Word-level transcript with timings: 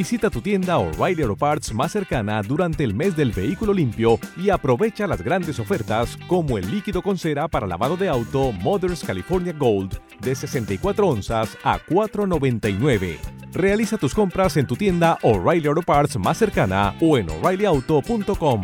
Visita 0.00 0.30
tu 0.30 0.40
tienda 0.40 0.78
O'Reilly 0.78 1.24
Auto 1.24 1.36
Parts 1.36 1.74
más 1.74 1.92
cercana 1.92 2.40
durante 2.40 2.84
el 2.84 2.94
mes 2.94 3.14
del 3.14 3.32
vehículo 3.32 3.74
limpio 3.74 4.18
y 4.34 4.48
aprovecha 4.48 5.06
las 5.06 5.20
grandes 5.20 5.60
ofertas 5.60 6.16
como 6.26 6.56
el 6.56 6.70
líquido 6.70 7.02
con 7.02 7.18
cera 7.18 7.48
para 7.48 7.66
lavado 7.66 7.98
de 7.98 8.08
auto 8.08 8.50
Mothers 8.50 9.04
California 9.04 9.52
Gold 9.52 9.98
de 10.22 10.34
64 10.34 11.06
onzas 11.06 11.54
a 11.64 11.78
4.99. 11.80 13.18
Realiza 13.52 13.98
tus 13.98 14.14
compras 14.14 14.56
en 14.56 14.66
tu 14.66 14.74
tienda 14.74 15.18
O'Reilly 15.22 15.68
Auto 15.68 15.82
Parts 15.82 16.18
más 16.18 16.38
cercana 16.38 16.94
o 17.02 17.18
en 17.18 17.28
o'ReillyAuto.com. 17.28 18.62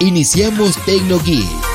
Iniciamos 0.00 0.76
TecnoGeek. 0.84 1.69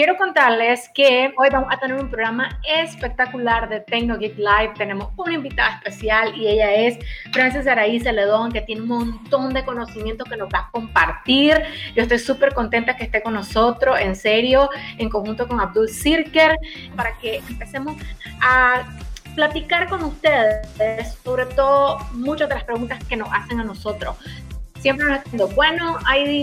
Quiero 0.00 0.16
contarles 0.16 0.88
que 0.94 1.30
hoy 1.36 1.50
vamos 1.52 1.68
a 1.70 1.78
tener 1.78 2.00
un 2.00 2.08
programa 2.08 2.58
espectacular 2.66 3.68
de 3.68 3.80
TecnoGeek 3.80 4.38
Live. 4.38 4.72
Tenemos 4.78 5.10
una 5.14 5.34
invitada 5.34 5.74
especial 5.76 6.34
y 6.34 6.48
ella 6.48 6.72
es 6.72 6.98
Frances 7.34 7.66
Araí 7.66 8.00
Celedón, 8.00 8.50
que 8.50 8.62
tiene 8.62 8.80
un 8.80 8.88
montón 8.88 9.52
de 9.52 9.62
conocimiento 9.62 10.24
que 10.24 10.38
nos 10.38 10.48
va 10.48 10.60
a 10.60 10.70
compartir. 10.70 11.62
Yo 11.94 12.04
estoy 12.04 12.18
súper 12.18 12.54
contenta 12.54 12.96
que 12.96 13.04
esté 13.04 13.22
con 13.22 13.34
nosotros, 13.34 14.00
en 14.00 14.16
serio, 14.16 14.70
en 14.96 15.10
conjunto 15.10 15.46
con 15.46 15.60
Abdul 15.60 15.90
Sirker, 15.90 16.56
para 16.96 17.18
que 17.18 17.42
empecemos 17.46 17.94
a 18.40 18.84
platicar 19.34 19.90
con 19.90 20.02
ustedes 20.02 21.12
sobre 21.22 21.44
todo 21.44 21.98
muchas 22.14 22.48
de 22.48 22.54
las 22.54 22.64
preguntas 22.64 23.04
que 23.04 23.18
nos 23.18 23.28
hacen 23.34 23.60
a 23.60 23.64
nosotros. 23.64 24.16
Siempre 24.80 25.04
nos 25.04 25.22
diciendo, 25.24 25.48
bueno, 25.48 25.98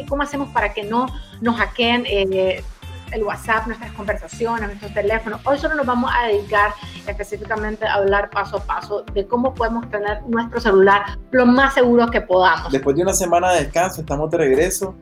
¿cómo 0.08 0.22
hacemos 0.22 0.50
para 0.50 0.76
que 0.76 0.84
no 0.84 1.08
nos 1.42 1.56
hackeen 1.56 2.06
eh, 2.06 2.64
el 3.12 3.24
WhatsApp, 3.24 3.68
nuestras 3.68 3.92
conversaciones, 3.94 4.68
nuestros 4.68 4.94
teléfonos? 4.94 5.42
Hoy 5.46 5.58
solo 5.58 5.76
nos 5.76 5.86
vamos 5.86 6.12
a 6.14 6.28
dedicar 6.28 6.72
específicamente 7.08 7.86
a 7.86 7.96
hablar 7.96 8.30
paso 8.30 8.58
a 8.58 8.64
paso 8.64 9.04
de 9.14 9.28
cómo 9.28 9.54
podemos 9.54 9.90
tener 9.90 10.22
nuestro 10.24 10.60
celular 10.60 11.18
lo 11.32 11.46
más 11.46 11.74
seguro 11.74 12.08
que 12.08 12.22
podamos. 12.22 12.72
Después 12.72 12.96
de 12.96 13.04
una 13.04 13.14
semana 13.14 13.52
de 13.54 13.64
descanso, 13.64 14.02
estamos 14.02 14.30
de 14.32 14.38
regreso 14.38 14.96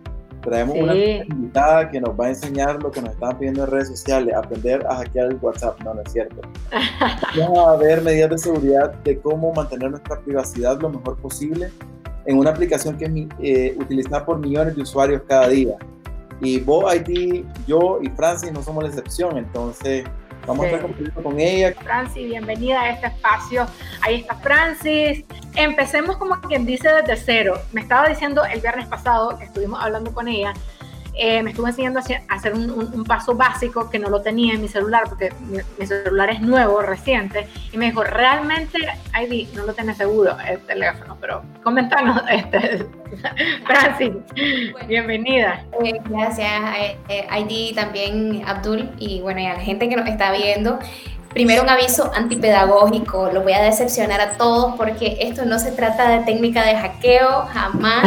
Traemos 0.46 0.78
una 0.78 0.96
invitada 0.96 1.90
que 1.90 2.00
nos 2.00 2.12
va 2.12 2.28
a 2.28 2.30
enseñar 2.30 2.82
lo 2.82 2.92
que 2.92 3.02
nos 3.02 3.14
están 3.14 3.36
pidiendo 3.40 3.64
en 3.64 3.72
redes 3.72 3.88
sociales, 3.88 4.36
aprender 4.36 4.86
a 4.88 4.98
hackear 4.98 5.32
el 5.32 5.40
WhatsApp. 5.42 5.82
No, 5.84 5.96
no 5.96 6.02
es 6.02 6.12
cierto. 6.12 6.40
Vamos 7.40 7.68
a 7.68 7.76
ver 7.78 8.04
medidas 8.04 8.30
de 8.30 8.38
seguridad 8.38 8.94
de 9.04 9.20
cómo 9.20 9.52
mantener 9.54 9.90
nuestra 9.90 10.20
privacidad 10.20 10.80
lo 10.80 10.92
mejor 10.92 11.18
posible 11.18 11.72
en 12.28 12.38
una 12.38 12.52
aplicación 12.52 12.96
que 12.96 13.06
es 13.06 13.12
eh, 13.40 13.76
utilizada 13.80 14.24
por 14.24 14.38
millones 14.38 14.76
de 14.76 14.84
usuarios 14.84 15.24
cada 15.28 15.48
día. 15.48 15.78
Y 16.42 16.60
vos, 16.60 16.94
IT, 16.94 17.46
yo 17.68 18.00
y 18.02 18.10
Francis 18.10 18.52
no 18.52 18.62
somos 18.62 18.84
la 18.84 18.90
excepción, 18.90 19.38
entonces 19.38 20.06
Vamos 20.48 20.66
a 20.66 20.68
estar 20.68 20.82
compartiendo 20.82 21.24
con 21.24 21.40
ella. 21.40 21.74
Francis, 21.82 22.28
bienvenida 22.28 22.82
a 22.82 22.90
este 22.92 23.08
espacio. 23.08 23.66
Ahí 24.02 24.22
está 24.22 24.36
Francis. 24.36 25.26
Empecemos 25.56 26.18
como 26.18 26.40
quien 26.42 26.66
dice 26.66 26.88
desde 26.94 27.18
cero. 27.18 27.60
Me 27.72 27.82
estaba 27.82 28.08
diciendo 28.08 28.44
el 28.46 28.62
viernes 28.62 28.88
pasado 28.88 29.38
que 29.40 29.46
estuvimos 29.46 29.82
hablando 29.82 30.14
con 30.14 30.28
ella 30.28 30.54
eh, 31.18 31.42
me 31.44 31.52
estuvo 31.52 31.68
enseñando 31.68 32.00
a 32.00 32.04
hacer, 32.36 32.54
un, 32.54 33.04
paso 33.06 33.36
básico 33.36 33.90
que 33.90 34.00
no 34.00 34.10
lo 34.10 34.22
tenía 34.22 34.54
en 34.54 34.62
mi 34.62 34.68
celular, 34.68 35.04
porque 35.08 35.32
mi, 35.78 35.86
celular 35.86 36.30
es 36.30 36.42
nuevo, 36.42 36.82
reciente, 36.82 37.48
y 37.72 37.78
me 37.78 37.86
dijo, 37.86 38.04
realmente, 38.04 38.80
ID, 39.14 39.54
no 39.56 39.66
lo 39.66 39.74
tenés 39.74 39.98
seguro 39.98 40.36
el 40.48 40.60
teléfono, 40.62 41.18
pero 41.22 41.44
comentanos, 41.64 42.22
este, 42.30 42.86
Francis, 43.66 44.12
bienvenida. 44.88 45.64
Eh, 45.84 46.00
gracias, 46.10 46.62
eh, 47.10 47.28
ID, 47.40 47.76
también 47.76 48.44
Abdul, 48.46 48.90
y 48.98 49.22
bueno, 49.22 49.40
y 49.40 49.46
a 49.46 49.54
la 49.54 49.60
gente 49.60 49.88
que 49.88 49.96
nos 49.96 50.08
está 50.08 50.32
viendo. 50.32 50.80
Primero 51.36 51.64
un 51.64 51.70
aviso 51.70 52.10
antipedagógico, 52.16 53.30
lo 53.30 53.44
voy 53.44 53.52
a 53.52 53.62
decepcionar 53.62 54.22
a 54.22 54.38
todos 54.38 54.76
porque 54.78 55.18
esto 55.20 55.44
no 55.44 55.60
se 55.60 55.74
trata 55.74 56.08
de 56.08 56.24
técnica 56.24 56.64
de 56.64 56.78
hackeo, 56.78 57.46
jamás. 57.48 58.06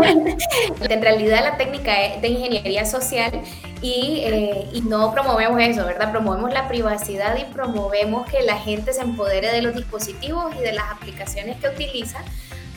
en 0.80 1.02
realidad 1.02 1.44
la 1.44 1.58
técnica 1.58 2.02
es 2.02 2.22
de 2.22 2.28
ingeniería 2.28 2.86
social 2.86 3.42
y, 3.82 4.22
eh, 4.24 4.70
y, 4.72 4.80
no 4.80 5.12
promovemos 5.12 5.60
eso, 5.60 5.84
¿verdad? 5.84 6.10
Promovemos 6.10 6.50
la 6.50 6.66
privacidad 6.66 7.36
y 7.36 7.44
promovemos 7.52 8.26
que 8.30 8.40
la 8.40 8.56
gente 8.56 8.94
se 8.94 9.02
empodere 9.02 9.52
de 9.52 9.60
los 9.60 9.74
dispositivos 9.74 10.54
y 10.58 10.60
de 10.60 10.72
las 10.72 10.90
aplicaciones 10.90 11.58
que 11.58 11.68
utiliza 11.68 12.20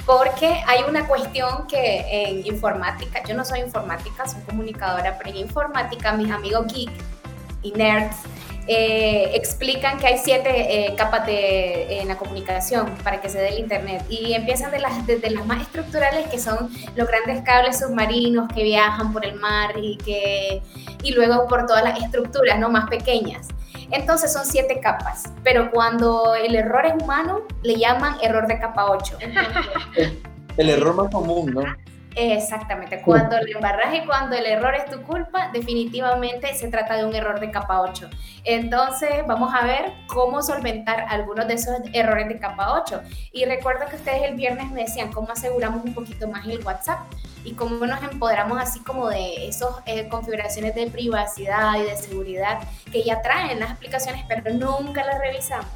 porque 0.06 0.62
hay 0.68 0.84
una 0.90 1.08
cuestión 1.08 1.68
que 1.68 2.04
en 2.12 2.46
informática, 2.46 3.24
yo 3.26 3.34
no 3.34 3.46
soy 3.46 3.62
informática, 3.62 4.28
soy 4.28 4.42
comunicadora, 4.42 5.18
pero 5.18 5.30
en 5.30 5.38
informática 5.38 6.12
mis 6.12 6.30
amigos 6.30 6.66
geek 6.68 6.92
y 7.64 7.72
nerds 7.72 8.18
eh, 8.72 9.32
explican 9.34 9.98
que 9.98 10.06
hay 10.06 10.20
siete 10.20 10.52
eh, 10.52 10.94
capas 10.96 11.26
de, 11.26 12.02
en 12.02 12.08
la 12.08 12.18
comunicación 12.18 12.88
para 13.04 13.20
que 13.20 13.28
se 13.28 13.40
dé 13.40 13.50
el 13.50 13.58
Internet 13.58 14.06
y 14.12 14.34
empiezan 14.34 14.70
de 14.70 14.78
las, 14.78 15.08
desde 15.08 15.32
las 15.32 15.44
más 15.48 15.64
estructurales 15.64 16.28
que 16.28 16.38
son 16.38 16.70
los 16.96 17.08
grandes 17.08 17.42
cables 17.42 17.80
submarinos 17.80 18.48
que 18.54 18.62
viajan 18.62 19.12
por 19.12 19.26
el 19.26 19.34
mar 19.34 19.72
y, 19.82 19.98
que, 19.98 20.62
y 21.02 21.14
luego 21.14 21.48
por 21.48 21.66
todas 21.66 21.84
las 21.84 22.00
estructuras 22.00 22.60
¿no? 22.60 22.70
más 22.70 22.88
pequeñas. 22.92 23.48
Entonces 23.90 24.32
son 24.32 24.46
siete 24.46 24.80
capas, 24.80 25.24
pero 25.44 25.72
cuando 25.72 26.36
el 26.36 26.56
error 26.56 26.86
es 26.86 26.94
humano, 27.02 27.42
le 27.64 27.76
llaman 27.76 28.18
error 28.22 28.46
de 28.46 28.60
capa 28.60 28.86
8. 28.92 29.18
el 30.58 30.70
error 30.70 30.94
más 30.94 31.12
común, 31.12 31.56
¿no? 31.56 31.64
Exactamente, 32.16 33.02
cuando 33.02 33.38
el 33.38 33.56
embarraje 33.56 33.98
y 33.98 34.06
cuando 34.06 34.36
el 34.36 34.46
error 34.46 34.74
es 34.74 34.86
tu 34.86 35.02
culpa, 35.04 35.52
definitivamente 35.54 36.54
se 36.56 36.68
trata 36.70 36.96
de 36.98 37.06
un 37.06 37.14
error 37.16 37.40
de 37.40 37.52
capa 37.52 37.82
8. 37.82 38.10
Entonces 38.44 39.26
vamos 39.28 39.54
a 39.54 39.64
ver 39.66 39.94
cómo 40.08 40.42
solventar 40.42 41.06
algunos 41.08 41.48
de 41.48 41.54
esos 41.54 41.76
errores 41.94 42.28
de 42.28 42.40
capa 42.40 42.82
8. 42.82 43.02
Y 43.32 43.46
recuerdo 43.46 43.86
que 43.90 43.96
ustedes 43.96 44.24
el 44.24 44.36
viernes 44.36 44.72
me 44.72 44.82
decían 44.82 45.12
cómo 45.12 45.32
aseguramos 45.32 45.86
un 45.86 45.94
poquito 45.94 46.28
más 46.28 46.46
el 46.48 46.64
WhatsApp 46.66 47.00
y 47.44 47.54
cómo 47.54 47.86
nos 47.86 48.02
empoderamos 48.04 48.60
así 48.60 48.80
como 48.80 49.08
de 49.10 49.48
esas 49.48 49.70
eh, 49.86 50.10
configuraciones 50.10 50.76
de 50.76 50.88
privacidad 50.88 51.80
y 51.80 51.84
de 51.84 51.96
seguridad 51.96 52.60
que 52.92 53.04
ya 53.04 53.22
traen 53.22 53.60
las 53.60 53.72
aplicaciones, 53.72 54.26
pero 54.28 54.52
nunca 54.54 55.06
las 55.06 55.20
revisamos. 55.20 55.68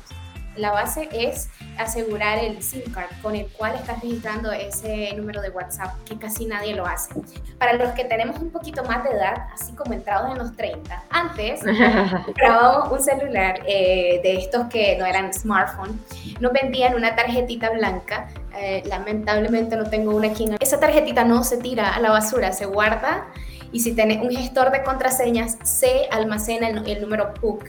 La 0.56 0.72
base 0.72 1.10
es 1.12 1.50
asegurar 1.78 2.38
el 2.38 2.62
SIM 2.62 2.92
card 2.94 3.10
con 3.22 3.36
el 3.36 3.48
cual 3.48 3.76
estás 3.76 4.02
registrando 4.02 4.52
ese 4.52 5.14
número 5.16 5.42
de 5.42 5.50
WhatsApp, 5.50 5.92
que 6.06 6.18
casi 6.18 6.46
nadie 6.46 6.76
lo 6.76 6.86
hace. 6.86 7.14
Para 7.58 7.74
los 7.74 7.92
que 7.94 8.06
tenemos 8.06 8.40
un 8.40 8.52
poquito 8.52 8.84
más 8.84 9.04
de 9.04 9.12
edad, 9.12 9.48
así 9.54 9.74
como 9.74 9.94
entrados 9.94 10.32
en 10.32 10.38
los 10.38 10.56
30, 10.56 11.04
antes 11.10 11.62
comprábamos 12.26 12.92
un 12.92 13.04
celular 13.04 13.62
eh, 13.66 14.20
de 14.24 14.38
estos 14.38 14.68
que 14.68 14.96
no 14.98 15.06
eran 15.06 15.34
smartphone, 15.34 16.00
nos 16.40 16.54
vendían 16.54 16.96
una 16.96 17.16
tarjetita 17.16 17.72
blanca. 17.72 18.30
Eh, 18.56 18.84
lamentablemente 18.86 19.76
no 19.76 19.90
tengo 19.90 20.16
una 20.16 20.28
aquí. 20.28 20.46
Esa 20.60 20.80
tarjetita 20.80 21.24
no 21.24 21.44
se 21.44 21.58
tira 21.58 21.96
a 21.96 22.00
la 22.00 22.12
basura, 22.12 22.52
se 22.52 22.68
guarda 22.68 23.26
y 23.74 23.80
si 23.80 23.94
tienes 23.94 24.22
un 24.22 24.30
gestor 24.30 24.72
de 24.72 24.84
contraseñas, 24.84 25.58
se 25.64 26.08
almacena 26.12 26.68
el, 26.70 27.02
número 27.02 27.34
PUC. 27.34 27.66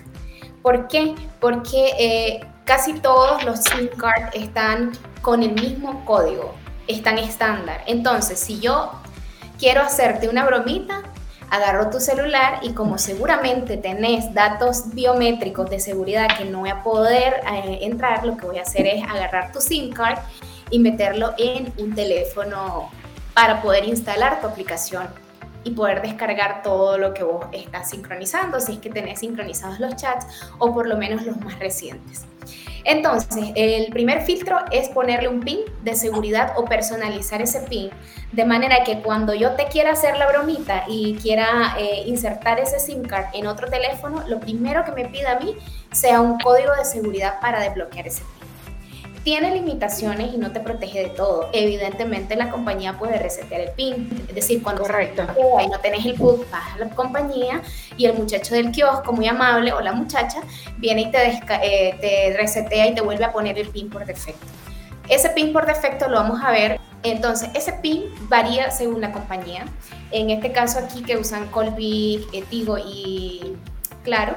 ¿Por 0.62 0.86
qué? 0.86 1.14
Porque 1.40 1.92
eh, 1.98 2.40
casi 2.64 2.94
todos 2.94 3.44
los 3.44 3.60
SIM 3.60 3.88
cards 3.96 4.34
están 4.34 4.92
con 5.22 5.42
el 5.42 5.52
mismo 5.52 6.04
código, 6.04 6.54
están 6.86 7.18
estándar. 7.18 7.82
Entonces, 7.86 8.38
si 8.38 8.60
yo 8.60 8.92
quiero 9.58 9.82
hacerte 9.82 10.28
una 10.28 10.44
bromita, 10.44 11.02
agarro 11.50 11.90
tu 11.90 12.00
celular 12.00 12.58
y 12.62 12.72
como 12.72 12.98
seguramente 12.98 13.76
tenés 13.76 14.32
datos 14.34 14.94
biométricos 14.94 15.70
de 15.70 15.78
seguridad 15.78 16.36
que 16.36 16.44
no 16.44 16.60
voy 16.60 16.70
a 16.70 16.82
poder 16.82 17.40
eh, 17.52 17.78
entrar, 17.82 18.24
lo 18.24 18.36
que 18.36 18.46
voy 18.46 18.58
a 18.58 18.62
hacer 18.62 18.86
es 18.86 19.04
agarrar 19.04 19.52
tu 19.52 19.60
SIM 19.60 19.92
card 19.92 20.18
y 20.70 20.78
meterlo 20.78 21.34
en 21.38 21.72
un 21.78 21.94
teléfono 21.94 22.90
para 23.34 23.62
poder 23.62 23.84
instalar 23.84 24.40
tu 24.40 24.46
aplicación 24.46 25.23
y 25.64 25.72
poder 25.72 26.02
descargar 26.02 26.62
todo 26.62 26.98
lo 26.98 27.14
que 27.14 27.24
vos 27.24 27.46
estás 27.52 27.90
sincronizando, 27.90 28.60
si 28.60 28.74
es 28.74 28.78
que 28.78 28.90
tenés 28.90 29.20
sincronizados 29.20 29.80
los 29.80 29.96
chats 29.96 30.26
o 30.58 30.72
por 30.72 30.86
lo 30.86 30.96
menos 30.96 31.24
los 31.24 31.36
más 31.40 31.58
recientes. 31.58 32.26
Entonces, 32.84 33.50
el 33.54 33.90
primer 33.92 34.20
filtro 34.20 34.58
es 34.70 34.90
ponerle 34.90 35.28
un 35.28 35.40
pin 35.40 35.60
de 35.82 35.94
seguridad 35.94 36.52
o 36.56 36.66
personalizar 36.66 37.40
ese 37.40 37.60
pin, 37.60 37.90
de 38.32 38.44
manera 38.44 38.84
que 38.84 39.00
cuando 39.00 39.32
yo 39.32 39.52
te 39.52 39.68
quiera 39.68 39.92
hacer 39.92 40.18
la 40.18 40.26
bromita 40.26 40.84
y 40.86 41.14
quiera 41.14 41.76
eh, 41.78 42.02
insertar 42.06 42.60
ese 42.60 42.78
SIM 42.78 43.02
card 43.02 43.26
en 43.32 43.46
otro 43.46 43.68
teléfono, 43.68 44.22
lo 44.28 44.38
primero 44.38 44.84
que 44.84 44.92
me 44.92 45.06
pida 45.06 45.32
a 45.32 45.40
mí 45.40 45.56
sea 45.92 46.20
un 46.20 46.38
código 46.38 46.74
de 46.74 46.84
seguridad 46.84 47.40
para 47.40 47.60
desbloquear 47.60 48.06
ese 48.06 48.22
pin 48.22 48.33
tiene 49.24 49.52
limitaciones 49.54 50.34
y 50.34 50.36
no 50.36 50.52
te 50.52 50.60
protege 50.60 51.04
de 51.04 51.08
todo. 51.08 51.48
Evidentemente 51.52 52.36
la 52.36 52.50
compañía 52.50 52.98
puede 52.98 53.18
resetear 53.18 53.62
el 53.62 53.70
PIN, 53.70 54.26
es 54.28 54.34
decir, 54.34 54.62
cuando 54.62 54.82
Correcto. 54.82 55.26
y 55.62 55.66
no 55.66 55.80
tenés 55.80 56.04
el 56.04 56.14
PUC, 56.14 56.48
vas 56.50 56.74
a 56.74 56.78
la 56.78 56.90
compañía 56.90 57.62
y 57.96 58.04
el 58.04 58.12
muchacho 58.14 58.54
del 58.54 58.70
kiosco, 58.70 59.12
muy 59.12 59.26
amable, 59.26 59.72
o 59.72 59.80
la 59.80 59.92
muchacha, 59.92 60.40
viene 60.76 61.02
y 61.02 61.10
te, 61.10 61.40
eh, 61.62 61.96
te 62.00 62.36
resetea 62.36 62.88
y 62.88 62.94
te 62.94 63.00
vuelve 63.00 63.24
a 63.24 63.32
poner 63.32 63.58
el 63.58 63.68
PIN 63.68 63.88
por 63.88 64.04
defecto. 64.04 64.46
Ese 65.08 65.30
PIN 65.30 65.52
por 65.52 65.66
defecto 65.66 66.08
lo 66.08 66.16
vamos 66.16 66.40
a 66.42 66.50
ver 66.50 66.80
Entonces, 67.02 67.50
ese 67.54 67.74
PIN 67.74 68.04
varía 68.28 68.70
según 68.70 69.02
la 69.02 69.12
compañía. 69.12 69.66
En 70.10 70.30
este 70.30 70.52
caso 70.52 70.78
aquí 70.78 71.02
que 71.02 71.18
usan 71.18 71.48
Colby, 71.48 72.26
Tigo 72.48 72.78
y 72.78 73.56
Claro, 74.04 74.36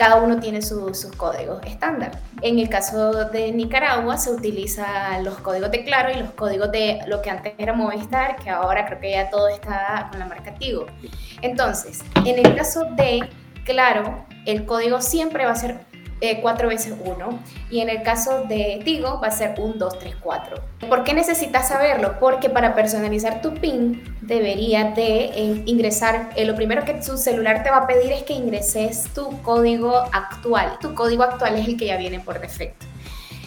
cada 0.00 0.16
uno 0.16 0.40
tiene 0.40 0.62
sus 0.62 1.04
códigos 1.18 1.60
estándar. 1.66 2.12
En 2.40 2.58
el 2.58 2.70
caso 2.70 3.26
de 3.26 3.52
Nicaragua 3.52 4.16
se 4.16 4.30
utilizan 4.30 5.22
los 5.22 5.36
códigos 5.40 5.70
de 5.70 5.84
Claro 5.84 6.10
y 6.10 6.14
los 6.14 6.30
códigos 6.30 6.72
de 6.72 7.00
lo 7.06 7.20
que 7.20 7.28
antes 7.28 7.52
era 7.58 7.74
Movistar, 7.74 8.36
que 8.36 8.48
ahora 8.48 8.86
creo 8.86 8.98
que 8.98 9.10
ya 9.10 9.28
todo 9.28 9.48
está 9.48 10.08
con 10.10 10.18
la 10.18 10.24
marca 10.24 10.54
Tigo. 10.54 10.86
Entonces, 11.42 12.00
en 12.24 12.38
el 12.38 12.56
caso 12.56 12.86
de 12.96 13.28
Claro, 13.66 14.24
el 14.46 14.64
código 14.64 15.02
siempre 15.02 15.44
va 15.44 15.52
a 15.52 15.56
ser 15.56 15.80
4 16.42 16.66
eh, 16.66 16.68
veces 16.68 16.94
1 17.02 17.38
y 17.70 17.80
en 17.80 17.88
el 17.88 18.02
caso 18.02 18.44
de 18.44 18.80
Tigo 18.84 19.20
va 19.20 19.28
a 19.28 19.30
ser 19.30 19.54
1, 19.58 19.74
2, 19.76 19.98
3, 19.98 20.16
4. 20.20 20.56
¿Por 20.88 21.04
qué 21.04 21.14
necesitas 21.14 21.68
saberlo? 21.68 22.18
Porque 22.20 22.50
para 22.50 22.74
personalizar 22.74 23.40
tu 23.40 23.54
PIN 23.54 24.02
debería 24.20 24.90
de 24.90 25.24
eh, 25.24 25.62
ingresar, 25.66 26.30
eh, 26.36 26.44
lo 26.44 26.54
primero 26.54 26.84
que 26.84 26.94
tu 26.94 27.16
celular 27.16 27.62
te 27.62 27.70
va 27.70 27.78
a 27.78 27.86
pedir 27.86 28.12
es 28.12 28.22
que 28.24 28.34
ingreses 28.34 29.04
tu 29.14 29.40
código 29.42 29.96
actual. 30.12 30.78
Tu 30.80 30.94
código 30.94 31.22
actual 31.22 31.56
es 31.56 31.66
el 31.66 31.76
que 31.76 31.86
ya 31.86 31.96
viene 31.96 32.20
por 32.20 32.40
defecto. 32.40 32.86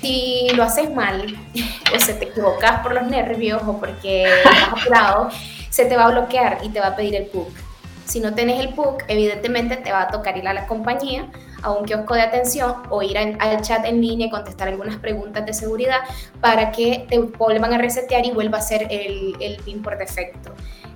Si 0.02 0.50
lo 0.56 0.64
haces 0.64 0.94
mal 0.94 1.38
o 1.96 2.00
se 2.00 2.14
te 2.16 2.26
equivocas 2.26 2.82
por 2.82 2.94
los 2.94 3.04
nervios 3.08 3.62
o 3.68 3.78
porque 3.80 4.24
estás 4.38 4.70
apurado, 4.70 5.30
se 5.70 5.86
te 5.86 5.96
va 5.96 6.06
a 6.06 6.12
bloquear 6.12 6.60
y 6.64 6.70
te 6.70 6.80
va 6.80 6.88
a 6.88 6.96
pedir 6.96 7.16
el 7.16 7.28
PUC. 7.28 7.50
Si 8.06 8.20
no 8.20 8.34
tenés 8.34 8.60
el 8.60 8.74
PUC, 8.74 9.04
evidentemente 9.08 9.78
te 9.78 9.92
va 9.92 10.04
a 10.04 10.08
tocar 10.10 10.38
ir 10.38 10.48
a 10.48 10.54
la 10.54 10.68
compañía 10.68 11.30
a 11.64 11.72
un 11.72 11.86
kiosco 11.86 12.14
de 12.14 12.22
atención 12.22 12.76
o 12.90 13.02
ir 13.02 13.18
al 13.18 13.62
chat 13.62 13.86
en 13.86 14.02
línea 14.02 14.28
y 14.28 14.30
contestar 14.30 14.68
algunas 14.68 14.98
preguntas 14.98 15.46
de 15.46 15.54
seguridad 15.54 16.00
para 16.42 16.72
que 16.72 17.06
te 17.10 17.20
vuelvan 17.20 17.74
a 17.74 17.78
resetear 17.78 18.26
y 18.26 18.32
vuelva 18.32 18.60
a 18.60 18.62
ser 18.62 18.88
el, 18.90 19.36
el 19.40 19.58
PIN 19.58 19.82
por 19.82 19.98
defecto. 19.98 20.54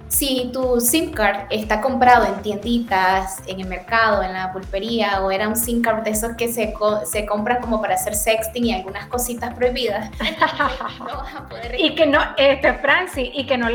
Si 0.10 0.50
tu 0.54 0.80
SIM 0.80 1.12
card 1.12 1.48
está 1.50 1.82
comprado 1.82 2.26
en 2.26 2.42
tienditas, 2.42 3.42
en 3.46 3.60
el 3.60 3.68
mercado, 3.68 4.24
en 4.24 4.32
la 4.32 4.54
pulpería, 4.54 5.22
o 5.22 5.32
era 5.32 5.50
un 5.50 5.56
SIM 5.58 5.82
card 5.82 6.04
de 6.04 6.12
esos 6.12 6.36
que 6.38 6.52
se, 6.52 6.74
se 7.06 7.26
compran 7.26 7.62
como 7.62 7.82
para 7.82 7.96
hacer 7.96 8.16
sexting 8.16 8.66
y 8.66 8.74
algunas 8.74 9.08
cositas 9.08 9.54
prohibidas, 9.54 10.10
no 11.00 11.06
vas 11.06 11.36
a 11.36 11.50
poder 11.50 11.76
Y 11.78 11.94
que 11.94 12.06
no, 12.06 12.20
este, 12.38 12.74
Francis, 12.76 13.30
y 13.34 13.46
que 13.46 13.58
no 13.58 13.68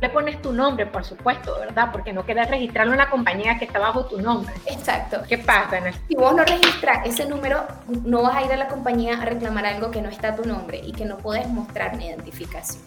le 0.00 0.08
pones 0.10 0.40
tu 0.40 0.52
nombre, 0.52 0.86
por 0.86 1.04
supuesto, 1.04 1.58
¿verdad? 1.58 1.88
Porque 1.90 2.12
no 2.12 2.24
quieres 2.24 2.48
registrarlo 2.48 2.92
en 2.92 2.98
la 2.98 3.10
compañía 3.10 3.58
que 3.58 3.64
está 3.64 3.78
bajo 3.78 4.06
tu 4.06 4.20
nombre. 4.20 4.54
Exacto. 4.66 5.22
¿Qué 5.28 5.38
pasa? 5.38 5.80
Si 6.06 6.14
vos 6.14 6.34
no 6.34 6.44
registras 6.44 7.06
ese 7.06 7.26
número, 7.26 7.64
no 8.04 8.22
vas 8.22 8.36
a 8.36 8.44
ir 8.44 8.52
a 8.52 8.56
la 8.56 8.68
compañía 8.68 9.20
a 9.20 9.24
reclamar 9.24 9.66
algo 9.66 9.90
que 9.90 10.00
no 10.00 10.08
está 10.08 10.28
a 10.28 10.36
tu 10.36 10.44
nombre 10.44 10.80
y 10.84 10.92
que 10.92 11.04
no 11.04 11.18
puedes 11.18 11.48
mostrar 11.48 11.96
ni 11.96 12.06
identificación. 12.06 12.82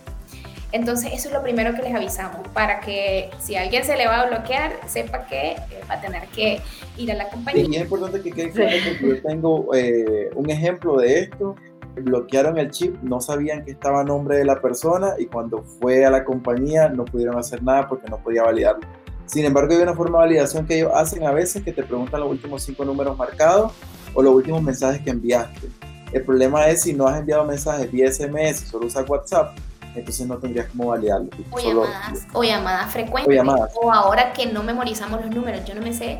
Entonces, 0.74 1.12
eso 1.14 1.28
es 1.28 1.34
lo 1.34 1.44
primero 1.44 1.76
que 1.76 1.82
les 1.82 1.94
avisamos, 1.94 2.48
para 2.50 2.80
que 2.80 3.30
si 3.40 3.56
a 3.56 3.64
alguien 3.64 3.84
se 3.84 3.98
le 3.98 4.08
va 4.08 4.22
a 4.22 4.26
bloquear, 4.28 4.72
sepa 4.88 5.26
que 5.26 5.52
eh, 5.52 5.58
va 5.90 5.96
a 5.96 6.02
tener 6.02 6.24
que 6.30 6.62
ir 6.98 7.12
a 7.12 7.16
la 7.16 7.28
compañía. 7.28 7.66
y 7.70 7.76
es 7.76 7.82
importante 7.82 8.22
que 8.22 8.32
quede 8.32 8.52
claro 8.52 8.72
que 8.72 9.08
yo 9.08 9.22
tengo 9.22 9.76
eh, 9.76 10.30
un 10.34 10.50
ejemplo 10.50 10.98
de 10.98 11.20
esto 11.20 11.58
bloquearon 11.96 12.58
el 12.58 12.72
chip, 12.72 12.96
no 13.02 13.20
sabían 13.22 13.66
que 13.66 13.72
estaba 13.72 14.04
nombre 14.04 14.38
de 14.38 14.46
la 14.46 14.62
persona 14.62 15.14
y 15.18 15.26
cuando 15.26 15.64
fue 15.64 16.06
a 16.06 16.10
la 16.10 16.24
compañía 16.24 16.90
no 16.90 17.06
pudieron 17.06 17.38
hacer 17.38 17.62
nada 17.64 17.88
porque 17.88 18.10
no 18.10 18.18
podía 18.18 18.44
validarlo. 18.44 18.88
Sin 19.26 19.46
embargo, 19.46 19.74
hay 19.74 19.82
una 19.82 19.94
forma 19.94 20.20
de 20.20 20.26
validación 20.26 20.66
que 20.66 20.78
ellos 20.78 20.92
hacen 20.94 21.26
a 21.26 21.32
veces 21.32 21.64
que 21.64 21.72
te 21.72 21.84
preguntan 21.84 22.20
los 22.20 22.30
últimos 22.30 22.64
cinco 22.64 22.84
números 22.84 23.18
marcados 23.18 23.72
o 24.14 24.22
los 24.22 24.34
últimos 24.34 24.62
mensajes 24.62 25.02
que 25.02 25.10
enviaste. 25.10 25.70
El 26.12 26.24
problema 26.24 26.68
es 26.68 26.82
si 26.82 26.94
no 26.94 27.08
has 27.08 27.20
enviado 27.20 27.46
mensajes 27.46 27.90
vía 27.90 28.12
SMS, 28.12 28.68
solo 28.70 28.88
usas 28.88 29.10
WhatsApp, 29.10 29.58
entonces 29.96 30.28
no 30.28 30.38
tendrías 30.38 30.68
cómo 30.68 30.88
validarlo. 30.88 31.30
O 31.52 31.60
llamadas, 31.60 32.28
o 32.34 32.44
llamadas 32.44 32.92
frecuentes. 32.92 33.42
O, 33.82 33.88
o 33.88 33.94
ahora 33.94 34.34
que 34.34 34.48
no 34.48 34.64
memorizamos 34.64 35.22
los 35.22 35.34
números, 35.34 35.64
yo 35.66 35.76
no 35.76 35.82
me 35.82 35.94
sé, 35.94 36.20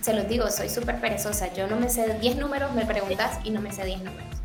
se 0.00 0.14
los 0.14 0.28
digo, 0.28 0.48
soy 0.50 0.68
súper 0.68 1.00
perezosa, 1.00 1.52
yo 1.52 1.66
no 1.66 1.76
me 1.76 1.90
sé 1.90 2.18
10 2.20 2.36
números, 2.36 2.72
me 2.74 2.86
preguntas 2.86 3.38
y 3.44 3.50
no 3.50 3.60
me 3.60 3.72
sé 3.72 3.84
10 3.84 4.04
números. 4.04 4.35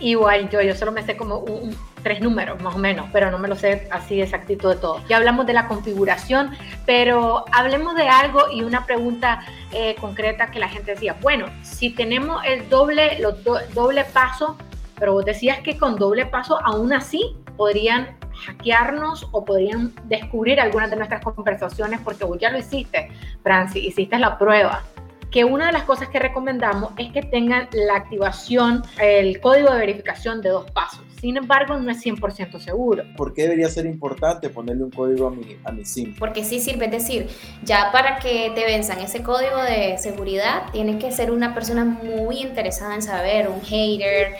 Igual 0.00 0.50
yo, 0.50 0.60
yo 0.60 0.74
solo 0.74 0.92
me 0.92 1.02
sé 1.02 1.16
como 1.16 1.38
un, 1.38 1.74
tres 2.02 2.20
números 2.20 2.62
más 2.62 2.74
o 2.74 2.78
menos, 2.78 3.08
pero 3.12 3.30
no 3.30 3.38
me 3.38 3.48
lo 3.48 3.56
sé 3.56 3.88
así 3.90 4.20
exactito 4.20 4.68
de 4.68 4.76
todo. 4.76 5.02
Ya 5.08 5.16
hablamos 5.16 5.46
de 5.46 5.54
la 5.54 5.66
configuración, 5.66 6.50
pero 6.84 7.44
hablemos 7.50 7.96
de 7.96 8.08
algo 8.08 8.50
y 8.52 8.62
una 8.62 8.84
pregunta 8.86 9.40
eh, 9.72 9.96
concreta 10.00 10.50
que 10.50 10.58
la 10.58 10.68
gente 10.68 10.92
decía, 10.92 11.16
bueno, 11.22 11.46
si 11.62 11.90
tenemos 11.90 12.44
el 12.44 12.68
doble, 12.68 13.18
los 13.20 13.42
doble 13.74 14.04
paso, 14.04 14.56
pero 14.98 15.14
vos 15.14 15.24
decías 15.24 15.60
que 15.60 15.78
con 15.78 15.96
doble 15.96 16.26
paso 16.26 16.58
aún 16.64 16.92
así 16.92 17.34
podrían 17.56 18.16
hackearnos 18.44 19.28
o 19.32 19.44
podrían 19.44 19.92
descubrir 20.04 20.60
algunas 20.60 20.90
de 20.90 20.96
nuestras 20.96 21.22
conversaciones 21.22 22.00
porque 22.04 22.24
vos 22.24 22.38
ya 22.38 22.50
lo 22.50 22.58
hiciste, 22.58 23.10
Francis, 23.42 23.82
hiciste 23.82 24.18
la 24.18 24.38
prueba 24.38 24.82
que 25.30 25.44
una 25.44 25.66
de 25.66 25.72
las 25.72 25.84
cosas 25.84 26.08
que 26.08 26.18
recomendamos 26.18 26.92
es 26.96 27.12
que 27.12 27.22
tengan 27.22 27.68
la 27.72 27.96
activación, 27.96 28.82
el 29.00 29.40
código 29.40 29.70
de 29.72 29.78
verificación 29.78 30.40
de 30.40 30.50
dos 30.50 30.70
pasos. 30.70 31.00
Sin 31.20 31.36
embargo, 31.36 31.78
no 31.78 31.90
es 31.90 32.04
100% 32.04 32.60
seguro. 32.60 33.02
¿Por 33.16 33.32
qué 33.32 33.42
debería 33.42 33.68
ser 33.68 33.86
importante 33.86 34.50
ponerle 34.50 34.84
un 34.84 34.90
código 34.90 35.26
a 35.26 35.30
mi, 35.30 35.56
a 35.64 35.72
mi 35.72 35.84
SIM? 35.84 36.14
Porque 36.18 36.44
sí 36.44 36.60
sirve, 36.60 36.84
es 36.86 36.90
decir, 36.90 37.28
ya 37.64 37.90
para 37.90 38.18
que 38.18 38.52
te 38.54 38.64
venzan 38.64 39.00
ese 39.00 39.22
código 39.22 39.56
de 39.62 39.96
seguridad, 39.98 40.70
tienes 40.72 41.02
que 41.02 41.10
ser 41.10 41.30
una 41.30 41.54
persona 41.54 41.84
muy 41.84 42.40
interesada 42.40 42.94
en 42.94 43.02
saber, 43.02 43.48
un 43.48 43.62
hater, 43.62 44.36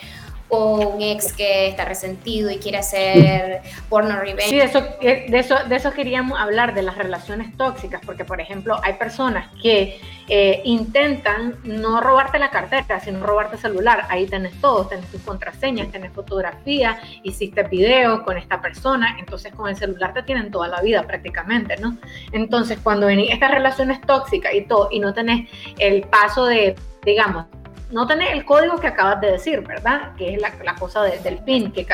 o 0.48 0.76
un 0.76 1.02
ex 1.02 1.32
que 1.32 1.68
está 1.68 1.84
resentido 1.84 2.50
y 2.50 2.58
quiere 2.58 2.78
hacer 2.78 3.62
porno 3.88 4.16
revenge. 4.20 4.48
Sí, 4.48 4.56
de 4.56 4.64
eso, 4.64 4.86
eh, 5.00 5.26
de 5.28 5.38
eso, 5.38 5.56
de 5.68 5.76
eso 5.76 5.92
queríamos 5.92 6.38
hablar, 6.38 6.74
de 6.74 6.82
las 6.82 6.96
relaciones 6.96 7.56
tóxicas, 7.56 8.00
porque 8.04 8.24
por 8.24 8.40
ejemplo 8.40 8.78
hay 8.82 8.94
personas 8.94 9.48
que 9.60 10.00
eh, 10.28 10.60
intentan 10.64 11.56
no 11.64 12.00
robarte 12.00 12.38
la 12.38 12.50
cartera, 12.50 13.00
sino 13.00 13.24
robarte 13.24 13.56
el 13.56 13.62
celular. 13.62 14.06
Ahí 14.08 14.26
tenés 14.26 14.60
todo, 14.60 14.86
tenés 14.86 15.06
tus 15.10 15.22
contraseñas, 15.22 15.90
tenés 15.90 16.12
fotografía, 16.12 16.98
hiciste 17.22 17.62
video 17.64 18.24
con 18.24 18.36
esta 18.36 18.60
persona, 18.60 19.16
entonces 19.18 19.52
con 19.52 19.68
el 19.68 19.76
celular 19.76 20.14
te 20.14 20.22
tienen 20.22 20.50
toda 20.50 20.68
la 20.68 20.80
vida 20.80 21.02
prácticamente, 21.04 21.76
¿no? 21.76 21.96
Entonces 22.32 22.78
cuando 22.82 23.06
venís 23.06 23.32
estas 23.32 23.50
relaciones 23.50 24.00
tóxicas 24.00 24.54
y 24.54 24.62
todo, 24.62 24.88
y 24.90 25.00
no 25.00 25.14
tenés 25.14 25.48
el 25.78 26.02
paso 26.02 26.46
de, 26.46 26.74
digamos, 27.04 27.46
no 27.90 28.06
tenés 28.06 28.32
el 28.32 28.44
código 28.44 28.78
que 28.78 28.88
acabas 28.88 29.20
de 29.20 29.32
decir, 29.32 29.60
¿verdad? 29.60 30.14
Que 30.16 30.34
es 30.34 30.40
la, 30.40 30.74
cosa 30.74 31.02
del 31.02 31.38
PIN, 31.38 31.72
que, 31.72 31.86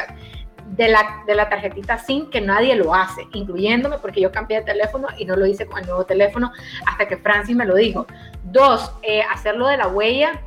de, 0.67 0.89
la, 0.89 1.23
de 1.27 1.35
la 1.35 1.49
tarjetita 1.49 1.99
SIM, 1.99 2.31
que 2.31 2.41
nadie 2.41 2.75
lo 2.77 2.95
hace, 2.95 3.27
incluyéndome 3.33 3.99
porque 3.99 4.21
yo 4.21 4.33
cambié 4.33 4.59
de 4.59 4.65
teléfono 4.65 5.09
y 5.19 5.25
no 5.25 5.37
lo 5.37 5.47
hice 5.47 5.67
con 5.67 5.81
el 5.81 5.87
nuevo 5.87 6.05
teléfono 6.05 6.51
hasta 6.87 7.07
que 7.07 7.17
Francis 7.19 7.55
me 7.55 7.67
lo 7.67 7.75
dijo. 7.75 8.07
Dos, 8.45 8.93
eh, 9.03 9.23
hacerlo 9.23 9.67
de 9.67 9.77
la 9.77 9.89
huella, 9.89 10.41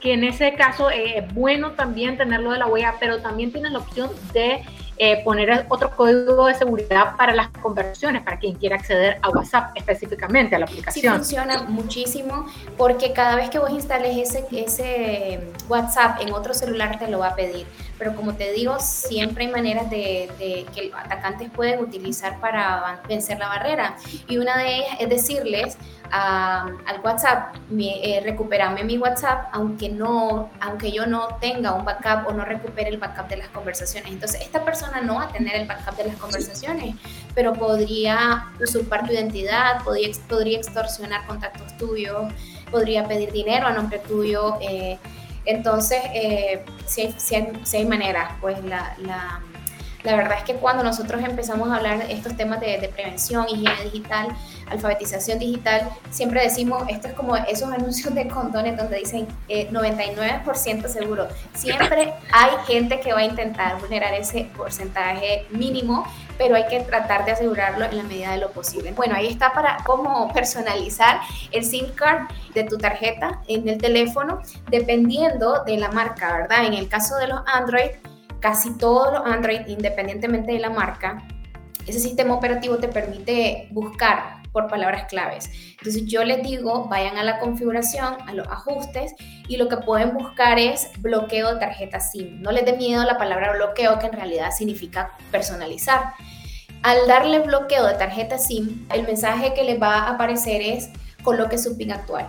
que 0.00 0.14
en 0.14 0.24
ese 0.24 0.54
caso 0.54 0.90
eh, 0.90 1.18
es 1.18 1.34
bueno 1.34 1.72
también 1.72 2.16
tenerlo 2.16 2.52
de 2.52 2.58
la 2.58 2.66
huella, 2.66 2.94
pero 2.98 3.20
también 3.20 3.52
tienes 3.52 3.72
la 3.72 3.78
opción 3.78 4.10
de 4.32 4.62
eh, 4.98 5.22
poner 5.24 5.66
otro 5.68 5.90
código 5.90 6.46
de 6.46 6.54
seguridad 6.54 7.16
para 7.16 7.34
las 7.34 7.48
conversaciones, 7.48 8.22
para 8.22 8.38
quien 8.38 8.56
quiera 8.56 8.76
acceder 8.76 9.18
a 9.22 9.28
WhatsApp 9.30 9.70
específicamente, 9.76 10.56
a 10.56 10.58
la 10.58 10.66
aplicación. 10.66 11.14
Sí 11.14 11.18
funciona 11.18 11.62
muchísimo 11.64 12.46
porque 12.76 13.12
cada 13.12 13.36
vez 13.36 13.50
que 13.50 13.58
vos 13.58 13.70
instales 13.70 14.16
ese, 14.16 14.44
ese 14.50 15.40
WhatsApp 15.68 16.20
en 16.20 16.32
otro 16.32 16.54
celular 16.54 16.98
te 16.98 17.08
lo 17.08 17.20
va 17.20 17.28
a 17.28 17.34
pedir. 17.34 17.66
Pero 17.98 18.14
como 18.14 18.34
te 18.34 18.52
digo, 18.52 18.78
siempre 18.78 19.44
hay 19.44 19.50
maneras 19.50 19.90
de, 19.90 20.66
que 20.72 20.84
los 20.84 20.98
atacantes 20.98 21.50
pueden 21.50 21.80
utilizar 21.80 22.38
para 22.40 23.02
vencer 23.08 23.38
la 23.38 23.48
barrera. 23.48 23.96
Y 24.28 24.38
una 24.38 24.56
de 24.56 24.76
ellas 24.76 24.96
es 25.00 25.08
decirles, 25.08 25.78
al 26.10 27.00
WhatsApp, 27.02 27.56
mi, 27.68 28.00
eh, 28.02 28.20
recuperame 28.24 28.84
mi 28.84 28.96
WhatsApp, 28.96 29.48
aunque, 29.52 29.88
no, 29.90 30.48
aunque 30.60 30.90
yo 30.90 31.06
no 31.06 31.36
tenga 31.40 31.74
un 31.74 31.84
backup 31.84 32.28
o 32.28 32.32
no 32.32 32.44
recupere 32.44 32.88
el 32.88 32.98
backup 32.98 33.28
de 33.28 33.38
las 33.38 33.48
conversaciones. 33.48 34.10
Entonces, 34.10 34.40
esta 34.40 34.64
persona 34.64 34.87
no 35.02 35.16
va 35.16 35.24
a 35.24 35.28
tener 35.28 35.54
el 35.56 35.66
backup 35.66 35.96
de 35.96 36.04
las 36.04 36.16
conversaciones, 36.16 36.96
pero 37.34 37.52
podría 37.52 38.46
usurpar 38.60 39.06
tu 39.06 39.12
identidad, 39.12 39.82
podría, 39.84 40.10
podría 40.28 40.58
extorsionar 40.58 41.26
contactos 41.26 41.76
tuyos, 41.76 42.32
podría 42.70 43.06
pedir 43.06 43.32
dinero 43.32 43.66
a 43.66 43.72
nombre 43.72 43.98
tuyo. 44.00 44.58
Eh, 44.60 44.98
entonces, 45.44 46.00
eh, 46.14 46.64
si, 46.86 47.02
hay, 47.02 47.14
si, 47.64 47.88
pues 48.40 48.62
la 48.64 49.40
la 50.04 50.14
verdad 50.14 50.38
es 50.38 50.44
que 50.44 50.54
cuando 50.54 50.84
nosotros 50.84 51.22
empezamos 51.24 51.70
a 51.70 51.76
hablar 51.76 52.06
de 52.06 52.12
estos 52.12 52.36
temas 52.36 52.60
de, 52.60 52.90
prevención, 52.94 53.46
higiene 53.48 53.84
digital, 53.84 54.28
alfabetización 54.70 55.38
digital, 55.38 55.88
siempre 56.10 56.42
decimos, 56.42 56.84
esto 56.88 57.08
es 57.08 57.14
como 57.14 57.36
esos 57.36 57.72
anuncios 57.72 58.14
de 58.14 58.28
condones 58.28 58.76
donde 58.76 58.98
dicen 58.98 59.26
99% 59.48 60.84
eh, 60.84 60.88
seguro. 60.88 61.26
Siempre 61.54 62.14
hay 62.32 62.50
gente 62.66 63.00
que 63.00 63.12
va 63.12 63.20
a 63.20 63.24
intentar 63.24 63.80
vulnerar 63.80 64.14
ese 64.14 64.48
porcentaje 64.56 65.46
mínimo, 65.50 66.04
pero 66.36 66.54
hay 66.54 66.68
que 66.68 66.80
tratar 66.80 67.24
de 67.24 67.32
asegurarlo 67.32 67.84
en 67.84 67.96
la 67.96 68.02
medida 68.04 68.30
de 68.32 68.38
lo 68.38 68.52
posible. 68.52 68.92
Bueno, 68.92 69.16
ahí 69.16 69.26
está 69.26 69.52
para 69.52 69.78
cómo 69.84 70.32
personalizar 70.32 71.20
el 71.50 71.64
SIM 71.64 71.90
card 71.94 72.28
de 72.54 72.62
tu 72.62 72.78
tarjeta 72.78 73.40
en 73.48 73.68
el 73.68 73.78
teléfono, 73.78 74.40
dependiendo 74.70 75.64
de 75.64 75.76
la 75.76 75.90
marca, 75.90 76.32
¿verdad? 76.32 76.66
En 76.66 76.74
el 76.74 76.88
caso 76.88 77.16
de 77.16 77.26
los 77.26 77.40
Android, 77.46 77.90
casi 78.40 78.76
todos 78.76 79.12
los 79.12 79.26
Android, 79.26 79.60
independientemente 79.66 80.52
de 80.52 80.58
la 80.58 80.70
marca, 80.70 81.26
ese 81.86 82.00
sistema 82.00 82.34
operativo 82.34 82.76
te 82.76 82.88
permite 82.88 83.68
buscar 83.70 84.42
por 84.52 84.68
palabras 84.68 85.04
claves. 85.08 85.50
Entonces 85.78 86.04
yo 86.06 86.24
les 86.24 86.42
digo, 86.42 86.86
vayan 86.88 87.16
a 87.16 87.22
la 87.22 87.38
configuración, 87.38 88.16
a 88.26 88.34
los 88.34 88.46
ajustes 88.48 89.14
y 89.46 89.56
lo 89.56 89.68
que 89.68 89.78
pueden 89.78 90.14
buscar 90.14 90.58
es 90.58 90.90
bloqueo 90.98 91.54
de 91.54 91.60
tarjeta 91.60 92.00
SIM. 92.00 92.42
No 92.42 92.52
les 92.52 92.64
dé 92.64 92.74
miedo 92.74 93.04
la 93.04 93.18
palabra 93.18 93.52
bloqueo 93.52 93.98
que 93.98 94.06
en 94.06 94.12
realidad 94.12 94.50
significa 94.50 95.12
personalizar. 95.30 96.14
Al 96.82 97.06
darle 97.06 97.40
bloqueo 97.40 97.86
de 97.86 97.94
tarjeta 97.94 98.38
SIM, 98.38 98.86
el 98.92 99.04
mensaje 99.04 99.54
que 99.54 99.64
les 99.64 99.80
va 99.80 99.94
a 99.94 100.10
aparecer 100.10 100.62
es 100.62 100.90
coloque 101.22 101.58
su 101.58 101.76
PIN 101.76 101.92
actual. 101.92 102.28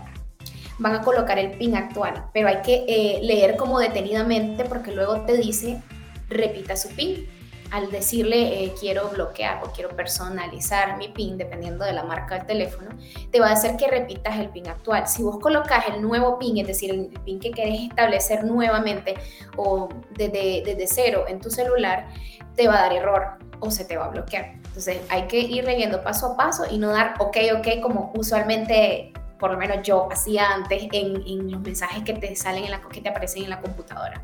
Van 0.79 0.95
a 0.95 1.01
colocar 1.01 1.37
el 1.37 1.51
PIN 1.51 1.75
actual, 1.75 2.25
pero 2.33 2.47
hay 2.47 2.61
que 2.61 2.85
eh, 2.87 3.19
leer 3.21 3.57
como 3.57 3.79
detenidamente 3.79 4.63
porque 4.65 4.91
luego 4.91 5.21
te 5.21 5.37
dice 5.37 5.81
repita 6.29 6.75
su 6.75 6.89
PIN 6.89 7.27
al 7.71 7.91
decirle 7.91 8.63
eh, 8.63 8.73
quiero 8.79 9.09
bloquear 9.09 9.63
o 9.63 9.71
quiero 9.71 9.95
personalizar 9.95 10.97
mi 10.97 11.09
PIN, 11.09 11.37
dependiendo 11.37 11.85
de 11.85 11.93
la 11.93 12.03
marca 12.03 12.35
del 12.35 12.47
teléfono, 12.47 12.89
te 13.31 13.39
va 13.39 13.49
a 13.49 13.51
hacer 13.51 13.77
que 13.77 13.87
repitas 13.87 14.39
el 14.39 14.49
PIN 14.49 14.67
actual. 14.67 15.07
Si 15.07 15.21
vos 15.21 15.39
colocas 15.39 15.85
el 15.87 16.01
nuevo 16.01 16.39
PIN, 16.39 16.57
es 16.57 16.67
decir, 16.67 16.91
el 16.91 17.09
PIN 17.23 17.39
que 17.39 17.51
querés 17.51 17.81
establecer 17.81 18.43
nuevamente 18.43 19.15
o 19.55 19.89
desde, 20.11 20.63
desde 20.65 20.87
cero 20.87 21.25
en 21.27 21.39
tu 21.39 21.49
celular, 21.49 22.07
te 22.55 22.67
va 22.67 22.79
a 22.79 22.81
dar 22.83 22.93
error 22.93 23.37
o 23.59 23.69
se 23.69 23.85
te 23.85 23.97
va 23.97 24.05
a 24.05 24.09
bloquear. 24.09 24.53
Entonces 24.55 25.01
hay 25.09 25.27
que 25.27 25.39
ir 25.39 25.63
leyendo 25.65 26.03
paso 26.03 26.27
a 26.27 26.37
paso 26.37 26.63
y 26.69 26.77
no 26.77 26.89
dar 26.89 27.15
ok, 27.19 27.37
ok, 27.57 27.81
como 27.81 28.11
usualmente 28.15 29.13
por 29.39 29.51
lo 29.51 29.57
menos 29.57 29.77
yo 29.83 30.09
hacía 30.11 30.51
antes 30.51 30.83
en, 30.91 31.49
los 31.51 31.61
mensajes 31.61 32.03
que 32.03 32.13
te 32.13 32.35
salen 32.35 32.65
en 32.65 32.71
la 32.71 32.81
que 32.81 33.01
te 33.01 33.09
aparecen 33.09 33.43
en 33.43 33.49
la 33.49 33.61
computadora. 33.61 34.21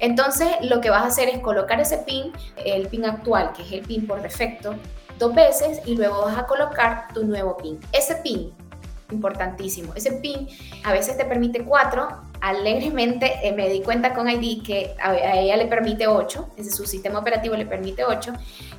Entonces, 0.00 0.48
lo 0.62 0.80
que 0.80 0.90
vas 0.90 1.02
a 1.02 1.06
hacer 1.06 1.28
es 1.28 1.38
colocar 1.38 1.80
ese 1.80 1.98
pin, 1.98 2.32
el 2.56 2.88
pin 2.88 3.04
actual, 3.04 3.52
que 3.52 3.62
es 3.62 3.72
el 3.72 3.82
pin 3.82 4.06
por 4.06 4.20
defecto, 4.20 4.74
dos 5.18 5.34
veces 5.34 5.80
y 5.86 5.96
luego 5.96 6.22
vas 6.22 6.36
a 6.36 6.46
colocar 6.46 7.12
tu 7.14 7.24
nuevo 7.24 7.56
pin. 7.56 7.78
Ese 7.92 8.16
pin, 8.16 8.52
importantísimo, 9.10 9.94
ese 9.94 10.12
pin 10.12 10.48
a 10.84 10.92
veces 10.92 11.16
te 11.16 11.24
permite 11.24 11.64
cuatro, 11.64 12.08
alegremente 12.40 13.34
eh, 13.42 13.52
me 13.52 13.68
di 13.68 13.82
cuenta 13.82 14.14
con 14.14 14.28
ID 14.28 14.62
que 14.62 14.94
a, 15.00 15.14
ella 15.16 15.56
le 15.56 15.66
permite 15.66 16.06
8, 16.06 16.50
ese 16.56 16.70
su 16.70 16.86
sistema 16.86 17.18
operativo 17.18 17.56
le 17.56 17.66
permite 17.66 18.04
8, 18.04 18.32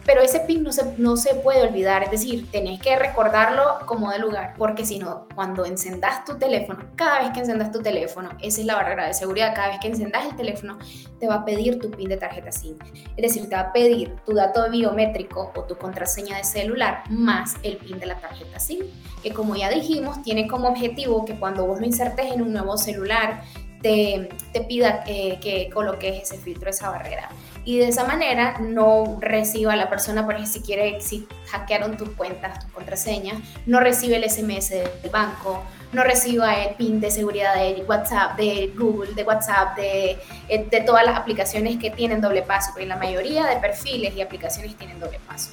pero 0.06 0.22
ese 0.22 0.42
PIN 0.42 0.63
no 0.63 0.72
se, 0.72 0.98
no 0.98 1.18
se 1.18 1.36
puede 1.36 1.62
olvidar, 1.62 2.04
es 2.04 2.12
decir, 2.12 2.50
tenés 2.51 2.80
que 2.80 2.96
recordarlo 2.96 3.80
como 3.86 4.12
de 4.12 4.20
lugar, 4.20 4.54
porque 4.58 4.86
si 4.86 5.00
no, 5.00 5.28
cuando 5.36 5.66
encendas 5.66 6.25
tu 6.25 6.38
teléfono, 6.38 6.80
cada 6.96 7.20
vez 7.20 7.32
que 7.32 7.39
encendas 7.39 7.72
tu 7.72 7.82
teléfono, 7.82 8.30
esa 8.42 8.62
es 8.62 8.66
la 8.66 8.75
barrera 8.75 9.08
de 9.08 9.13
seguridad, 9.13 9.54
cada 9.56 9.70
vez 9.70 9.80
que 9.80 9.88
encendas 9.88 10.25
el 10.25 10.36
teléfono, 10.36 10.78
te 11.20 11.28
va 11.28 11.36
a 11.36 11.46
pedir 11.46 11.80
tu 11.80 11.92
PIN 11.92 12.10
de 12.10 12.18
tarjeta 12.18 12.51
SIM, 12.51 12.78
es 13.18 13.22
decir, 13.22 13.50
te 13.50 13.56
va 13.56 13.62
a 13.62 13.74
pedir 13.74 14.16
tu 14.25 14.34
dato 14.34 14.70
biométrico 14.70 15.51
o 15.56 15.63
tu 15.63 15.75
contraseña 15.78 16.38
de 16.38 16.44
celular 16.44 17.04
más 17.10 17.56
el 17.63 17.78
PIN 17.78 18.00
de 18.00 18.06
la 18.06 18.20
tarjeta 18.20 18.60
SIM, 18.60 18.86
que 19.22 19.34
como 19.34 19.56
ya 19.56 19.70
dijimos, 19.70 20.22
tiene 20.24 20.48
como 20.48 20.70
objetivo 20.70 21.25
que 21.25 21.36
cuando 21.36 21.66
vos 21.66 21.80
lo 21.80 21.86
insertes 21.86 22.32
en 22.32 22.42
un 22.42 22.54
nuevo 22.54 22.78
celular, 22.78 23.42
te, 23.81 24.29
pida 24.67 25.03
eh, 25.07 25.39
que 25.41 25.69
coloques 25.74 26.24
ese 26.24 26.38
filtro, 26.38 26.69
esa 26.69 26.89
barrera. 26.89 27.29
Y 27.65 27.77
de 27.77 27.89
esa 27.89 28.05
manera 28.05 28.57
no 28.59 29.17
reciba 29.21 29.75
la 29.75 29.89
persona, 29.89 30.25
por 30.25 30.36
ejemplo, 30.36 30.53
si 30.53 30.62
quiere, 30.62 31.01
si 31.01 31.27
hackearon 31.51 31.98
tus 31.98 32.09
cuentas, 32.09 32.59
tus 32.59 32.71
contraseñas, 32.71 33.38
no 33.65 33.79
recibe 33.79 34.15
el 34.15 34.29
SMS 34.29 34.69
del 34.69 35.09
banco, 35.12 35.62
no 35.91 36.03
reciba 36.03 36.63
el 36.63 36.75
PIN 36.75 37.00
de 37.00 37.12
seguridad 37.12 37.55
de 37.55 37.83
WhatsApp, 37.88 38.38
de 38.38 38.74
Google, 38.77 39.13
de 39.13 39.24
WhatsApp, 39.24 39.75
de, 39.75 40.17
eh, 40.48 40.67
de 40.69 40.81
todas 40.81 41.05
las 41.05 41.17
aplicaciones 41.17 41.77
que 41.77 41.91
tienen 41.91 42.21
doble 42.21 42.41
paso, 42.43 42.71
porque 42.71 42.86
la 42.86 42.95
mayoría 42.95 43.45
de 43.45 43.57
perfiles 43.57 44.15
y 44.15 44.21
aplicaciones 44.21 44.75
tienen 44.75 45.00
doble 45.00 45.19
paso. 45.27 45.51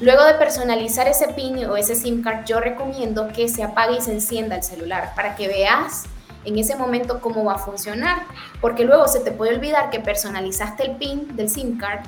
Luego 0.00 0.24
de 0.24 0.34
personalizar 0.34 1.08
ese 1.08 1.28
PIN 1.28 1.64
o 1.66 1.76
ese 1.76 1.96
SIM 1.96 2.22
card, 2.22 2.44
yo 2.44 2.60
recomiendo 2.60 3.28
que 3.28 3.48
se 3.48 3.62
apague 3.62 3.96
y 3.96 4.00
se 4.00 4.12
encienda 4.12 4.56
el 4.56 4.62
celular 4.62 5.12
para 5.16 5.34
que 5.34 5.48
veas 5.48 6.04
en 6.44 6.58
ese 6.58 6.76
momento 6.76 7.20
cómo 7.20 7.44
va 7.44 7.54
a 7.54 7.58
funcionar, 7.58 8.22
porque 8.60 8.84
luego 8.84 9.08
se 9.08 9.20
te 9.20 9.32
puede 9.32 9.54
olvidar 9.54 9.90
que 9.90 10.00
personalizaste 10.00 10.84
el 10.84 10.96
PIN 10.96 11.36
del 11.36 11.48
SIM 11.48 11.78
card 11.78 12.00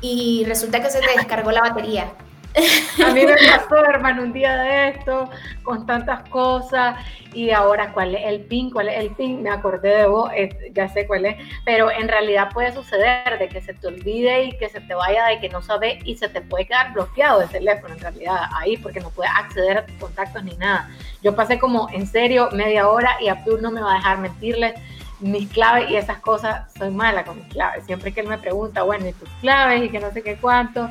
y 0.00 0.44
resulta 0.46 0.82
que 0.82 0.90
se 0.90 1.00
te 1.00 1.12
descargó 1.16 1.50
la 1.50 1.62
batería. 1.62 2.12
A 2.54 3.12
mí 3.12 3.24
me 3.24 3.34
pasó, 3.50 3.84
hermano, 3.84 4.22
un 4.22 4.32
día 4.32 4.56
de 4.56 4.88
esto, 4.88 5.30
con 5.62 5.86
tantas 5.86 6.28
cosas, 6.28 6.96
y 7.34 7.50
ahora, 7.50 7.92
¿cuál 7.92 8.14
es 8.14 8.26
el 8.26 8.40
PIN? 8.40 8.70
¿Cuál 8.70 8.88
es 8.88 8.98
el 8.98 9.10
PIN? 9.10 9.42
Me 9.42 9.50
acordé 9.50 9.96
de 9.96 10.06
vos, 10.06 10.30
ya 10.72 10.88
sé 10.88 11.06
cuál 11.06 11.26
es, 11.26 11.36
pero 11.64 11.90
en 11.90 12.08
realidad 12.08 12.50
puede 12.52 12.72
suceder 12.72 13.38
de 13.38 13.48
que 13.48 13.60
se 13.60 13.74
te 13.74 13.86
olvide 13.86 14.44
y 14.44 14.58
que 14.58 14.68
se 14.68 14.80
te 14.80 14.94
vaya 14.94 15.26
de 15.26 15.38
que 15.38 15.48
no 15.48 15.62
sabes 15.62 15.98
y 16.04 16.16
se 16.16 16.28
te 16.28 16.40
puede 16.40 16.66
quedar 16.66 16.92
bloqueado 16.92 17.42
el 17.42 17.48
teléfono, 17.48 17.94
en 17.94 18.00
realidad, 18.00 18.38
ahí, 18.56 18.76
porque 18.76 19.00
no 19.00 19.10
puedes 19.10 19.32
acceder 19.34 19.78
a 19.78 19.86
tus 19.86 19.96
contactos 19.96 20.42
ni 20.42 20.56
nada. 20.56 20.90
Yo 21.22 21.36
pasé 21.36 21.58
como, 21.58 21.88
en 21.92 22.06
serio, 22.06 22.48
media 22.52 22.88
hora 22.88 23.16
y 23.20 23.28
Abdul 23.28 23.60
no 23.60 23.70
me 23.70 23.82
va 23.82 23.92
a 23.92 23.96
dejar 23.96 24.18
mentirles 24.18 24.74
mis 25.20 25.48
claves 25.50 25.90
y 25.90 25.96
esas 25.96 26.18
cosas, 26.18 26.72
soy 26.76 26.90
mala 26.90 27.24
con 27.24 27.36
mis 27.38 27.48
claves. 27.48 27.84
Siempre 27.86 28.12
que 28.12 28.20
él 28.20 28.28
me 28.28 28.38
pregunta, 28.38 28.82
bueno, 28.82 29.08
¿y 29.08 29.12
tus 29.12 29.28
claves? 29.40 29.84
Y 29.84 29.88
que 29.88 30.00
no 30.00 30.12
sé 30.12 30.22
qué 30.22 30.36
cuánto, 30.36 30.88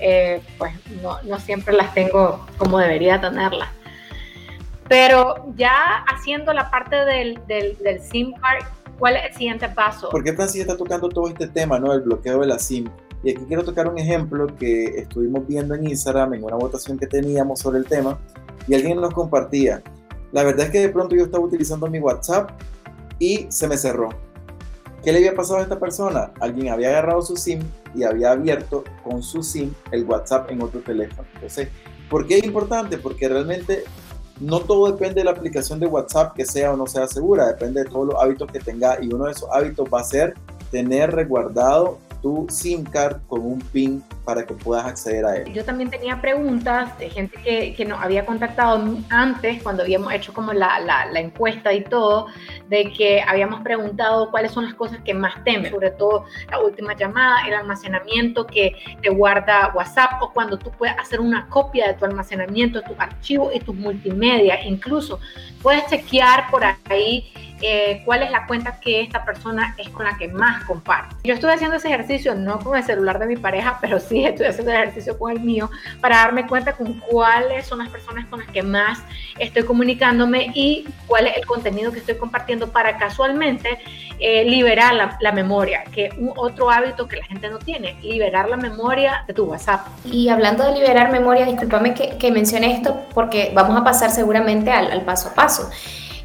eh, 0.00 0.42
pues 0.58 0.72
no, 1.02 1.22
no 1.22 1.38
siempre 1.38 1.74
las 1.74 1.94
tengo 1.94 2.46
como 2.56 2.78
debería 2.78 3.20
tenerlas. 3.20 3.68
Pero 4.88 5.52
ya 5.56 6.04
haciendo 6.06 6.52
la 6.52 6.70
parte 6.70 6.96
del, 6.96 7.40
del, 7.46 7.76
del 7.78 8.00
SIM 8.00 8.32
card, 8.34 8.64
¿cuál 8.98 9.16
es 9.16 9.26
el 9.26 9.34
siguiente 9.34 9.68
paso? 9.68 10.08
¿Por 10.08 10.24
qué 10.24 10.32
Francis 10.32 10.62
está 10.62 10.76
tocando 10.76 11.08
todo 11.08 11.28
este 11.28 11.46
tema, 11.46 11.78
¿no? 11.78 11.92
El 11.92 12.00
bloqueo 12.00 12.40
de 12.40 12.46
la 12.46 12.58
SIM. 12.58 12.88
Y 13.22 13.30
aquí 13.30 13.44
quiero 13.46 13.64
tocar 13.64 13.88
un 13.88 13.98
ejemplo 13.98 14.46
que 14.58 14.84
estuvimos 14.98 15.46
viendo 15.46 15.74
en 15.74 15.88
Instagram 15.88 16.34
en 16.34 16.44
una 16.44 16.56
votación 16.56 16.98
que 16.98 17.06
teníamos 17.06 17.60
sobre 17.60 17.78
el 17.78 17.84
tema 17.84 18.18
y 18.66 18.74
alguien 18.74 19.00
nos 19.00 19.12
compartía. 19.12 19.82
La 20.32 20.44
verdad 20.44 20.66
es 20.66 20.72
que 20.72 20.80
de 20.80 20.88
pronto 20.90 21.16
yo 21.16 21.24
estaba 21.24 21.44
utilizando 21.44 21.88
mi 21.88 21.98
WhatsApp 21.98 22.50
y 23.18 23.46
se 23.50 23.68
me 23.68 23.76
cerró. 23.76 24.10
¿Qué 25.02 25.12
le 25.12 25.18
había 25.18 25.34
pasado 25.34 25.60
a 25.60 25.62
esta 25.62 25.78
persona? 25.78 26.32
Alguien 26.40 26.72
había 26.72 26.88
agarrado 26.88 27.22
su 27.22 27.36
SIM 27.36 27.60
y 27.94 28.02
había 28.02 28.32
abierto 28.32 28.84
con 29.04 29.22
su 29.22 29.42
SIM 29.42 29.72
el 29.92 30.04
WhatsApp 30.04 30.50
en 30.50 30.62
otro 30.62 30.80
teléfono. 30.80 31.26
Entonces, 31.34 31.68
¿por 32.10 32.26
qué 32.26 32.38
es 32.38 32.44
importante? 32.44 32.98
Porque 32.98 33.28
realmente 33.28 33.84
no 34.40 34.60
todo 34.60 34.90
depende 34.90 35.20
de 35.20 35.24
la 35.24 35.32
aplicación 35.32 35.80
de 35.80 35.86
WhatsApp 35.86 36.34
que 36.34 36.44
sea 36.44 36.72
o 36.72 36.76
no 36.76 36.86
sea 36.86 37.06
segura, 37.06 37.46
depende 37.46 37.84
de 37.84 37.90
todos 37.90 38.08
los 38.08 38.22
hábitos 38.22 38.50
que 38.50 38.60
tenga 38.60 38.98
y 39.02 39.12
uno 39.12 39.26
de 39.26 39.32
esos 39.32 39.48
hábitos 39.52 39.88
va 39.92 40.00
a 40.00 40.04
ser 40.04 40.34
tener 40.70 41.12
resguardado 41.12 41.98
tu 42.22 42.46
SIM 42.48 42.84
card 42.84 43.18
con 43.28 43.40
un 43.40 43.58
PIN 43.58 44.02
para 44.28 44.44
que 44.44 44.52
puedas 44.52 44.84
acceder 44.84 45.24
a 45.24 45.36
él. 45.36 45.54
Yo 45.54 45.64
también 45.64 45.88
tenía 45.88 46.20
preguntas 46.20 46.98
de 46.98 47.08
gente 47.08 47.40
que, 47.42 47.72
que 47.74 47.86
nos 47.86 47.98
había 47.98 48.26
contactado 48.26 48.98
antes, 49.08 49.62
cuando 49.62 49.84
habíamos 49.84 50.12
hecho 50.12 50.34
como 50.34 50.52
la, 50.52 50.78
la, 50.80 51.06
la, 51.06 51.20
encuesta 51.20 51.72
y 51.72 51.82
todo, 51.82 52.26
de 52.68 52.92
que 52.92 53.22
habíamos 53.22 53.62
preguntado 53.62 54.30
cuáles 54.30 54.52
son 54.52 54.66
las 54.66 54.74
cosas 54.74 54.98
que 55.02 55.14
más 55.14 55.42
temen, 55.44 55.70
sobre 55.70 55.92
todo 55.92 56.26
la 56.50 56.60
última 56.60 56.94
llamada, 56.94 57.46
el 57.46 57.54
almacenamiento 57.54 58.46
que 58.46 58.72
te 59.00 59.08
guarda 59.08 59.72
WhatsApp 59.74 60.22
o 60.22 60.30
cuando 60.30 60.58
tú 60.58 60.70
puedes 60.72 60.94
hacer 60.98 61.20
una 61.20 61.48
copia 61.48 61.86
de 61.86 61.94
tu 61.94 62.04
almacenamiento, 62.04 62.82
tus 62.82 63.00
archivos 63.00 63.54
y 63.54 63.60
tus 63.60 63.74
multimedia. 63.74 64.62
Incluso 64.62 65.20
puedes 65.62 65.86
chequear 65.86 66.50
por 66.50 66.62
ahí 66.90 67.32
eh, 67.60 68.02
cuál 68.04 68.22
es 68.22 68.30
la 68.30 68.46
cuenta 68.46 68.78
que 68.78 69.00
esta 69.00 69.24
persona 69.24 69.74
es 69.78 69.88
con 69.88 70.04
la 70.04 70.16
que 70.16 70.28
más 70.28 70.64
comparte. 70.64 71.16
Yo 71.24 71.34
estoy 71.34 71.50
haciendo 71.50 71.76
ese 71.76 71.88
ejercicio 71.88 72.34
no 72.36 72.60
con 72.60 72.76
el 72.76 72.84
celular 72.84 73.18
de 73.18 73.26
mi 73.26 73.36
pareja, 73.36 73.78
pero 73.80 73.98
sí 73.98 74.17
estoy 74.24 74.46
haciendo 74.46 74.72
el 74.72 74.78
ejercicio 74.78 75.18
con 75.18 75.32
el 75.32 75.40
mío 75.40 75.70
para 76.00 76.16
darme 76.16 76.46
cuenta 76.46 76.72
con 76.72 76.94
cuáles 76.94 77.66
son 77.66 77.78
las 77.78 77.88
personas 77.88 78.26
con 78.26 78.40
las 78.40 78.48
que 78.48 78.62
más 78.62 79.00
estoy 79.38 79.64
comunicándome 79.64 80.50
y 80.54 80.86
cuál 81.06 81.26
es 81.26 81.36
el 81.36 81.46
contenido 81.46 81.92
que 81.92 81.98
estoy 81.98 82.16
compartiendo 82.16 82.70
para 82.70 82.96
casualmente 82.96 83.78
eh, 84.20 84.44
liberar 84.44 84.94
la, 84.94 85.16
la, 85.20 85.30
memoria, 85.30 85.84
que 85.92 86.06
es 86.06 86.12
otro 86.36 86.70
hábito 86.70 87.06
que 87.06 87.16
la 87.16 87.24
gente 87.24 87.48
no 87.48 87.58
tiene, 87.58 87.96
liberar 88.02 88.48
la 88.48 88.56
memoria 88.56 89.24
de 89.28 89.34
tu 89.34 89.44
WhatsApp. 89.44 89.86
Y 90.04 90.28
hablando 90.28 90.64
de 90.64 90.74
liberar 90.74 91.12
memoria, 91.12 91.46
discúlpame 91.46 91.94
que, 91.94 92.16
que 92.18 92.32
mencione 92.32 92.72
esto 92.72 93.06
porque 93.14 93.52
vamos 93.54 93.80
a 93.80 93.84
pasar 93.84 94.10
seguramente 94.10 94.72
al, 94.72 94.90
al 94.90 95.02
paso 95.02 95.28
a 95.28 95.34
paso. 95.34 95.70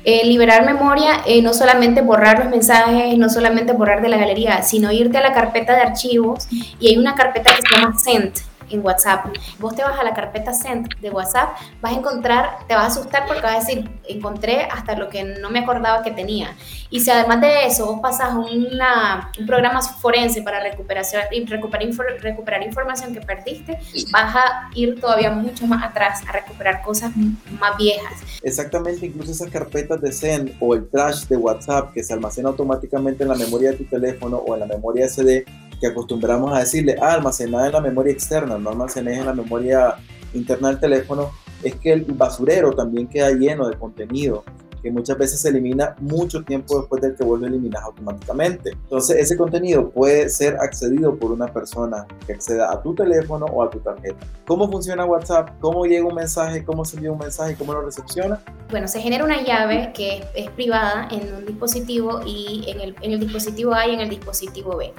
Eh, 0.06 0.26
liberar 0.26 0.66
memoria, 0.66 1.22
eh, 1.26 1.42
no 1.42 1.54
solamente 1.54 2.02
borrar 2.02 2.40
los 2.40 2.50
mensajes, 2.50 3.18
no 3.18 3.30
solamente 3.30 3.72
borrar 3.72 4.02
de 4.02 4.10
la 4.10 4.18
galería, 4.18 4.62
sino 4.62 4.92
irte 4.92 5.18
a 5.18 5.22
la 5.22 5.34
carpeta 5.34 5.76
de 5.76 5.82
archivos 5.82 6.48
y 6.80 6.88
hay 6.90 6.98
una 6.98 7.16
carpeta 7.16 7.56
que 7.56 7.62
se 7.62 7.76
llama 7.76 7.98
Send 7.98 8.34
en 8.74 8.86
WhatsApp. 8.86 9.26
Vos 9.60 9.76
te 9.76 9.84
vas 9.84 10.00
a 10.00 10.04
la 10.04 10.14
carpeta 10.14 10.54
Send 10.54 11.00
de 11.00 11.10
WhatsApp, 11.10 11.50
vas 11.82 11.94
a 11.94 11.96
encontrar, 11.96 12.58
te 12.68 12.76
vas 12.76 12.84
a 12.84 12.88
asustar 12.88 13.26
porque 13.28 13.42
vas 13.42 13.56
a 13.56 13.60
decir, 13.60 13.90
encontré 14.08 14.64
hasta 14.64 14.96
lo 14.96 15.10
que 15.10 15.24
no 15.24 15.50
me 15.50 15.60
acordaba 15.60 16.04
que 16.04 16.12
tenía. 16.12 16.56
Y 16.90 17.00
si 17.00 17.10
además 17.10 17.42
de 17.42 17.66
eso 17.66 17.86
vos 17.86 18.00
pasas 18.02 18.34
un 18.34 19.48
programa 19.48 19.82
forense 19.82 20.42
para 20.42 20.60
recuperación, 20.60 21.24
recuperar, 21.48 21.88
recuperar 22.20 22.64
información 22.64 23.14
que 23.14 23.22
perdiste, 23.22 23.80
vas 24.12 24.36
a 24.36 24.70
ir 24.76 25.00
todavía 25.00 25.32
mucho 25.32 25.66
más 25.68 25.84
atrás 25.84 26.22
a 26.28 26.32
recuperar 26.32 26.82
cosas 26.82 27.12
más 27.60 27.78
viejas. 27.78 28.14
Exactamente, 28.42 29.06
incluso 29.06 29.32
esas 29.32 29.50
carpetas 29.50 30.02
de 30.02 30.12
Send 30.12 30.56
o 30.60 30.74
el 30.74 30.90
trash 30.90 31.26
de 31.26 31.38
WhatsApp 31.38 31.94
que 31.94 32.04
se 32.04 32.14
almacena 32.14 32.50
automáticamente 32.50 33.24
en 33.24 33.30
la 33.30 33.36
memoria 33.36 33.72
de 33.72 33.78
tu 33.78 33.86
teléfono 33.86 34.38
o 34.38 34.54
en 34.54 34.62
la 34.62 34.66
memoria 34.66 35.08
SD 35.08 35.46
que 35.80 35.88
acostumbramos 35.88 36.54
a 36.54 36.60
decirle, 36.60 36.96
ah, 37.02 37.14
almacenar 37.14 37.68
en 37.68 37.72
la 37.74 37.82
memoria 37.82 38.14
externa, 38.14 38.58
no 38.58 38.70
almacenes 38.70 39.18
en 39.18 39.26
la 39.26 39.34
memoria 39.34 39.96
interna 40.34 40.70
del 40.70 40.80
teléfono, 40.80 41.32
es 41.62 41.76
que 41.76 41.94
el 41.94 42.04
basurero 42.06 42.72
también 42.74 43.08
queda 43.08 43.32
lleno 43.32 43.68
de 43.68 43.78
contenido 43.78 44.44
que 44.84 44.92
muchas 44.92 45.18
veces 45.18 45.40
se 45.40 45.48
elimina 45.50 45.96
mucho 46.00 46.44
tiempo 46.44 46.80
después 46.80 47.02
del 47.02 47.16
que 47.16 47.24
vuelve 47.24 47.46
a 47.46 47.50
eliminar 47.50 47.82
automáticamente. 47.84 48.72
Entonces 48.72 49.18
ese 49.18 49.38
contenido 49.38 49.90
puede 49.90 50.30
ser 50.30 50.58
accedido 50.58 51.16
por 51.16 51.32
una 51.32 51.48
persona 51.48 52.06
que 52.28 52.34
acceda 52.34 52.72
a 52.72 52.82
tu 52.82 52.94
teléfono 52.94 53.46
o 53.46 53.64
a 53.64 53.70
tu 53.70 53.80
tarjeta. 53.80 54.18
¿Cómo 54.46 54.70
funciona 54.70 55.06
WhatsApp? 55.06 55.52
¿Cómo 55.62 55.86
llega 55.86 56.06
un 56.06 56.16
mensaje? 56.16 56.66
¿Cómo 56.66 56.84
se 56.84 56.98
envía 56.98 57.14
un 57.14 57.18
mensaje? 57.18 57.56
¿Cómo 57.56 57.74
lo 57.74 57.82
recepciona? 57.82 58.42
Bueno, 58.74 58.88
se 58.88 59.02
genera 59.02 59.24
una 59.24 59.44
llave 59.44 59.92
que 59.94 60.26
es, 60.34 60.50
privada 60.50 61.08
en 61.12 61.32
un 61.32 61.46
dispositivo 61.46 62.22
y 62.26 62.66
en 62.66 63.12
el, 63.12 63.20
dispositivo 63.20 63.72
A 63.76 63.86
y 63.86 63.94
en 63.94 64.00
el 64.00 64.10
dispositivo 64.10 64.78
B. 64.78 64.92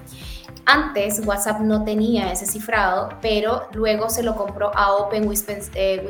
Antes 0.64 1.20
WhatsApp 1.26 1.58
no 1.58 1.82
tenía 1.82 2.30
ese 2.30 2.46
cifrado, 2.46 3.08
pero 3.20 3.66
luego 3.72 4.10
se 4.10 4.22
lo 4.22 4.36
compró 4.36 4.70
a 4.76 4.92
Open 4.94 5.26
Whisper, 5.26 5.60
eh, 5.74 6.08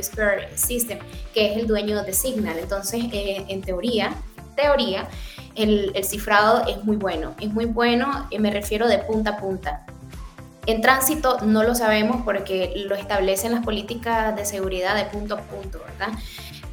System, 0.57 0.99
que 1.33 1.53
es 1.53 1.57
el 1.57 1.67
dueño 1.67 2.03
de 2.03 2.13
Signal. 2.13 2.59
Entonces, 2.59 3.03
eh, 3.15 3.47
en 3.49 3.63
teoría, 3.63 4.15
teoría, 4.55 5.09
el, 5.55 5.95
cifrado 6.05 6.67
es 6.67 6.85
muy 6.85 6.97
bueno. 6.97 7.35
Es 7.41 7.51
muy 7.51 7.65
bueno, 7.65 8.27
y 8.29 8.41
me 8.41 8.51
refiero 8.51 8.89
de 8.89 8.99
punta 8.99 9.31
a 9.31 9.37
punta. 9.39 9.87
En 10.67 10.83
tránsito 10.83 11.39
no 11.41 11.63
lo 11.63 11.75
sabemos 11.75 12.21
porque 12.27 12.75
lo 12.77 12.95
establecen 12.95 13.53
las 13.53 13.65
políticas 13.65 14.37
de 14.37 14.45
seguridad 14.45 14.97
de 14.97 15.07
punto 15.07 15.37
a 15.37 15.39
punto, 15.39 15.81
¿verdad? 15.87 16.19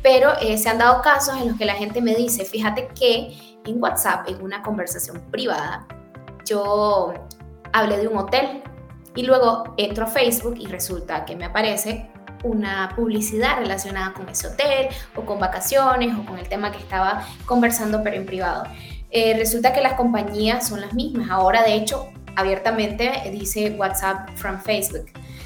Pero 0.02 0.32
eh, 0.42 0.58
se 0.58 0.70
han 0.70 0.78
dado 0.78 1.02
casos 1.02 1.40
en 1.40 1.50
los 1.50 1.58
que 1.58 1.66
la 1.66 1.76
gente 1.76 2.02
me 2.02 2.16
dice, 2.16 2.46
fíjate 2.46 2.88
que 3.00 3.38
en 3.66 3.82
WhatsApp, 3.82 4.28
en 4.28 4.42
una 4.42 4.64
conversación 4.64 5.22
privada, 5.32 5.88
yo 6.46 7.14
hablé 7.72 7.98
de 7.98 8.08
un 8.08 8.18
hotel 8.18 8.64
y 9.16 9.24
luego 9.24 9.76
entro 9.78 10.06
a 10.06 10.08
Facebook 10.08 10.56
y 10.58 10.68
resulta 10.68 11.26
que 11.26 11.36
me 11.36 11.46
aparece 11.46 12.10
una 12.44 12.94
publicidad 12.96 13.58
relacionada 13.60 14.14
con 14.14 14.28
ese 14.30 14.48
hotel 14.48 14.88
o 15.16 15.22
con 15.22 15.40
vacaciones 15.40 16.18
o 16.18 16.26
con 16.26 16.40
el 16.40 16.48
tema 16.48 16.72
que 16.72 16.80
estaba 16.80 17.28
conversando 17.46 18.02
pero 18.04 18.16
en 18.16 18.26
privado. 18.26 18.64
Eh, 19.12 19.36
resulta 19.38 19.74
que 19.74 19.82
las 19.82 19.94
compañías 19.94 20.68
son 20.68 20.82
las 20.82 20.94
mismas. 20.94 21.30
Ahora, 21.30 21.64
de 21.64 21.76
hecho, 21.76 22.08
abiertamente 22.36 23.12
dice 23.32 23.76
WhatsApp 23.78 24.30
from 24.36 24.60
Facebook. 24.60 25.06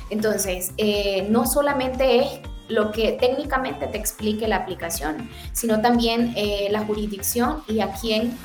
Entonces, 0.10 0.72
eh, 0.78 1.28
no 1.30 1.46
solamente 1.46 2.20
es 2.20 2.40
lo 2.68 2.92
que 2.92 3.14
técnicamente 3.14 3.88
te 3.88 3.98
explique 3.98 4.48
la 4.48 4.58
aplicación, 4.58 5.30
sino 5.54 5.82
también 5.82 6.34
eh, 6.36 6.68
la 6.72 6.80
jurisdicción 6.82 7.64
y 7.68 7.80
a 7.80 7.92
quién 7.94 8.38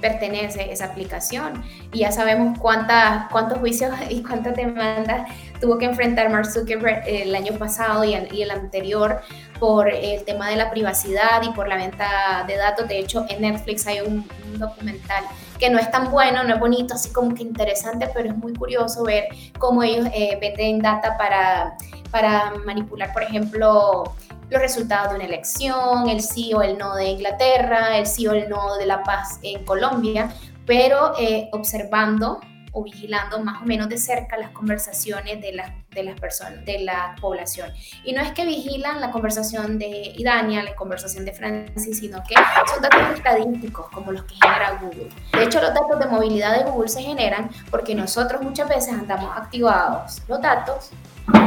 pertenece 0.00 0.72
esa 0.72 0.86
aplicación. 0.86 1.62
Y 1.92 2.00
ya 2.00 2.12
sabemos 2.12 2.58
cuántas, 2.58 3.30
cuántos 3.30 3.58
juicios 3.58 3.94
y 4.10 4.22
cuántas 4.22 4.56
demandas 4.56 5.28
tuvo 5.60 5.78
que 5.78 5.86
enfrentar 5.86 6.30
Mark 6.30 6.46
Zuckerberg 6.46 7.02
el 7.06 7.34
año 7.34 7.52
pasado 7.58 8.04
y 8.04 8.14
el, 8.14 8.50
anterior 8.50 9.20
por 9.58 9.88
el 9.88 10.24
tema 10.24 10.50
de 10.50 10.56
la 10.56 10.70
privacidad 10.70 11.42
y 11.42 11.50
por 11.50 11.68
la 11.68 11.76
venta 11.76 12.44
de 12.46 12.56
datos. 12.56 12.88
De 12.88 12.98
hecho, 12.98 13.24
en 13.28 13.42
Netflix 13.42 13.86
hay 13.86 14.00
un, 14.00 14.26
documental 14.58 15.22
que 15.58 15.68
no 15.68 15.78
es 15.78 15.90
tan 15.90 16.10
bueno, 16.10 16.42
no 16.42 16.54
es 16.54 16.60
bonito, 16.60 16.94
así 16.94 17.10
como 17.12 17.34
que 17.34 17.42
interesante, 17.42 18.08
pero 18.14 18.30
es 18.30 18.36
muy 18.36 18.54
curioso 18.54 19.04
ver 19.04 19.24
cómo 19.58 19.82
ellos 19.82 20.06
eh, 20.14 20.38
venden 20.40 20.78
data 20.78 21.18
para, 21.18 21.76
para 22.10 22.54
manipular, 22.64 23.12
por 23.12 23.22
ejemplo, 23.22 24.14
los 24.48 24.60
resultados 24.60 25.10
de 25.10 25.16
una 25.16 25.24
elección, 25.24 26.08
el 26.08 26.22
sí 26.22 26.54
o 26.54 26.62
el 26.62 26.78
no 26.78 26.94
de 26.94 27.06
Inglaterra, 27.06 27.98
el 27.98 28.06
sí 28.06 28.26
o 28.26 28.32
el 28.32 28.48
no 28.48 28.76
de 28.76 28.86
la 28.86 29.02
paz 29.02 29.38
en 29.42 29.62
Colombia, 29.64 30.30
pero 30.64 31.12
eh, 31.18 31.48
observando 31.52 32.40
o 32.76 32.82
vigilando 32.82 33.42
más 33.42 33.62
o 33.62 33.64
menos 33.64 33.88
de 33.88 33.96
cerca 33.96 34.36
las 34.36 34.50
conversaciones 34.50 35.40
de 35.40 35.52
las, 35.52 35.70
de 35.92 36.02
las 36.02 36.20
personas, 36.20 36.62
de 36.66 36.80
la 36.80 37.14
población. 37.18 37.72
Y 38.04 38.12
no 38.12 38.20
es 38.20 38.32
que 38.32 38.44
vigilan 38.44 39.00
la 39.00 39.10
conversación 39.10 39.78
de 39.78 40.12
Idania, 40.14 40.62
la 40.62 40.74
conversación 40.74 41.24
de 41.24 41.32
Francis, 41.32 41.98
sino 42.00 42.22
que 42.22 42.34
son 42.70 42.82
datos 42.82 43.00
estadísticos 43.14 43.88
como 43.88 44.12
los 44.12 44.24
que 44.24 44.34
genera 44.34 44.78
Google. 44.82 45.08
De 45.32 45.44
hecho, 45.44 45.62
los 45.62 45.72
datos 45.72 45.98
de 45.98 46.06
movilidad 46.06 46.54
de 46.58 46.70
Google 46.70 46.88
se 46.88 47.02
generan 47.02 47.48
porque 47.70 47.94
nosotros 47.94 48.42
muchas 48.42 48.68
veces 48.68 48.92
andamos 48.92 49.34
activados 49.34 50.20
los 50.28 50.42
datos, 50.42 50.90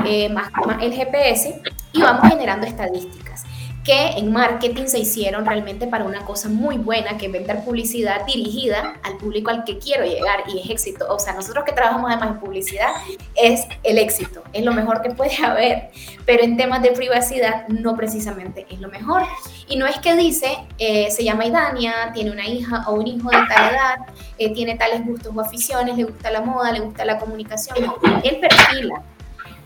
eh, 0.07 0.29
más, 0.29 0.51
más 0.65 0.81
el 0.81 0.91
GPS, 0.93 1.61
y 1.93 2.01
vamos 2.01 2.27
generando 2.27 2.65
estadísticas 2.65 3.45
que 3.83 4.09
en 4.17 4.31
marketing 4.31 4.85
se 4.87 4.99
hicieron 4.99 5.45
realmente 5.45 5.87
para 5.87 6.03
una 6.03 6.25
cosa 6.25 6.49
muy 6.49 6.77
buena, 6.77 7.17
que 7.17 7.27
es 7.27 7.31
vender 7.31 7.63
publicidad 7.63 8.25
dirigida 8.25 8.95
al 9.03 9.17
público 9.17 9.49
al 9.49 9.63
que 9.63 9.77
quiero 9.77 10.05
llegar 10.05 10.43
y 10.47 10.59
es 10.59 10.69
éxito. 10.69 11.05
O 11.09 11.19
sea, 11.19 11.33
nosotros 11.33 11.63
que 11.65 11.71
trabajamos 11.71 12.11
además 12.11 12.31
en 12.35 12.39
publicidad, 12.39 12.89
es 13.35 13.65
el 13.83 13.97
éxito, 13.97 14.43
es 14.53 14.63
lo 14.63 14.73
mejor 14.73 15.01
que 15.01 15.11
puede 15.11 15.35
haber, 15.43 15.89
pero 16.25 16.43
en 16.43 16.57
temas 16.57 16.81
de 16.81 16.91
privacidad 16.91 17.67
no 17.69 17.95
precisamente 17.95 18.65
es 18.69 18.79
lo 18.79 18.89
mejor. 18.89 19.23
Y 19.67 19.77
no 19.77 19.85
es 19.85 19.97
que 19.99 20.15
dice, 20.15 20.57
eh, 20.77 21.09
se 21.11 21.23
llama 21.23 21.45
Idania, 21.45 22.11
tiene 22.13 22.31
una 22.31 22.47
hija 22.47 22.83
o 22.87 22.93
un 22.93 23.07
hijo 23.07 23.29
de 23.29 23.37
tal 23.47 23.71
edad, 23.71 23.95
eh, 24.37 24.53
tiene 24.53 24.75
tales 24.75 25.05
gustos 25.05 25.31
o 25.35 25.41
aficiones, 25.41 25.95
le 25.95 26.03
gusta 26.03 26.31
la 26.31 26.41
moda, 26.41 26.71
le 26.71 26.79
gusta 26.81 27.05
la 27.05 27.17
comunicación, 27.17 27.77
él 28.23 28.39
perfila 28.39 29.03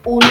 un, 0.05 0.23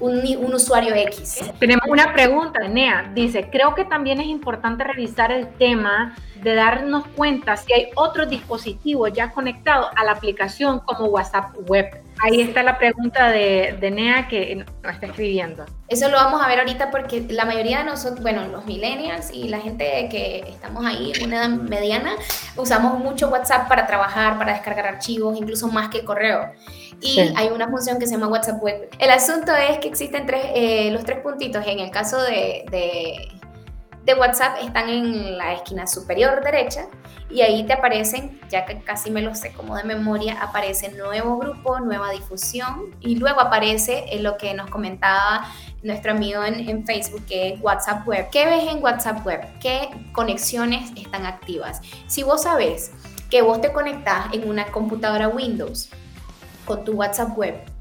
un, 0.00 0.54
usuario 0.54 0.94
X. 0.94 1.52
Tenemos 1.58 1.86
una 1.88 2.12
pregunta, 2.12 2.66
Nea. 2.68 3.10
Dice, 3.14 3.48
creo 3.50 3.74
que 3.74 3.84
también 3.84 4.20
es 4.20 4.26
importante 4.26 4.84
revisar 4.84 5.32
el 5.32 5.48
tema 5.54 6.16
de 6.42 6.54
darnos 6.54 7.06
cuenta 7.08 7.56
si 7.56 7.72
hay 7.72 7.88
otros 7.94 8.28
dispositivos 8.28 9.12
ya 9.12 9.30
conectados 9.30 9.88
a 9.94 10.04
la 10.04 10.12
aplicación 10.12 10.80
como 10.80 11.06
WhatsApp 11.06 11.54
Web. 11.68 12.05
Ahí 12.22 12.40
está 12.40 12.62
la 12.62 12.78
pregunta 12.78 13.30
de, 13.30 13.76
de 13.78 13.90
Nea 13.90 14.26
que 14.28 14.56
nos 14.56 14.94
está 14.94 15.06
escribiendo. 15.06 15.64
Eso 15.88 16.08
lo 16.08 16.16
vamos 16.16 16.42
a 16.42 16.48
ver 16.48 16.58
ahorita 16.58 16.90
porque 16.90 17.26
la 17.28 17.44
mayoría 17.44 17.78
de 17.78 17.84
nosotros, 17.84 18.20
bueno, 18.22 18.46
los 18.48 18.64
millennials 18.64 19.30
y 19.32 19.48
la 19.48 19.60
gente 19.60 20.08
que 20.10 20.44
estamos 20.48 20.84
ahí 20.84 21.12
en 21.14 21.26
una 21.26 21.36
edad 21.36 21.48
mediana, 21.48 22.12
usamos 22.56 22.98
mucho 22.98 23.28
WhatsApp 23.28 23.68
para 23.68 23.86
trabajar, 23.86 24.38
para 24.38 24.54
descargar 24.54 24.86
archivos, 24.86 25.36
incluso 25.36 25.68
más 25.68 25.88
que 25.90 26.04
correo. 26.04 26.52
Y 27.00 27.20
hay 27.36 27.48
una 27.48 27.68
función 27.68 27.98
que 27.98 28.06
se 28.06 28.12
llama 28.14 28.28
WhatsApp 28.28 28.62
Web. 28.62 28.88
El 28.98 29.10
asunto 29.10 29.54
es 29.54 29.78
que 29.78 29.88
existen 29.88 30.26
tres, 30.26 30.46
eh, 30.54 30.90
los 30.90 31.04
tres 31.04 31.20
puntitos. 31.20 31.66
En 31.66 31.80
el 31.80 31.90
caso 31.90 32.20
de, 32.22 32.64
de 32.70 33.28
de 34.06 34.14
WhatsApp 34.14 34.58
están 34.62 34.88
en 34.88 35.36
la 35.36 35.54
esquina 35.54 35.88
superior 35.88 36.40
derecha 36.44 36.86
y 37.28 37.40
ahí 37.40 37.66
te 37.66 37.72
aparecen, 37.72 38.40
ya 38.48 38.64
que 38.64 38.78
casi 38.78 39.10
me 39.10 39.20
lo 39.20 39.34
sé 39.34 39.52
como 39.52 39.76
de 39.76 39.82
memoria, 39.82 40.40
aparece 40.40 40.92
nuevo 40.92 41.38
grupo, 41.38 41.80
nueva 41.80 42.12
difusión 42.12 42.94
y 43.00 43.16
luego 43.16 43.40
aparece 43.40 44.06
lo 44.20 44.36
que 44.36 44.54
nos 44.54 44.70
comentaba 44.70 45.50
nuestro 45.82 46.12
amigo 46.12 46.44
en, 46.44 46.86
Facebook, 46.86 47.26
que 47.26 47.48
es 47.48 47.60
WhatsApp 47.60 48.06
Web. 48.06 48.28
¿Qué 48.30 48.46
ves 48.46 48.68
en 48.72 48.80
WhatsApp 48.80 49.26
Web? 49.26 49.58
¿Qué 49.58 49.88
conexiones 50.12 50.92
están 50.96 51.26
activas? 51.26 51.80
Si 52.06 52.22
vos 52.22 52.44
sabés 52.44 52.92
que 53.28 53.42
vos 53.42 53.60
te 53.60 53.72
conectás 53.72 54.32
en 54.32 54.48
una 54.48 54.66
computadora 54.66 55.26
Windows 55.26 55.90
con 56.64 56.84
tu 56.84 56.92
WhatsApp 56.92 57.36
Web 57.36 57.75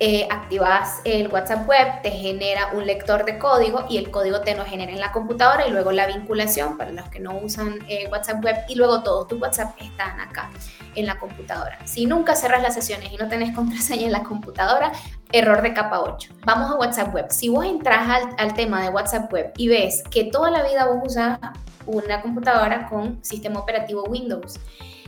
eh, 0.00 0.26
activas 0.28 1.00
el 1.04 1.28
WhatsApp 1.28 1.68
web, 1.68 2.02
te 2.02 2.10
genera 2.10 2.72
un 2.72 2.84
lector 2.84 3.24
de 3.24 3.38
código 3.38 3.86
y 3.88 3.98
el 3.98 4.10
código 4.10 4.40
te 4.40 4.56
lo 4.56 4.64
genera 4.64 4.90
en 4.90 4.98
la 4.98 5.12
computadora 5.12 5.68
y 5.68 5.70
luego 5.70 5.92
la 5.92 6.08
vinculación 6.08 6.76
para 6.76 6.90
los 6.90 7.08
que 7.10 7.20
no 7.20 7.36
usan 7.38 7.78
eh, 7.88 8.08
WhatsApp 8.10 8.44
web 8.44 8.56
y 8.68 8.74
luego 8.74 9.04
todos 9.04 9.28
tus 9.28 9.40
WhatsApp 9.40 9.76
están 9.80 10.18
acá 10.18 10.50
en 10.96 11.06
la 11.06 11.16
computadora. 11.18 11.78
Si 11.84 12.06
nunca 12.06 12.34
cerras 12.34 12.60
las 12.60 12.74
sesiones 12.74 13.12
y 13.12 13.16
no 13.16 13.28
tenés 13.28 13.54
contraseña 13.54 14.06
en 14.06 14.12
la 14.12 14.24
computadora, 14.24 14.90
error 15.30 15.62
de 15.62 15.72
capa 15.72 16.00
8. 16.00 16.32
Vamos 16.44 16.72
a 16.72 16.74
WhatsApp 16.74 17.14
web. 17.14 17.26
Si 17.30 17.48
vos 17.48 17.64
entras 17.64 18.08
al, 18.08 18.34
al 18.38 18.54
tema 18.54 18.82
de 18.82 18.88
WhatsApp 18.88 19.32
web 19.32 19.52
y 19.56 19.68
ves 19.68 20.02
que 20.10 20.24
toda 20.24 20.50
la 20.50 20.64
vida 20.64 20.86
vos 20.86 21.02
usas 21.06 21.38
una 21.86 22.20
computadora 22.20 22.88
con 22.88 23.22
sistema 23.24 23.60
operativo 23.60 24.04
Windows, 24.04 24.58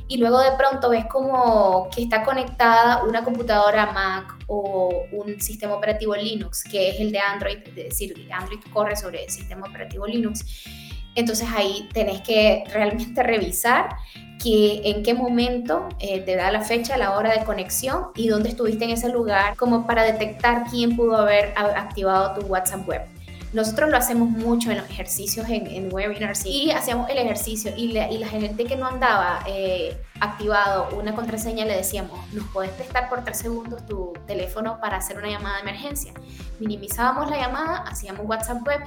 y 0.09 0.19
luego 0.19 0.38
de 0.40 0.53
pronto 0.53 0.90
ves 0.90 1.07
como 1.07 1.88
que 1.95 2.03
está 2.03 2.23
conectada 2.23 3.03
una 3.03 3.25
computadora 3.25 3.87
Mac 3.92 4.37
o 4.47 5.05
un 5.12 5.40
sistema 5.40 5.75
operativo 5.75 6.14
Linux, 6.14 6.62
que 6.62 6.90
es 6.90 7.01
el 7.01 7.11
de 7.11 7.19
Android, 7.19 7.59
es 7.66 7.75
decir, 7.75 8.29
Android 8.33 8.61
corre 8.73 8.95
sobre 8.97 9.25
el 9.25 9.31
sistema 9.31 9.66
operativo 9.66 10.07
Linux. 10.07 10.45
Entonces 11.16 11.49
ahí 11.55 11.88
tenés 11.92 12.21
que 12.21 12.64
realmente 12.73 13.23
revisar 13.23 13.97
que 14.42 14.83
en 14.85 15.03
qué 15.03 15.14
momento 15.14 15.88
eh, 15.99 16.21
te 16.21 16.37
da 16.37 16.53
la 16.53 16.61
fecha, 16.61 16.97
la 16.97 17.16
hora 17.16 17.33
de 17.33 17.45
conexión 17.45 18.09
y 18.14 18.29
dónde 18.29 18.51
estuviste 18.51 18.85
en 18.85 18.90
ese 18.90 19.09
lugar, 19.09 19.57
como 19.57 19.87
para 19.87 20.05
detectar 20.05 20.64
quién 20.71 20.95
pudo 20.95 21.16
haber 21.16 21.53
activado 21.57 22.38
tu 22.38 22.47
WhatsApp 22.47 22.87
web. 22.87 23.16
Nosotros 23.53 23.91
lo 23.91 23.97
hacemos 23.97 24.29
mucho 24.29 24.71
en 24.71 24.79
los 24.79 24.91
ejercicios 24.91 25.47
en, 25.49 25.93
webinars 25.93 26.45
y 26.47 26.71
hacíamos 26.71 27.09
el 27.11 27.19
ejercicio 27.19 27.73
y, 27.77 27.93
la 27.93 28.29
gente 28.29 28.65
que 28.65 28.77
no 28.77 28.87
andaba 28.87 29.41
eh, 29.47 29.97
activado 30.21 30.89
una 30.97 31.15
contraseña 31.15 31.65
le 31.65 31.77
decíamos, 31.77 32.19
nos 32.33 32.47
puedes 32.49 32.71
prestar 32.73 33.09
por 33.09 33.25
tres 33.25 33.39
segundos 33.39 33.85
tu 33.87 34.13
teléfono 34.27 34.81
para 34.81 34.97
hacer 34.97 35.19
una 35.19 35.29
llamada 35.29 35.57
de 35.57 35.63
emergencia. 35.63 36.13
Minimizábamos 36.59 37.31
la 37.31 37.37
llamada, 37.37 37.85
hacíamos 37.89 38.27
WhatsApp 38.27 38.67
web 38.67 38.81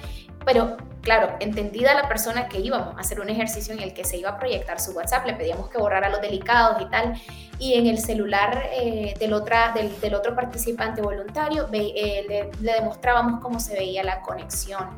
pero 0.45 0.77
claro, 1.01 1.35
entendida 1.39 1.93
la 1.93 2.07
persona 2.07 2.47
que 2.47 2.59
íbamos 2.59 2.97
a 2.97 3.01
hacer 3.01 3.19
un 3.19 3.29
ejercicio 3.29 3.73
en 3.73 3.81
el 3.81 3.93
que 3.93 4.03
se 4.03 4.17
iba 4.17 4.31
a 4.31 4.39
proyectar 4.39 4.79
su 4.79 4.91
WhatsApp, 4.91 5.25
le 5.25 5.33
pedíamos 5.33 5.69
que 5.69 5.77
borrara 5.77 6.09
los 6.09 6.21
delicados 6.21 6.81
y 6.81 6.85
tal, 6.85 7.21
y 7.59 7.75
en 7.75 7.87
el 7.87 7.99
celular 7.99 8.63
eh, 8.73 9.13
del, 9.19 9.33
otra, 9.33 9.73
del, 9.73 10.15
otro 10.15 10.35
participante 10.35 11.01
voluntario 11.01 11.69
eh, 11.71 12.25
le, 12.27 12.51
le, 12.61 12.73
demostrábamos 12.73 13.41
cómo 13.41 13.59
se 13.59 13.73
veía 13.75 14.03
la 14.03 14.21
conexión. 14.21 14.89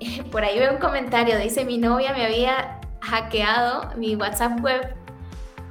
Por 0.30 0.44
ahí 0.44 0.58
veo 0.58 0.72
un 0.72 0.78
comentario, 0.78 1.38
dice 1.38 1.64
mi 1.64 1.78
novia 1.78 2.12
me 2.12 2.24
había 2.24 2.80
hackeado 3.00 3.94
mi 3.96 4.16
WhatsApp 4.16 4.60
web 4.60 4.94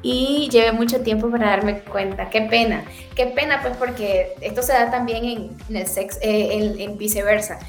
y 0.08 0.48
llevé 0.50 0.72
mucho 0.72 1.02
tiempo 1.02 1.30
para 1.30 1.48
darme 1.48 1.82
cuenta. 1.82 2.30
Qué 2.30 2.42
pena, 2.44 2.86
qué 3.14 3.26
pena 3.26 3.62
pues 3.62 3.76
porque 3.76 4.36
esto 4.40 4.62
se 4.62 4.72
da 4.72 4.90
también 4.90 5.26
en, 5.26 5.76
el 5.76 5.86
sex, 5.86 6.18
eh, 6.22 6.76
en 6.80 6.98
viceversa. 6.98 7.60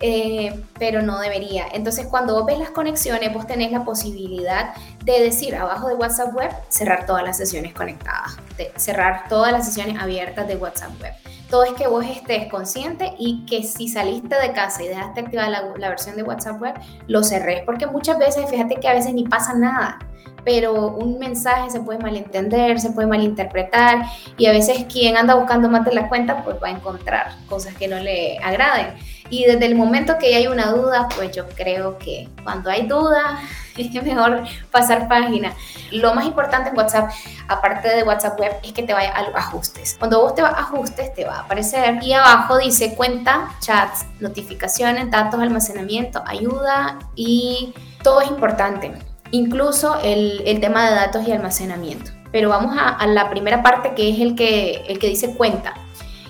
Eh, 0.00 0.62
pero 0.78 1.00
no 1.00 1.18
debería. 1.20 1.64
Entonces, 1.72 2.06
cuando 2.06 2.34
vos 2.34 2.44
ves 2.44 2.58
las 2.58 2.68
conexiones, 2.68 3.32
vos 3.32 3.46
tenés 3.46 3.72
la 3.72 3.82
posibilidad 3.82 4.74
de 5.02 5.22
decir 5.22 5.56
abajo 5.56 5.88
de 5.88 5.94
WhatsApp 5.94 6.34
Web, 6.34 6.50
cerrar 6.68 7.06
todas 7.06 7.22
las 7.22 7.38
sesiones 7.38 7.72
conectadas, 7.72 8.36
cerrar 8.76 9.26
todas 9.30 9.52
las 9.52 9.64
sesiones 9.64 9.98
abiertas 9.98 10.46
de 10.48 10.56
WhatsApp 10.56 11.00
Web. 11.00 11.14
Todo 11.48 11.64
es 11.64 11.72
que 11.72 11.86
vos 11.86 12.04
estés 12.04 12.48
consciente 12.50 13.14
y 13.18 13.46
que 13.46 13.62
si 13.62 13.88
saliste 13.88 14.36
de 14.38 14.52
casa 14.52 14.82
y 14.82 14.88
dejaste 14.88 15.20
activada 15.20 15.48
la, 15.48 15.62
la 15.78 15.88
versión 15.88 16.14
de 16.16 16.24
WhatsApp 16.24 16.60
Web, 16.60 16.74
lo 17.06 17.22
cerrés, 17.22 17.62
porque 17.64 17.86
muchas 17.86 18.18
veces, 18.18 18.50
fíjate 18.50 18.74
que 18.76 18.88
a 18.88 18.92
veces 18.92 19.14
ni 19.14 19.24
pasa 19.24 19.54
nada 19.54 19.98
pero 20.46 20.72
un 20.72 21.18
mensaje 21.18 21.70
se 21.70 21.80
puede 21.80 21.98
malentender, 21.98 22.78
se 22.78 22.90
puede 22.90 23.08
malinterpretar 23.08 24.06
y 24.38 24.46
a 24.46 24.52
veces 24.52 24.86
quien 24.88 25.16
anda 25.16 25.34
buscando 25.34 25.68
más 25.68 25.84
de 25.84 25.92
la 25.92 26.08
cuenta 26.08 26.44
pues 26.44 26.56
va 26.62 26.68
a 26.68 26.70
encontrar 26.70 27.34
cosas 27.48 27.74
que 27.74 27.88
no 27.88 27.98
le 27.98 28.38
agraden. 28.38 28.94
Y 29.28 29.44
desde 29.44 29.66
el 29.66 29.74
momento 29.74 30.18
que 30.20 30.36
hay 30.36 30.46
una 30.46 30.70
duda, 30.70 31.08
pues 31.16 31.34
yo 31.34 31.48
creo 31.48 31.98
que 31.98 32.28
cuando 32.44 32.70
hay 32.70 32.86
duda 32.86 33.40
es 33.76 33.92
mejor 34.04 34.44
pasar 34.70 35.08
página. 35.08 35.52
Lo 35.90 36.14
más 36.14 36.24
importante 36.26 36.70
en 36.70 36.76
WhatsApp, 36.76 37.10
aparte 37.48 37.88
de 37.88 38.04
WhatsApp 38.04 38.38
Web, 38.38 38.52
es 38.62 38.72
que 38.72 38.84
te 38.84 38.92
vaya 38.92 39.10
a 39.16 39.22
los 39.22 39.34
ajustes. 39.34 39.96
Cuando 39.98 40.20
vos 40.20 40.36
te 40.36 40.42
vas 40.42 40.54
a 40.54 40.60
ajustes, 40.60 41.12
te 41.12 41.24
va 41.24 41.38
a 41.38 41.40
aparecer 41.40 41.98
y 42.04 42.12
abajo 42.12 42.58
dice 42.58 42.94
cuenta, 42.94 43.50
chats, 43.58 44.06
notificaciones, 44.20 45.10
datos, 45.10 45.40
almacenamiento, 45.40 46.22
ayuda 46.24 47.00
y 47.16 47.74
todo 48.04 48.20
es 48.20 48.28
importante 48.28 48.92
incluso 49.30 49.98
el, 50.02 50.42
el, 50.46 50.60
tema 50.60 50.88
de 50.88 50.94
datos 50.94 51.26
y 51.26 51.32
almacenamiento. 51.32 52.10
Pero 52.32 52.48
vamos 52.48 52.76
a, 52.78 53.06
la 53.06 53.30
primera 53.30 53.62
parte 53.62 53.94
que 53.94 54.10
es 54.10 54.20
el 54.20 54.34
que, 54.34 54.84
el 54.88 54.98
que 54.98 55.08
dice 55.08 55.34
cuenta. 55.34 55.74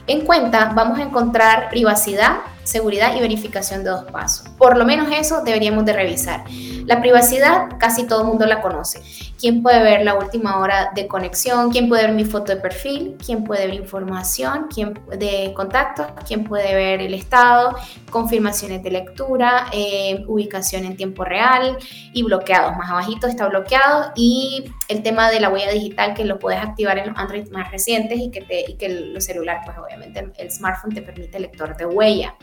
En 0.06 0.24
cuenta 0.24 0.72
vamos 0.74 0.98
a 0.98 1.02
encontrar 1.02 1.68
privacidad, 1.68 2.36
seguridad 2.62 3.16
y 3.16 3.20
verificación 3.20 3.82
de 3.82 3.90
dos 3.90 4.04
pasos. 4.04 4.48
Por 4.56 4.76
lo 4.76 4.84
menos 4.84 5.08
eso 5.12 5.42
deberíamos 5.42 5.84
de 5.84 5.92
revisar. 5.94 6.44
La 6.84 7.00
privacidad 7.00 7.70
casi 7.78 8.06
todo 8.06 8.20
el 8.20 8.28
mundo 8.28 8.46
la 8.46 8.62
conoce. 8.62 9.02
¿Quién 9.38 9.62
puede 9.62 9.82
ver 9.82 10.02
la 10.02 10.14
última 10.14 10.58
hora 10.60 10.92
de 10.94 11.06
conexión? 11.06 11.70
¿Quién 11.70 11.88
puede 11.88 12.06
ver 12.06 12.14
mi 12.14 12.24
foto 12.24 12.54
de 12.54 12.60
perfil? 12.60 13.16
¿Quién 13.24 13.44
puede 13.44 13.66
ver 13.66 13.74
información? 13.74 14.68
¿Quién 14.72 14.98
de 15.18 15.52
contacto? 15.54 16.06
¿Quién 16.26 16.44
puede 16.44 16.74
ver 16.74 17.02
el 17.02 17.12
estado? 17.12 17.76
Confirmaciones 18.10 18.82
de 18.82 18.90
lectura, 18.90 19.66
eh, 19.72 20.24
ubicación 20.26 20.84
en 20.84 20.96
tiempo 20.96 21.24
real 21.24 21.76
y 22.12 22.22
bloqueados. 22.22 22.76
Más 22.76 22.90
abajito 22.90 23.26
está 23.26 23.46
bloqueado 23.48 24.12
y 24.16 24.64
el 24.88 25.02
tema 25.02 25.30
de 25.30 25.40
la 25.40 25.50
huella 25.50 25.70
digital 25.70 26.14
que 26.14 26.24
lo 26.24 26.38
puedes 26.38 26.60
activar 26.60 26.96
en 26.98 27.08
los 27.08 27.18
Android 27.18 27.48
más 27.50 27.70
recientes 27.70 28.18
y 28.18 28.30
que, 28.30 28.40
te, 28.40 28.70
y 28.70 28.74
que 28.74 28.88
los 28.88 29.24
celulares, 29.24 29.62
pues 29.66 29.76
obviamente 29.76 30.32
el 30.38 30.50
smartphone 30.50 30.94
te 30.94 31.02
permite 31.02 31.38
lector 31.38 31.76
de 31.76 31.84
huella. 31.84 32.34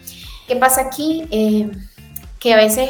¿Qué 0.47 0.56
pasa 0.56 0.82
aquí? 0.82 1.25
Eh, 1.32 1.71
que 2.43 2.53
a 2.53 2.58
veces 2.58 2.89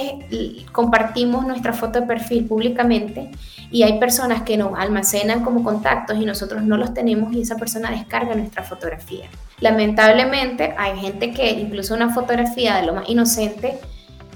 compartimos 0.71 1.45
nuestra 1.45 1.73
foto 1.73 2.01
de 2.01 2.07
perfil 2.07 2.45
públicamente 2.45 3.29
y 3.69 3.83
hay 3.83 3.99
personas 3.99 4.41
que 4.41 4.57
nos 4.57 4.75
almacenan 4.75 5.43
como 5.43 5.63
contactos 5.63 6.17
y 6.17 6.25
nosotros 6.25 6.63
no 6.63 6.75
los 6.75 6.95
tenemos 6.95 7.31
y 7.33 7.41
esa 7.41 7.55
persona 7.55 7.91
descarga 7.91 8.33
nuestra 8.33 8.63
fotografía. 8.63 9.27
Lamentablemente 9.59 10.73
hay 10.75 10.97
gente 10.97 11.33
que 11.33 11.51
incluso 11.51 11.93
una 11.93 12.11
fotografía 12.11 12.77
de 12.77 12.87
lo 12.87 12.95
más 12.95 13.07
inocente 13.07 13.77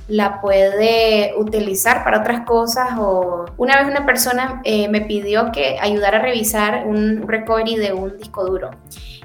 la 0.08 0.40
puede 0.40 1.34
utilizar 1.38 2.04
para 2.04 2.20
otras 2.20 2.46
cosas 2.46 2.92
o 2.98 3.46
una 3.58 3.78
vez 3.78 3.88
una 3.88 4.06
persona 4.06 4.62
eh, 4.64 4.88
me 4.88 5.02
pidió 5.02 5.52
que 5.52 5.78
ayudara 5.80 6.20
a 6.20 6.22
revisar 6.22 6.88
un 6.88 7.28
recovery 7.28 7.76
de 7.76 7.94
un 7.94 8.18
disco 8.18 8.46
duro 8.46 8.72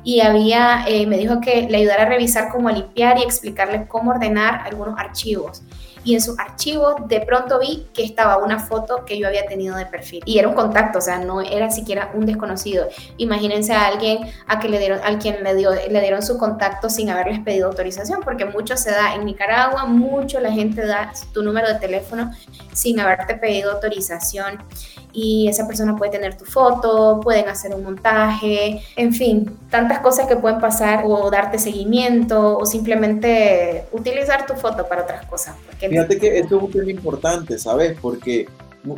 y 0.05 0.21
había, 0.21 0.85
eh, 0.89 1.07
me 1.07 1.17
dijo 1.17 1.41
que 1.41 1.69
le 1.69 1.79
ayudara 1.79 2.03
a 2.03 2.07
revisar 2.07 2.49
cómo 2.51 2.69
limpiar 2.71 3.19
y 3.19 3.23
explicarle 3.23 3.87
cómo 3.87 4.11
ordenar 4.11 4.63
algunos 4.67 4.99
archivos 4.99 5.63
y 6.05 6.15
en 6.15 6.21
sus 6.21 6.39
archivos 6.39 6.97
de 7.07 7.21
pronto 7.21 7.59
vi 7.59 7.87
que 7.95 8.05
estaba 8.05 8.39
una 8.39 8.59
foto 8.59 9.05
que 9.05 9.19
yo 9.19 9.27
había 9.27 9.47
tenido 9.47 9.77
de 9.77 9.87
perfil 9.87 10.23
y 10.25 10.39
era 10.39 10.49
un 10.49 10.55
contacto, 10.55 10.99
o 10.99 11.03
sea, 11.03 11.19
no 11.19 11.41
era 11.41 11.71
siquiera 11.71 12.11
un 12.15 12.27
desconocido. 12.27 12.89
Imagínense 13.17 13.73
a 13.73 13.87
alguien 13.87 14.19
a 14.47 14.59
que 14.59 14.69
le 14.69 14.79
dieron, 14.79 15.01
a 15.05 15.19
quien 15.19 15.43
le, 15.43 15.55
dio, 15.55 15.71
le 15.71 16.01
dieron 16.01 16.23
su 16.23 16.39
contacto 16.39 16.91
sin 16.91 17.11
haberles 17.11 17.41
pedido 17.41 17.69
autorización, 17.69 18.21
porque 18.23 18.45
mucho 18.45 18.77
se 18.77 18.91
da 18.91 19.15
en 19.15 19.25
Nicaragua, 19.25 19.85
mucho 19.85 20.41
la 20.41 20.53
gente 20.53 20.87
da 20.87 21.13
tu 21.33 21.43
número 21.43 21.69
de 21.69 21.75
teléfono 21.75 22.33
sin 22.73 23.01
haberte 23.01 23.35
pedido 23.35 23.73
autorización 23.73 24.59
y 25.13 25.49
esa 25.49 25.67
persona 25.67 25.97
puede 25.97 26.13
tener 26.13 26.37
tu 26.37 26.45
foto, 26.45 27.21
pueden 27.21 27.49
hacer 27.49 27.75
un 27.75 27.85
montaje, 27.85 28.81
en 28.97 29.13
fin, 29.13 29.59
tantas 29.71 30.01
cosas 30.01 30.27
que 30.27 30.37
pueden 30.37 30.61
pasar 30.61 31.05
o 31.07 31.31
darte 31.31 31.59
seguimiento 31.59 32.59
o 32.59 32.67
simplemente 32.67 33.85
utilizar 33.93 34.47
tu 34.47 34.55
foto 34.55 34.87
para 34.89 35.03
otras 35.03 35.27
cosas. 35.27 35.55
Fíjate 35.79 36.19
que 36.19 36.39
esto 36.39 36.57
es 36.57 36.63
un 36.63 36.71
tema 36.71 36.91
importante, 36.91 37.59
¿sabes? 37.59 37.97
Porque 38.01 38.49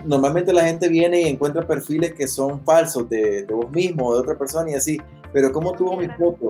normalmente 0.04 0.52
la 0.52 0.64
gente 0.64 0.88
viene 0.88 1.22
y 1.22 1.28
encuentra 1.28 1.66
perfiles 1.66 2.14
que 2.14 2.26
son 2.26 2.64
falsos 2.64 3.08
de, 3.08 3.44
de 3.44 3.54
vos 3.54 3.70
mismo 3.70 4.08
o 4.08 4.14
de 4.14 4.20
otra 4.20 4.36
persona 4.36 4.70
y 4.70 4.74
así, 4.74 5.00
pero 5.32 5.52
¿cómo 5.52 5.72
tuvo 5.72 5.96
mi 5.96 6.08
foto? 6.08 6.48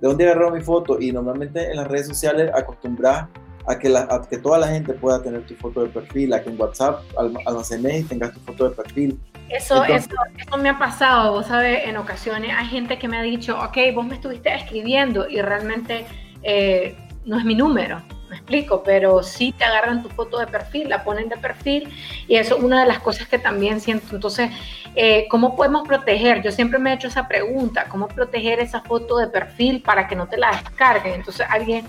¿De 0.00 0.08
dónde 0.08 0.24
agarró 0.24 0.50
mi 0.50 0.60
foto? 0.60 1.00
Y 1.00 1.12
normalmente 1.12 1.70
en 1.70 1.76
las 1.76 1.88
redes 1.88 2.06
sociales 2.06 2.50
acostumbras 2.54 3.28
a 3.66 3.78
que, 3.78 3.88
la, 3.88 4.22
que 4.28 4.38
toda 4.38 4.58
la 4.58 4.68
gente 4.68 4.94
pueda 4.94 5.22
tener 5.22 5.44
tu 5.46 5.54
foto 5.54 5.82
de 5.82 5.88
perfil, 5.88 6.32
a 6.32 6.42
que 6.42 6.50
en 6.50 6.60
WhatsApp 6.60 7.02
almacenes 7.46 8.00
y 8.00 8.04
tengas 8.04 8.32
tu 8.32 8.40
foto 8.40 8.68
de 8.68 8.74
perfil. 8.74 9.20
Eso, 9.48 9.84
eso, 9.84 10.10
eso, 10.38 10.56
me 10.58 10.68
ha 10.68 10.78
pasado, 10.78 11.32
vos 11.32 11.46
sabes, 11.46 11.80
en 11.84 11.96
ocasiones 11.96 12.52
hay 12.56 12.66
gente 12.66 12.98
que 12.98 13.08
me 13.08 13.18
ha 13.18 13.22
dicho, 13.22 13.58
ok, 13.58 13.76
vos 13.94 14.06
me 14.06 14.14
estuviste 14.14 14.54
escribiendo 14.54 15.28
y 15.28 15.42
realmente 15.42 16.06
eh, 16.42 16.96
no 17.24 17.36
es 17.36 17.44
mi 17.44 17.56
número, 17.56 18.00
me 18.28 18.36
explico, 18.36 18.82
pero 18.84 19.24
sí 19.24 19.52
te 19.52 19.64
agarran 19.64 20.04
tu 20.04 20.08
foto 20.08 20.38
de 20.38 20.46
perfil, 20.46 20.88
la 20.88 21.02
ponen 21.02 21.28
de 21.28 21.36
perfil 21.36 21.92
y 22.28 22.36
eso 22.36 22.56
es 22.56 22.62
una 22.62 22.82
de 22.82 22.86
las 22.86 23.00
cosas 23.00 23.26
que 23.26 23.40
también 23.40 23.80
siento. 23.80 24.14
Entonces, 24.14 24.50
eh, 24.94 25.26
¿cómo 25.28 25.56
podemos 25.56 25.86
proteger? 25.86 26.42
Yo 26.42 26.52
siempre 26.52 26.78
me 26.78 26.90
he 26.90 26.94
hecho 26.94 27.08
esa 27.08 27.26
pregunta, 27.26 27.86
¿cómo 27.88 28.06
proteger 28.06 28.60
esa 28.60 28.82
foto 28.82 29.18
de 29.18 29.26
perfil 29.26 29.82
para 29.82 30.06
que 30.06 30.14
no 30.14 30.28
te 30.28 30.36
la 30.36 30.52
descarguen? 30.52 31.14
Entonces, 31.14 31.44
alguien 31.50 31.84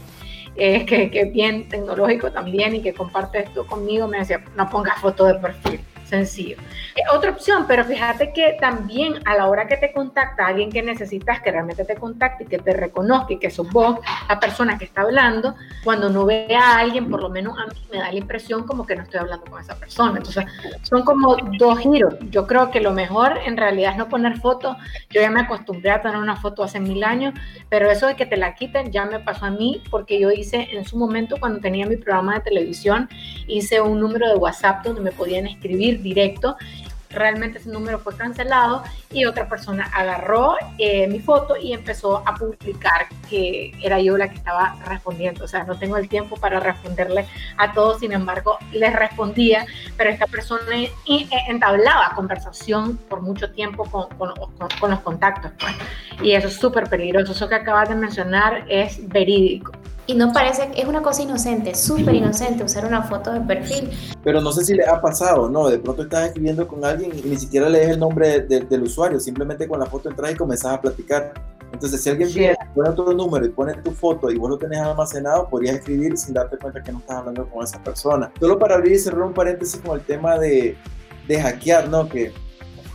eh, 0.55 0.85
que, 0.85 1.09
que, 1.09 1.21
es 1.21 1.33
bien 1.33 1.69
tecnológico 1.69 2.31
también 2.31 2.75
y 2.75 2.81
que 2.81 2.93
comparte 2.93 3.39
esto 3.39 3.65
conmigo, 3.65 4.07
me 4.07 4.19
decía, 4.19 4.43
no 4.55 4.69
pongas 4.69 4.99
foto 4.99 5.25
de 5.25 5.35
perfil 5.35 5.79
sencillo. 6.11 6.57
Eh, 6.95 7.01
otra 7.13 7.31
opción, 7.31 7.65
pero 7.67 7.83
fíjate 7.85 8.33
que 8.33 8.57
también 8.59 9.19
a 9.25 9.35
la 9.35 9.47
hora 9.47 9.65
que 9.67 9.77
te 9.77 9.93
contacta 9.93 10.45
alguien 10.45 10.69
que 10.69 10.83
necesitas 10.83 11.41
que 11.41 11.51
realmente 11.51 11.85
te 11.85 11.95
contacte 11.95 12.43
y 12.43 12.47
que 12.47 12.59
te 12.59 12.73
reconozca 12.73 13.33
y 13.33 13.39
que 13.39 13.49
sos 13.49 13.69
vos 13.71 13.99
la 14.27 14.39
persona 14.39 14.77
que 14.77 14.85
está 14.85 15.01
hablando, 15.01 15.55
cuando 15.83 16.09
no 16.09 16.25
ve 16.25 16.53
a 16.53 16.79
alguien, 16.79 17.09
por 17.09 17.21
lo 17.21 17.29
menos 17.29 17.57
a 17.57 17.65
mí 17.65 17.75
me 17.91 17.99
da 17.99 18.11
la 18.11 18.17
impresión 18.17 18.65
como 18.67 18.85
que 18.85 18.95
no 18.95 19.03
estoy 19.03 19.21
hablando 19.21 19.45
con 19.49 19.61
esa 19.61 19.75
persona. 19.75 20.17
Entonces, 20.17 20.45
son 20.83 21.03
como 21.03 21.37
dos 21.57 21.79
giros. 21.79 22.15
Yo 22.29 22.45
creo 22.45 22.71
que 22.71 22.81
lo 22.81 22.91
mejor 22.91 23.39
en 23.45 23.55
realidad 23.55 23.93
es 23.93 23.97
no 23.97 24.09
poner 24.09 24.37
fotos. 24.39 24.75
Yo 25.09 25.21
ya 25.21 25.31
me 25.31 25.41
acostumbré 25.41 25.91
a 25.91 26.01
tener 26.01 26.17
una 26.17 26.35
foto 26.35 26.63
hace 26.63 26.79
mil 26.81 27.03
años, 27.05 27.33
pero 27.69 27.89
eso 27.89 28.07
de 28.07 28.15
que 28.15 28.25
te 28.25 28.35
la 28.35 28.53
quiten 28.55 28.91
ya 28.91 29.05
me 29.05 29.19
pasó 29.19 29.45
a 29.45 29.51
mí 29.51 29.81
porque 29.89 30.19
yo 30.19 30.29
hice 30.29 30.67
en 30.71 30.83
su 30.83 30.97
momento 30.97 31.37
cuando 31.39 31.61
tenía 31.61 31.85
mi 31.85 31.95
programa 31.95 32.35
de 32.35 32.41
televisión, 32.41 33.07
hice 33.47 33.79
un 33.79 33.99
número 33.99 34.27
de 34.27 34.35
WhatsApp 34.35 34.83
donde 34.83 35.01
me 35.01 35.11
podían 35.11 35.47
escribir 35.47 36.00
directo. 36.01 36.57
Realmente 37.09 37.57
ese 37.57 37.69
número 37.69 37.99
fue 37.99 38.15
cancelado 38.15 38.83
y 39.11 39.25
otra 39.25 39.49
persona 39.49 39.89
agarró 39.93 40.55
eh, 40.77 41.07
mi 41.07 41.19
foto 41.19 41.57
y 41.57 41.73
empezó 41.73 42.23
a 42.25 42.35
publicar 42.35 43.07
que 43.29 43.73
era 43.81 43.99
yo 43.99 44.17
la 44.17 44.29
que 44.29 44.37
estaba 44.37 44.77
respondiendo. 44.87 45.43
O 45.43 45.47
sea, 45.47 45.65
no 45.65 45.77
tengo 45.77 45.97
el 45.97 46.07
tiempo 46.07 46.37
para 46.37 46.61
responderle 46.61 47.27
a 47.57 47.73
todos, 47.73 47.99
sin 47.99 48.13
embargo, 48.13 48.57
les 48.71 48.93
respondía, 48.93 49.65
pero 49.97 50.09
esta 50.09 50.25
persona 50.27 50.73
e, 50.73 51.27
entablaba 51.49 52.13
conversación 52.15 52.95
por 52.95 53.21
mucho 53.21 53.51
tiempo 53.51 53.83
con, 53.91 54.07
con, 54.17 54.33
con 54.79 54.91
los 54.91 54.99
contactos. 55.01 55.51
Pues. 55.59 55.75
Y 56.21 56.31
eso 56.31 56.47
es 56.47 56.55
súper 56.55 56.89
peligroso. 56.89 57.33
Eso 57.33 57.49
que 57.49 57.55
acabas 57.55 57.89
de 57.89 57.95
mencionar 57.95 58.63
es 58.69 59.05
verídico. 59.09 59.73
Y 60.11 60.15
no 60.15 60.33
parece, 60.33 60.69
es 60.75 60.85
una 60.85 61.01
cosa 61.01 61.21
inocente, 61.21 61.73
súper 61.73 62.13
inocente 62.15 62.65
usar 62.65 62.85
una 62.85 63.01
foto 63.01 63.31
de 63.31 63.39
perfil. 63.39 63.91
Pero 64.25 64.41
no 64.41 64.51
sé 64.51 64.65
si 64.65 64.73
le 64.73 64.85
ha 64.85 64.99
pasado, 64.99 65.49
¿no? 65.49 65.69
De 65.69 65.79
pronto 65.79 66.03
estás 66.03 66.27
escribiendo 66.27 66.67
con 66.67 66.83
alguien 66.83 67.17
y 67.17 67.21
ni 67.21 67.37
siquiera 67.37 67.69
lees 67.69 67.91
el 67.91 67.99
nombre 67.99 68.41
del 68.41 68.83
usuario, 68.83 69.21
simplemente 69.21 69.69
con 69.69 69.79
la 69.79 69.85
foto 69.85 70.09
entras 70.09 70.33
y 70.33 70.35
comenzás 70.35 70.73
a 70.73 70.81
platicar. 70.81 71.33
Entonces, 71.71 72.03
si 72.03 72.09
alguien 72.09 72.27
viene, 72.33 72.57
pone 72.75 72.89
otro 72.89 73.13
número 73.13 73.45
y 73.45 73.49
pone 73.49 73.73
tu 73.75 73.91
foto 73.91 74.29
y 74.29 74.37
vos 74.37 74.49
lo 74.49 74.57
tenés 74.57 74.79
almacenado, 74.79 75.47
podrías 75.47 75.75
escribir 75.77 76.17
sin 76.17 76.33
darte 76.33 76.57
cuenta 76.57 76.83
que 76.83 76.91
no 76.91 76.99
estás 76.99 77.19
hablando 77.19 77.47
con 77.49 77.63
esa 77.63 77.81
persona. 77.81 78.29
Solo 78.37 78.59
para 78.59 78.75
abrir 78.75 78.91
y 78.91 78.99
cerrar 78.99 79.21
un 79.21 79.33
paréntesis 79.33 79.79
con 79.79 79.97
el 79.97 80.05
tema 80.05 80.37
de, 80.37 80.75
de 81.29 81.41
hackear, 81.41 81.87
¿no? 81.87 82.09
Que 82.09 82.33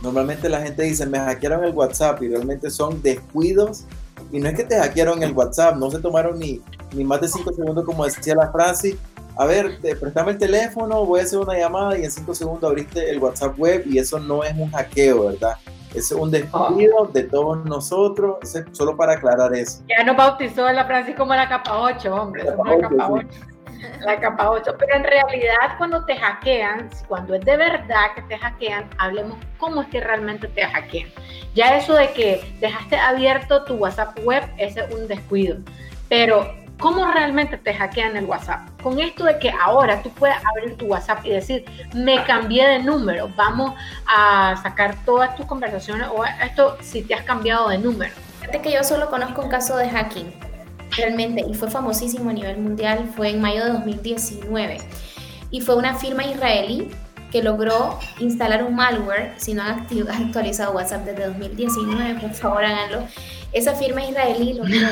normalmente 0.03 0.49
la 0.49 0.61
gente 0.61 0.83
dice, 0.83 1.07
me 1.07 1.17
hackearon 1.17 1.63
el 1.63 1.73
WhatsApp 1.73 2.21
y 2.21 2.27
realmente 2.27 2.69
son 2.69 3.01
descuidos. 3.01 3.85
Y 4.31 4.39
no 4.39 4.49
es 4.49 4.55
que 4.55 4.63
te 4.63 4.77
hackearon 4.77 5.23
el 5.23 5.33
WhatsApp, 5.33 5.77
no 5.77 5.89
se 5.89 5.99
tomaron 5.99 6.39
ni, 6.39 6.61
ni 6.93 7.03
más 7.03 7.21
de 7.21 7.27
cinco 7.27 7.53
segundos 7.53 7.85
como 7.85 8.05
decía 8.05 8.35
la 8.35 8.51
frase. 8.51 8.97
A 9.37 9.45
ver, 9.45 9.79
te, 9.81 9.95
préstame 9.95 10.31
el 10.31 10.37
teléfono, 10.37 11.05
voy 11.05 11.19
a 11.19 11.23
hacer 11.23 11.39
una 11.39 11.57
llamada 11.57 11.97
y 11.97 12.03
en 12.03 12.11
cinco 12.11 12.33
segundos 12.33 12.69
abriste 12.69 13.09
el 13.09 13.19
WhatsApp 13.19 13.57
web 13.57 13.83
y 13.85 13.99
eso 13.99 14.19
no 14.19 14.43
es 14.43 14.53
un 14.57 14.71
hackeo, 14.71 15.27
¿verdad? 15.27 15.57
Es 15.93 16.11
un 16.11 16.31
descuido 16.31 17.05
de 17.13 17.23
todos 17.23 17.63
nosotros, 17.65 18.37
solo 18.71 18.97
para 18.97 19.13
aclarar 19.13 19.53
eso. 19.55 19.81
Ya 19.87 20.03
nos 20.03 20.17
bautizó 20.17 20.69
la 20.71 20.85
Francis 20.85 21.15
como 21.15 21.33
la 21.33 21.47
capa 21.47 21.79
8, 21.79 22.13
hombre. 22.13 22.43
La 22.43 22.51
capa 22.51 22.63
8. 22.65 22.81
La 22.81 22.89
capa 22.89 23.07
8. 23.09 23.27
Pero 24.77 24.95
en 24.95 25.03
realidad 25.03 25.77
cuando 25.77 26.05
te 26.05 26.15
hackean, 26.15 26.89
cuando 27.07 27.35
es 27.35 27.45
de 27.45 27.57
verdad 27.57 28.13
que 28.15 28.21
te 28.23 28.37
hackean, 28.37 28.89
hablemos 28.97 29.37
cómo 29.57 29.81
es 29.81 29.87
que 29.89 29.99
realmente 29.99 30.47
te 30.47 30.65
hackean. 30.65 31.09
Ya 31.55 31.77
eso 31.77 31.93
de 31.93 32.11
que 32.11 32.55
dejaste 32.59 32.97
abierto 32.97 33.63
tu 33.63 33.75
WhatsApp 33.75 34.17
web, 34.23 34.43
ese 34.57 34.81
es 34.81 34.93
un 34.93 35.07
descuido. 35.07 35.57
Pero 36.09 36.53
¿Cómo 36.79 37.11
realmente 37.11 37.57
te 37.57 37.73
hackean 37.73 38.15
el 38.17 38.25
WhatsApp? 38.25 38.69
Con 38.83 38.99
esto 38.99 39.23
de 39.23 39.39
que 39.39 39.49
ahora 39.49 40.03
tú 40.03 40.11
puedes 40.11 40.37
abrir 40.45 40.77
tu 40.77 40.85
WhatsApp 40.85 41.25
y 41.25 41.31
decir, 41.31 41.65
me 41.95 42.23
cambié 42.23 42.67
de 42.67 42.83
número, 42.83 43.31
vamos 43.35 43.73
a 44.05 44.55
sacar 44.61 44.95
todas 45.03 45.35
tus 45.35 45.47
conversaciones 45.47 46.07
o 46.13 46.23
esto 46.23 46.77
si 46.81 47.01
te 47.01 47.15
has 47.15 47.23
cambiado 47.23 47.69
de 47.69 47.79
número. 47.79 48.13
Fíjate 48.41 48.61
que 48.61 48.71
yo 48.71 48.83
solo 48.83 49.09
conozco 49.09 49.41
un 49.41 49.49
caso 49.49 49.75
de 49.75 49.89
hacking, 49.89 50.31
realmente, 50.95 51.45
y 51.47 51.53
fue 51.53 51.69
famosísimo 51.69 52.29
a 52.29 52.33
nivel 52.33 52.57
mundial, 52.57 53.11
fue 53.15 53.29
en 53.29 53.41
mayo 53.41 53.65
de 53.65 53.71
2019. 53.71 54.77
Y 55.51 55.61
fue 55.61 55.75
una 55.75 55.95
firma 55.95 56.25
israelí 56.25 56.89
que 57.31 57.43
logró 57.43 57.99
instalar 58.19 58.63
un 58.63 58.75
malware, 58.75 59.33
si 59.37 59.53
no 59.53 59.63
han 59.63 59.87
actualizado 60.09 60.73
WhatsApp 60.73 61.05
desde 61.05 61.25
2019, 61.27 62.19
por 62.19 62.33
favor 62.33 62.63
háganlo. 62.63 63.03
Esa 63.53 63.73
firma 63.73 64.05
israelí 64.05 64.53
logró 64.53 64.87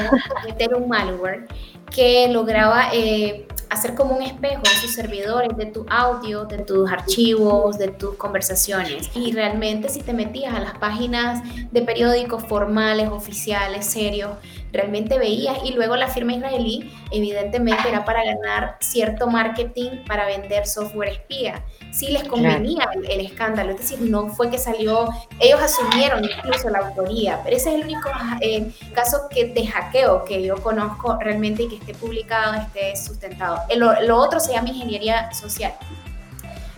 meter 0.45 0.73
un 0.75 0.87
malware 0.87 1.47
que 1.93 2.27
lograba 2.29 2.89
eh, 2.93 3.47
hacer 3.69 3.95
como 3.95 4.15
un 4.15 4.23
espejo 4.23 4.61
en 4.63 4.81
sus 4.81 4.93
servidores 4.93 5.55
de 5.57 5.65
tu 5.67 5.85
audio, 5.89 6.45
de 6.45 6.59
tus 6.59 6.89
archivos, 6.89 7.77
de 7.77 7.89
tus 7.89 8.15
conversaciones. 8.15 9.09
Y 9.15 9.31
realmente 9.33 9.89
si 9.89 10.01
te 10.01 10.13
metías 10.13 10.53
a 10.55 10.59
las 10.59 10.77
páginas 10.77 11.41
de 11.71 11.81
periódicos 11.81 12.43
formales, 12.43 13.09
oficiales, 13.09 13.85
serios, 13.85 14.31
realmente 14.75 15.17
veías 15.17 15.57
y 15.63 15.73
luego 15.73 15.95
la 15.95 16.07
firma 16.07 16.33
israelí 16.33 16.91
evidentemente 17.11 17.87
era 17.87 18.05
para 18.05 18.23
ganar 18.23 18.77
cierto 18.79 19.27
marketing 19.27 20.03
para 20.07 20.25
vender 20.25 20.67
software 20.67 21.09
espía. 21.09 21.63
Sí 21.91 22.07
les 22.07 22.23
convenía 22.25 22.89
el, 23.07 23.19
escándalo, 23.21 23.71
es 23.71 23.77
decir, 23.77 24.01
no 24.01 24.27
fue 24.27 24.49
que 24.49 24.57
salió, 24.57 25.09
ellos 25.39 25.61
asumieron 25.61 26.23
incluso 26.23 26.69
la 26.69 26.79
autoría, 26.79 27.41
pero 27.43 27.55
ese 27.55 27.69
es 27.69 27.75
el 27.75 27.83
único 27.83 28.09
eh, 28.41 28.71
caso 28.93 29.27
que 29.29 29.45
de 29.45 29.65
hackeo 29.65 30.25
que 30.25 30.43
yo 30.43 30.55
conozco 30.57 31.17
realmente 31.19 31.63
y 31.63 31.69
que 31.69 31.75
esté 31.75 31.93
publicado, 31.93 32.55
esté 32.55 32.95
sustentado. 32.95 33.61
Lo, 33.75 34.01
lo 34.01 34.17
otro 34.17 34.39
se 34.39 34.53
llama 34.53 34.69
ingeniería 34.69 35.31
social 35.33 35.73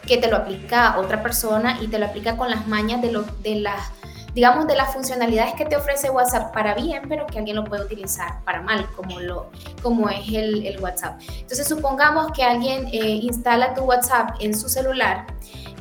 que 0.08 0.18
te 0.18 0.30
lo 0.30 0.38
aplica 0.38 0.98
otra 0.98 1.22
persona 1.22 1.78
y 1.82 1.88
te 1.88 2.00
lo 2.00 2.06
aplica 2.06 2.38
con 2.38 2.50
las 2.50 2.66
mañas 2.68 3.02
de, 3.02 3.12
lo, 3.12 3.24
de 3.44 3.56
las 3.56 3.92
digamos, 4.38 4.68
de 4.68 4.76
las 4.76 4.94
funcionalidades 4.94 5.56
que 5.56 5.66
te 5.66 5.76
ofrece 5.76 6.12
WhatsApp 6.12 6.54
para 6.54 6.76
bien, 6.76 7.10
pero 7.10 7.26
que 7.26 7.40
alguien 7.40 7.56
lo 7.56 7.64
puede 7.64 7.84
utilizar 7.84 8.44
para 8.44 8.62
mal, 8.62 8.88
como, 8.96 9.20
lo, 9.20 9.50
como 9.82 10.12
es 10.12 10.28
el, 10.28 10.64
el 10.64 10.80
WhatsApp. 10.80 11.20
Entonces, 11.40 11.68
supongamos 11.68 12.32
que 12.34 12.44
alguien 12.44 12.86
eh, 12.92 13.00
instala 13.24 13.74
tu 13.74 13.82
WhatsApp 13.82 14.36
en 14.40 14.56
su 14.56 14.70
celular 14.70 15.26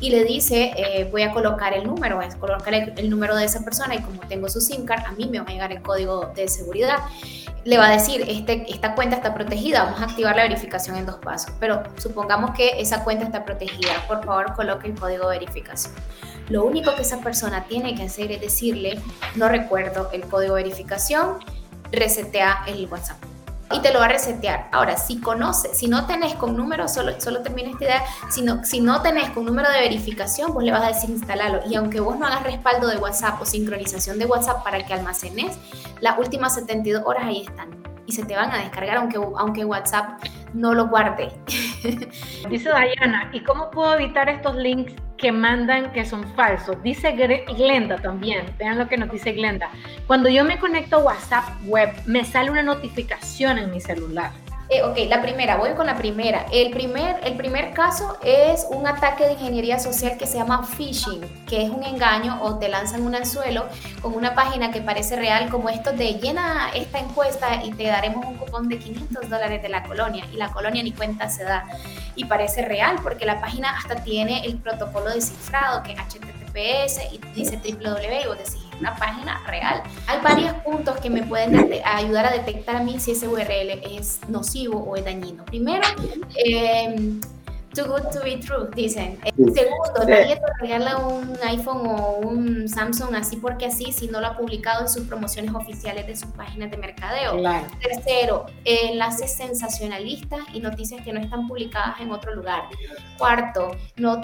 y 0.01 0.11
le 0.11 0.25
dice, 0.25 0.73
eh, 0.77 1.09
voy 1.11 1.23
a 1.23 1.33
colocar 1.33 1.73
el 1.73 1.87
número, 1.87 2.17
voy 2.17 2.27
a 2.27 2.29
colocar 2.39 2.75
el, 2.75 3.11
número 3.11 3.35
de 3.35 3.45
esa 3.45 3.65
persona 3.65 3.95
y 3.95 4.03
como 4.03 4.21
tengo 4.21 4.49
su 4.49 4.61
SIM 4.61 4.85
card, 4.85 5.05
a 5.07 5.13
mí 5.13 5.27
me 5.27 5.39
va 5.39 5.47
a 5.47 5.51
llegar 5.51 5.73
el 5.73 5.81
código 5.81 6.33
de 6.35 6.49
seguridad. 6.49 6.99
Le 7.65 7.79
va 7.79 7.89
a 7.89 7.91
decir, 7.91 8.25
este, 8.29 8.67
esta 8.69 8.95
cuenta 8.95 9.17
está 9.17 9.35
protegida, 9.35 9.85
vamos 9.85 10.01
a 10.01 10.05
activar 10.05 10.37
la 10.37 10.43
verificación 10.43 10.97
en 10.97 11.07
dos 11.07 11.17
pasos. 11.17 11.53
Pero 11.59 11.83
supongamos 11.97 12.53
que 12.53 12.81
esa 12.81 13.05
cuenta 13.05 13.25
está 13.25 13.45
protegida, 13.45 13.93
por 14.07 14.25
favor 14.25 14.55
coloque 14.55 14.89
el 14.89 14.95
código 14.95 15.29
de 15.31 15.39
verificación. 15.39 15.95
Lo 16.49 16.65
único 16.65 16.95
que 16.95 17.03
esa 17.03 17.21
persona 17.21 17.65
tiene 17.65 17.95
que 17.95 18.05
hacer 18.05 18.31
es 18.31 18.41
decirle, 18.41 19.01
no 19.35 19.49
recuerdo 19.49 20.11
el 20.13 20.23
código 20.27 20.55
de 20.55 20.63
verificación, 20.63 21.39
resetea 21.91 22.65
el 22.67 22.87
WhatsApp. 22.87 23.36
Y 23.73 23.81
te 23.81 23.93
lo 23.93 23.99
va 23.99 24.05
a 24.05 24.09
resetear. 24.09 24.69
Ahora, 24.71 24.97
si 24.97 25.21
conoces, 25.21 25.77
si 25.77 25.89
no 25.89 26.07
tenés 26.07 26.35
con 26.35 26.57
número, 26.57 26.87
solo, 26.89 27.21
solo 27.21 27.43
termina 27.43 27.71
esta 27.71 27.85
idea, 27.85 28.03
si 28.31 28.43
no, 28.43 28.65
si 28.65 28.81
no 28.81 29.03
tenés 29.03 29.31
con 29.31 29.45
número 29.45 29.69
de 29.71 29.81
verificación, 29.81 30.55
vos 30.55 30.63
le 30.63 30.71
vas 30.71 30.85
a 30.85 30.89
decir 30.89 31.11
instalalo. 31.11 31.61
Y 31.69 31.75
aunque 31.75 32.01
vos 32.01 32.17
no 32.19 32.27
hagas 32.27 32.45
respaldo 32.45 32.87
de 32.87 32.97
WhatsApp 32.97 33.41
o 33.41 33.45
sincronización 33.45 34.19
de 34.19 34.27
WhatsApp 34.27 34.63
para 34.63 34.85
que 34.87 34.95
almacenes, 34.95 35.57
las 36.01 36.19
últimas 36.19 36.55
72 36.55 37.03
horas 37.05 37.25
ahí 37.25 37.43
están. 37.43 37.96
Y 38.07 38.13
se 38.13 38.25
te 38.25 38.37
van 38.37 38.53
a 38.53 38.59
descargar 38.59 38.99
aunque, 38.99 39.17
aunque 39.17 39.65
WhatsApp 39.65 40.23
no 40.55 40.75
lo 40.75 40.89
guarde. 40.89 41.31
Dice 42.51 42.71
Diana, 42.71 43.31
¿y 43.33 43.41
cómo 43.41 43.71
puedo 43.71 43.95
evitar 43.95 44.29
estos 44.29 44.57
links 44.57 44.95
que 45.17 45.33
mandan 45.33 45.93
que 45.93 46.05
son 46.05 46.25
falsos? 46.35 46.83
Dice 46.83 47.13
Glenda 47.13 47.99
también, 47.99 48.47
vean 48.59 48.79
lo 48.79 48.89
que 48.89 48.97
nos 48.97 49.11
dice 49.11 49.33
Glenda. 49.33 49.71
Cuando 50.07 50.29
yo 50.29 50.45
me 50.45 50.59
conecto 50.59 50.97
a 50.97 51.05
WhatsApp 51.05 51.45
web, 51.65 51.91
me 52.07 52.25
sale 52.25 52.51
una 52.51 52.63
notificación 52.63 53.59
en 53.59 53.71
mi 53.71 53.81
celular. 53.81 54.31
Eh, 54.69 54.83
ok, 54.83 54.99
la 55.09 55.23
primera, 55.23 55.57
voy 55.57 55.75
con 55.75 55.87
la 55.87 55.97
primera. 55.97 56.47
El 56.51 56.73
primer, 56.73 57.21
el 57.23 57.37
primer 57.37 57.73
caso 57.73 58.19
es 58.25 58.67
un 58.69 58.85
ataque 58.85 59.25
de 59.25 59.33
ingeniería 59.35 59.79
social 59.79 60.19
que 60.19 60.27
se 60.27 60.39
llama 60.39 60.67
phishing, 60.67 61.21
que 61.47 61.63
es 61.63 61.71
un 61.71 61.85
engaño 61.85 62.43
o 62.43 62.59
te 62.59 62.69
lanzan 62.69 63.03
un 63.03 63.15
anzuelo 63.15 63.67
con 64.03 64.15
una 64.15 64.35
página 64.35 64.73
que 64.73 64.81
parece 64.81 65.15
real 65.15 65.51
como 65.51 65.69
esto 65.69 65.93
de 65.93 66.15
llena 66.15 66.71
esta 66.75 66.99
encuesta 66.99 67.63
y 67.65 67.71
te 67.73 67.85
daremos 67.85 68.27
un 68.27 68.39
cupón 68.39 68.69
de 68.69 68.79
500 68.79 69.31
dólares 69.31 69.63
de 69.63 69.69
la 69.69 69.85
colonia 69.85 70.25
y 70.33 70.37
la 70.37 70.51
colonia 70.51 70.83
ni 70.83 70.91
cuenta 70.91 71.29
se 71.29 71.45
da 71.45 71.65
y 72.17 72.25
parece 72.25 72.63
real 72.63 72.97
porque 73.05 73.25
la 73.25 73.41
página 73.41 73.71
hasta 73.71 74.03
tiene 74.03 74.45
el 74.47 74.57
protocolo 74.57 75.11
descifrado 75.11 75.85
que 75.85 75.93
es 75.93 75.99
HTTPS 76.01 77.13
y 77.13 77.19
dice 77.35 77.59
www 77.59 78.23
y 78.23 78.27
vos 78.27 78.39
decís 78.39 78.66
una 78.81 78.97
página 78.97 79.43
real. 79.47 79.83
Hay 80.07 80.21
varios 80.21 80.55
puntos 80.63 80.99
que 80.99 81.11
me 81.11 81.23
pueden 81.23 81.73
ayudar 81.85 82.27
a 82.27 82.33
detectar 82.33 82.77
a 82.77 82.83
mí 82.83 82.99
si 82.99 83.13
ese 83.13 83.29
URL 83.29 83.81
es 83.97 84.21
nocivo 84.29 84.79
o 84.81 84.97
es 84.97 85.05
dañino. 85.05 85.45
Primero, 85.45 85.83
eh, 86.45 86.95
Too 87.77 87.85
good 87.85 88.11
to 88.11 88.23
be 88.25 88.39
true, 88.39 88.71
dicen. 88.75 89.19
Segundo, 89.37 90.09
nadie 90.09 90.37
te 90.37 90.63
regala 90.63 90.97
un 90.97 91.37
iPhone 91.47 91.87
o 91.87 92.21
un 92.23 92.67
Samsung 92.67 93.15
así 93.15 93.37
porque 93.37 93.67
así 93.67 93.93
si 93.93 94.09
no 94.09 94.19
lo 94.19 94.29
ha 94.29 94.37
publicado 94.39 94.81
en 94.81 94.89
sus 94.89 95.07
promociones 95.07 95.55
oficiales 95.55 96.07
de 96.07 96.17
sus 96.17 96.31
páginas 96.31 96.71
de 96.71 96.79
mercadeo. 96.79 97.37
Tercero, 97.83 98.47
enlaces 98.65 99.37
sensacionalistas 99.37 100.41
y 100.55 100.61
noticias 100.61 101.03
que 101.05 101.13
no 101.13 101.21
están 101.21 101.47
publicadas 101.47 102.01
en 102.01 102.13
otro 102.13 102.35
lugar. 102.35 102.63
Cuarto, 103.19 103.73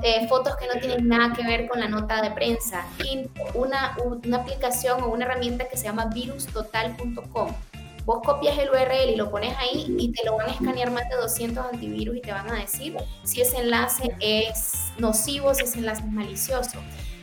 eh, 0.02 0.26
fotos 0.28 0.56
que 0.56 0.66
no 0.66 0.80
tienen 0.80 1.06
nada 1.06 1.34
que 1.34 1.44
ver 1.44 1.68
con 1.68 1.78
la 1.78 1.88
nota 1.88 2.22
de 2.22 2.30
prensa. 2.30 2.86
Quinto, 2.96 3.42
una, 3.52 3.98
una 4.24 4.38
aplicación 4.38 5.02
o 5.02 5.08
una 5.08 5.26
herramienta 5.26 5.68
que 5.68 5.76
se 5.76 5.84
llama 5.84 6.06
virustotal.com 6.06 7.52
Vos 8.04 8.20
copias 8.24 8.58
el 8.58 8.70
URL 8.70 9.10
y 9.10 9.16
lo 9.16 9.30
pones 9.30 9.56
ahí 9.58 9.94
y 9.98 10.10
te 10.10 10.24
lo 10.24 10.36
van 10.36 10.48
a 10.48 10.52
escanear 10.52 10.90
más 10.90 11.08
de 11.08 11.16
200 11.16 11.66
antivirus 11.72 12.16
y 12.16 12.20
te 12.20 12.32
van 12.32 12.50
a 12.50 12.54
decir 12.54 12.96
si 13.22 13.40
ese 13.40 13.58
enlace 13.58 14.16
es 14.18 14.92
nocivo, 14.98 15.54
si 15.54 15.62
ese 15.64 15.78
enlace 15.78 16.02
es 16.02 16.10
malicioso. 16.10 16.78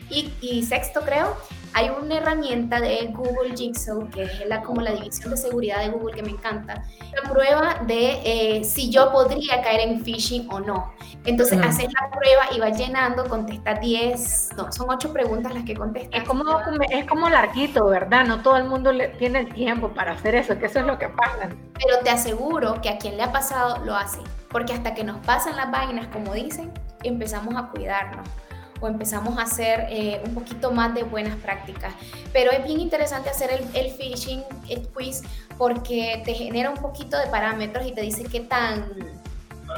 Y, 0.09 0.33
y 0.41 0.63
sexto, 0.63 1.01
creo, 1.01 1.35
hay 1.73 1.89
una 1.89 2.17
herramienta 2.17 2.79
de 2.79 3.11
Google 3.13 3.55
Jigsaw, 3.55 4.09
que 4.09 4.23
es 4.23 4.47
la, 4.47 4.61
como 4.61 4.81
la 4.81 4.91
división 4.91 5.31
de 5.31 5.37
seguridad 5.37 5.79
de 5.79 5.89
Google 5.89 6.15
que 6.15 6.23
me 6.23 6.31
encanta, 6.31 6.83
la 7.13 7.29
prueba 7.29 7.75
de 7.85 8.21
eh, 8.23 8.63
si 8.63 8.89
yo 8.89 9.11
podría 9.11 9.61
caer 9.61 9.81
en 9.87 10.03
phishing 10.03 10.51
o 10.51 10.59
no. 10.59 10.93
Entonces 11.25 11.59
haces 11.61 11.87
la 11.93 12.09
prueba 12.09 12.43
y 12.55 12.59
vas 12.59 12.77
llenando, 12.77 13.27
contestas 13.27 13.79
10, 13.81 14.49
no, 14.57 14.71
son 14.71 14.89
8 14.89 15.13
preguntas 15.13 15.53
las 15.53 15.63
que 15.63 15.75
contestas. 15.75 16.21
Es 16.21 16.27
como, 16.27 16.43
es 16.89 17.05
como 17.05 17.29
larguito, 17.29 17.85
¿verdad? 17.85 18.25
No 18.25 18.41
todo 18.41 18.57
el 18.57 18.63
mundo 18.63 18.91
le, 18.91 19.09
tiene 19.09 19.39
el 19.39 19.53
tiempo 19.53 19.89
para 19.89 20.13
hacer 20.13 20.35
eso, 20.35 20.57
que 20.57 20.65
eso 20.65 20.79
es 20.79 20.85
lo 20.85 20.97
que 20.97 21.09
pasa. 21.09 21.49
Pero 21.73 21.99
te 22.03 22.09
aseguro 22.09 22.81
que 22.81 22.89
a 22.89 22.97
quien 22.97 23.17
le 23.17 23.23
ha 23.23 23.31
pasado 23.31 23.83
lo 23.85 23.95
hace, 23.95 24.19
porque 24.49 24.73
hasta 24.73 24.93
que 24.93 25.03
nos 25.03 25.17
pasan 25.25 25.55
las 25.55 25.69
vainas, 25.69 26.07
como 26.07 26.33
dicen, 26.33 26.71
empezamos 27.03 27.55
a 27.55 27.67
cuidarnos 27.67 28.27
o 28.81 28.87
empezamos 28.87 29.37
a 29.37 29.43
hacer 29.43 29.87
eh, 29.89 30.21
un 30.25 30.33
poquito 30.33 30.71
más 30.71 30.93
de 30.93 31.03
buenas 31.03 31.35
prácticas. 31.37 31.93
Pero 32.33 32.51
es 32.51 32.63
bien 32.63 32.79
interesante 32.79 33.29
hacer 33.29 33.51
el, 33.51 33.91
phishing 33.91 34.43
el 34.69 34.87
quiz 34.89 35.23
porque 35.57 36.21
te 36.25 36.33
genera 36.33 36.69
un 36.69 36.77
poquito 36.77 37.17
de 37.17 37.27
parámetros 37.27 37.85
y 37.85 37.91
te 37.91 38.01
dice 38.01 38.23
qué 38.23 38.41
tan 38.41 38.85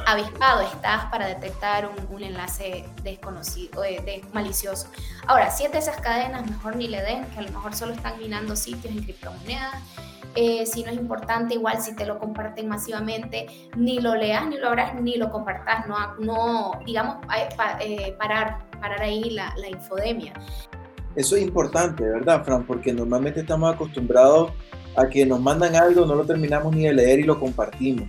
avispado 0.05 0.61
estás 0.61 1.05
para 1.05 1.27
detectar 1.27 1.89
un, 2.09 2.23
enlace 2.23 2.85
desconocido, 3.03 3.81
de, 3.81 3.99
de, 4.01 4.23
malicioso. 4.31 4.87
Ahora, 5.27 5.51
si 5.51 5.65
es 5.65 5.71
de 5.71 5.79
esas 5.79 5.99
cadenas, 5.99 6.49
mejor 6.49 6.75
ni 6.75 6.87
le 6.87 7.01
den, 7.01 7.25
que 7.25 7.39
a 7.39 7.41
lo 7.41 7.49
mejor 7.49 7.75
solo 7.75 7.93
están 7.93 8.17
minando 8.19 8.55
sitios 8.55 8.93
en 8.93 9.03
criptomonedas. 9.03 9.75
Eh, 10.35 10.65
si 10.65 10.83
no 10.83 10.91
es 10.91 10.97
importante, 10.97 11.55
igual 11.55 11.81
si 11.81 11.95
te 11.95 12.05
lo 12.05 12.17
comparten 12.17 12.67
masivamente, 12.67 13.47
ni 13.75 13.99
lo 13.99 14.15
leas, 14.15 14.47
ni 14.47 14.57
lo 14.57 14.69
abras, 14.69 14.99
ni 15.01 15.17
lo 15.17 15.29
compartas, 15.29 15.87
no, 15.87 15.95
no 16.19 16.71
digamos, 16.85 17.17
eh, 17.81 18.15
parar, 18.17 18.59
parar 18.79 19.01
ahí 19.01 19.29
la, 19.31 19.53
la 19.57 19.69
infodemia. 19.69 20.33
Eso 21.15 21.35
es 21.35 21.41
importante, 21.41 22.03
¿verdad, 22.03 22.45
Fran? 22.45 22.65
Porque 22.65 22.93
normalmente 22.93 23.41
estamos 23.41 23.73
acostumbrados 23.73 24.53
a 24.95 25.07
que 25.07 25.25
nos 25.25 25.41
mandan 25.41 25.75
algo, 25.75 26.05
no 26.05 26.15
lo 26.15 26.25
terminamos 26.25 26.73
ni 26.73 26.83
de 26.83 26.93
leer 26.93 27.19
y 27.19 27.23
lo 27.23 27.37
compartimos 27.37 28.07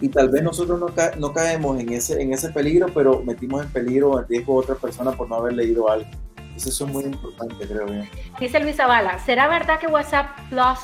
y 0.00 0.08
tal 0.08 0.28
vez 0.28 0.42
nosotros 0.42 0.78
no, 0.78 0.88
no, 1.18 1.32
caemos 1.32 1.80
en 1.80 1.92
ese, 1.92 2.20
en 2.20 2.32
ese 2.32 2.50
peligro, 2.50 2.88
pero 2.92 3.22
metimos 3.22 3.64
en 3.64 3.70
peligro 3.70 4.10
o 4.10 4.20
en 4.20 4.28
riesgo 4.28 4.56
a 4.56 4.62
otra 4.62 4.74
persona 4.74 5.12
por 5.12 5.28
no 5.28 5.36
haber 5.36 5.54
leído 5.54 5.90
algo. 5.90 6.08
eso 6.54 6.84
es 6.84 6.92
muy 6.92 7.04
importante, 7.04 7.66
creo 7.66 7.86
yo. 7.86 8.02
Dice 8.38 8.60
Luis 8.60 8.76
Zavala, 8.76 9.18
¿será 9.20 9.48
verdad 9.48 9.78
que 9.80 9.86
WhatsApp 9.86 10.26
Plus 10.50 10.78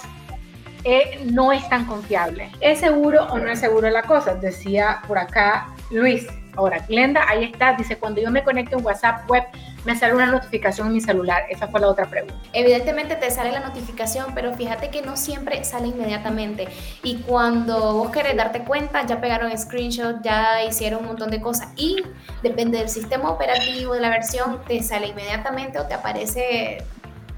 eh, 0.85 1.21
no 1.25 1.53
es 1.53 1.69
tan 1.69 1.87
confiable? 1.87 2.51
¿Es 2.61 2.81
seguro 2.81 3.25
o 3.27 3.39
no 3.39 3.51
es 3.51 3.61
seguro 3.61 3.89
la 3.91 4.03
cosa? 4.03 4.35
Decía 4.35 5.03
por 5.07 5.19
acá 5.19 5.69
Luis. 5.91 6.27
Ahora, 6.55 6.81
Glenda, 6.87 7.27
ahí 7.27 7.45
está, 7.45 7.73
dice, 7.73 7.97
cuando 7.97 8.21
yo 8.21 8.31
me 8.31 8.45
conecto 8.45 8.77
en 8.77 8.85
WhatsApp 8.85 9.29
web, 9.31 9.43
me 9.87 9.97
sale 9.97 10.15
una 10.15 10.27
notificación 10.27 10.89
en 10.89 10.93
mi 10.93 11.01
celular. 11.01 11.45
Esa 11.49 11.67
fue 11.67 11.81
la 11.81 11.89
otra 11.89 12.07
pregunta. 12.07 12.35
Evidentemente 12.53 13.17
te 13.17 13.31
sale 13.31 13.53
la 13.53 13.61
notificación, 13.61 14.35
pero 14.35 14.53
fíjate 14.53 14.91
que 14.91 15.01
no 15.01 15.17
siempre 15.17 15.65
sale 15.65 15.89
inmediatamente. 15.89 16.69
Y 17.03 17.23
cuando 17.23 17.95
vos 17.95 18.11
querés 18.11 18.37
darte 18.37 18.65
cuenta, 18.65 19.07
ya 19.07 19.19
pegaron 19.21 19.57
screenshot, 19.57 20.23
ya 20.23 20.63
hicieron 20.65 21.01
un 21.01 21.07
montón 21.07 21.31
de 21.31 21.41
cosas. 21.41 21.69
Y 21.77 22.03
depende 22.43 22.79
del 22.79 22.91
sistema 22.91 23.31
operativo, 23.31 23.95
de 23.95 24.01
la 24.01 24.11
versión, 24.11 24.61
te 24.67 24.83
sale 24.83 25.09
inmediatamente 25.09 25.79
o 25.79 25.87
te 25.87 25.95
aparece 25.95 26.85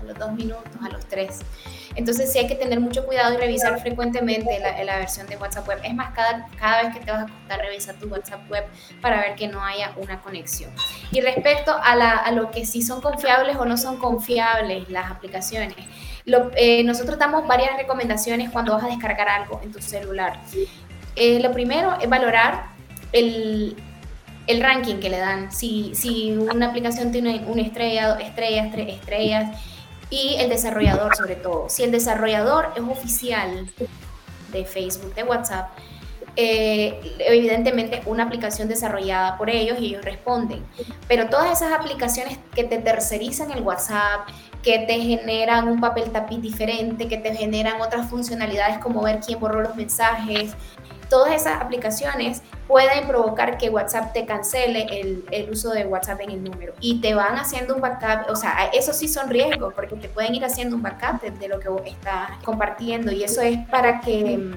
los 0.04 0.18
dos 0.18 0.32
minutos, 0.32 0.70
a 0.82 0.88
los 0.88 1.04
tres. 1.06 1.40
Entonces 1.94 2.32
sí 2.32 2.38
hay 2.38 2.46
que 2.46 2.56
tener 2.56 2.80
mucho 2.80 3.06
cuidado 3.06 3.34
y 3.34 3.36
revisar 3.36 3.78
frecuentemente 3.80 4.58
la, 4.58 4.82
la, 4.84 4.98
versión 4.98 5.26
de 5.26 5.36
WhatsApp 5.36 5.68
Web. 5.68 5.78
Es 5.84 5.94
más, 5.94 6.12
cada, 6.14 6.48
cada 6.58 6.82
vez 6.82 6.94
que 6.94 7.04
te 7.04 7.10
vas 7.10 7.20
a 7.20 7.24
acostar, 7.24 7.60
revisa 7.60 7.92
tu 7.94 8.08
WhatsApp 8.08 8.50
Web 8.50 8.64
para 9.00 9.20
ver 9.20 9.34
que 9.36 9.48
no 9.48 9.64
haya 9.64 9.92
una 9.96 10.20
conexión. 10.20 10.70
Y 11.12 11.20
respecto 11.20 11.74
a, 11.80 12.30
lo 12.32 12.50
que 12.50 12.66
sí 12.66 12.82
son 12.82 13.00
confiables 13.00 13.56
o 13.56 13.64
no 13.64 13.76
son 13.76 13.98
confiables 13.98 14.88
las 14.90 15.10
aplicaciones, 15.10 15.76
eh, 16.56 16.82
nosotros 16.84 17.18
damos 17.18 17.46
varias 17.46 17.76
recomendaciones 17.76 18.50
cuando 18.50 18.74
vas 18.74 18.84
a 18.84 18.88
descargar 18.88 19.28
algo 19.28 19.60
en 19.62 19.72
tu 19.72 19.80
celular. 19.80 20.40
Eh, 21.16 21.38
lo 21.40 21.52
primero 21.52 21.96
es 22.00 22.08
valorar 22.08 22.66
el, 23.12 23.76
el 24.46 24.60
ranking 24.60 24.96
que 24.96 25.10
le 25.10 25.18
dan. 25.18 25.52
Si, 25.52 25.94
si 25.94 26.32
una 26.32 26.66
aplicación 26.66 27.12
tiene 27.12 27.44
una 27.46 27.62
estrella, 27.62 28.18
estrellas, 28.20 28.68
tres 28.72 28.94
estrellas, 28.94 29.60
y 30.10 30.36
el 30.38 30.48
desarrollador 30.48 31.16
sobre 31.16 31.36
todo. 31.36 31.68
Si 31.68 31.82
el 31.82 31.90
desarrollador 31.90 32.72
es 32.76 32.82
oficial 32.82 33.70
de 34.52 34.64
Facebook, 34.64 35.14
de 35.14 35.24
WhatsApp, 35.24 35.70
eh, 36.36 37.16
evidentemente 37.20 38.02
una 38.06 38.24
aplicación 38.24 38.66
desarrollada 38.66 39.38
por 39.38 39.50
ellos 39.50 39.78
y 39.78 39.86
ellos 39.86 40.04
responden. 40.04 40.64
Pero 41.06 41.28
todas 41.28 41.52
esas 41.52 41.72
aplicaciones 41.72 42.38
que 42.54 42.64
te 42.64 42.78
tercerizan 42.78 43.52
el 43.52 43.62
WhatsApp, 43.62 44.28
que 44.62 44.80
te 44.80 44.98
generan 44.98 45.68
un 45.68 45.80
papel 45.80 46.10
tapiz 46.10 46.40
diferente, 46.40 47.06
que 47.06 47.18
te 47.18 47.36
generan 47.36 47.80
otras 47.80 48.08
funcionalidades 48.08 48.78
como 48.78 49.02
ver 49.02 49.20
quién 49.20 49.38
borró 49.38 49.60
los 49.60 49.76
mensajes, 49.76 50.54
todas 51.08 51.34
esas 51.34 51.60
aplicaciones 51.60 52.42
pueden 52.66 53.06
provocar 53.06 53.58
que 53.58 53.68
WhatsApp 53.68 54.12
te 54.12 54.24
cancele 54.24 54.86
el, 54.90 55.24
el, 55.30 55.50
uso 55.50 55.70
de 55.70 55.84
WhatsApp 55.84 56.20
en 56.22 56.30
el 56.30 56.44
número 56.44 56.74
y 56.80 57.00
te 57.00 57.14
van 57.14 57.36
haciendo 57.36 57.74
un 57.74 57.80
backup, 57.80 58.30
o 58.30 58.36
sea, 58.36 58.70
eso 58.72 58.92
sí 58.92 59.08
son 59.08 59.28
riesgos 59.28 59.74
porque 59.74 59.96
te 59.96 60.08
pueden 60.08 60.34
ir 60.34 60.44
haciendo 60.44 60.76
un 60.76 60.82
backup 60.82 61.20
de, 61.20 61.48
lo 61.48 61.60
que 61.60 61.68
vos 61.68 61.82
estás 61.84 62.30
compartiendo 62.44 63.12
y 63.12 63.22
eso 63.24 63.42
es 63.42 63.58
para 63.68 64.00
que 64.00 64.52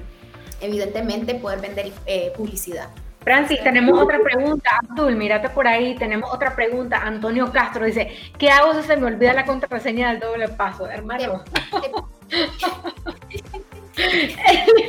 evidentemente 0.60 1.34
poder 1.34 1.60
vender 1.60 1.92
eh, 2.06 2.32
publicidad. 2.36 2.88
Francis, 3.20 3.62
tenemos 3.62 4.00
otra 4.00 4.20
pregunta. 4.20 4.70
Abdul, 4.88 5.14
mírate 5.14 5.50
por 5.50 5.66
ahí. 5.66 5.94
Tenemos 5.96 6.32
otra 6.32 6.54
pregunta. 6.54 7.02
Antonio 7.04 7.52
Castro 7.52 7.84
dice: 7.84 8.10
¿Qué 8.38 8.48
hago 8.48 8.72
si 8.72 8.86
se 8.86 8.96
me 8.96 9.06
olvida 9.06 9.34
la 9.34 9.44
contraseña 9.44 10.12
del 10.12 10.20
doble 10.20 10.48
paso, 10.48 10.88
hermano? 10.88 11.44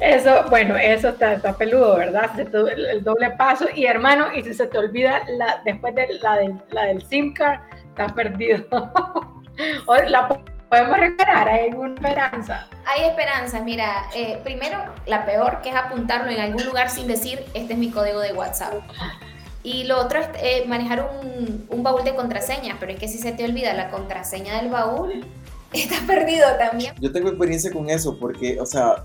Eso, 0.00 0.44
bueno, 0.48 0.76
eso 0.76 1.08
está, 1.08 1.38
peludo, 1.56 1.96
¿verdad? 1.96 2.30
El 2.38 3.02
doble 3.02 3.30
paso 3.32 3.66
y 3.74 3.86
hermano, 3.86 4.26
y 4.34 4.42
si 4.42 4.54
se 4.54 4.66
te 4.66 4.78
olvida 4.78 5.22
la, 5.36 5.60
después 5.64 5.94
de 5.94 6.08
la, 6.20 6.36
de, 6.36 6.54
la 6.70 6.84
del 6.84 7.02
SIM 7.06 7.32
card, 7.34 7.60
estás 7.88 8.12
perdido. 8.12 8.64
la 10.08 10.28
podemos 10.68 10.98
recuperar, 10.98 11.48
hay 11.48 11.70
alguna 11.70 11.94
esperanza. 11.94 12.68
Hay 12.86 13.04
esperanza, 13.04 13.60
mira, 13.60 14.06
eh, 14.14 14.38
primero, 14.44 14.78
la 15.06 15.24
peor 15.24 15.60
que 15.62 15.70
es 15.70 15.76
apuntarlo 15.76 16.30
en 16.30 16.40
algún 16.40 16.64
lugar 16.64 16.90
sin 16.90 17.06
decir, 17.06 17.44
este 17.54 17.72
es 17.72 17.78
mi 17.78 17.90
código 17.90 18.20
de 18.20 18.32
WhatsApp. 18.32 18.74
Y 19.62 19.84
lo 19.84 19.98
otro 19.98 20.20
es 20.20 20.28
eh, 20.40 20.64
manejar 20.66 21.10
un, 21.22 21.66
un 21.68 21.82
baúl 21.82 22.04
de 22.04 22.14
contraseñas, 22.14 22.76
pero 22.78 22.92
es 22.92 22.98
que 22.98 23.08
si 23.08 23.18
se 23.18 23.32
te 23.32 23.44
olvida 23.44 23.74
la 23.74 23.90
contraseña 23.90 24.56
del 24.60 24.70
baúl, 24.70 25.26
estás 25.72 26.00
perdido 26.00 26.46
también. 26.58 26.94
Yo 27.00 27.12
tengo 27.12 27.28
experiencia 27.28 27.72
con 27.72 27.90
eso 27.90 28.18
porque, 28.18 28.60
o 28.60 28.66
sea, 28.66 29.04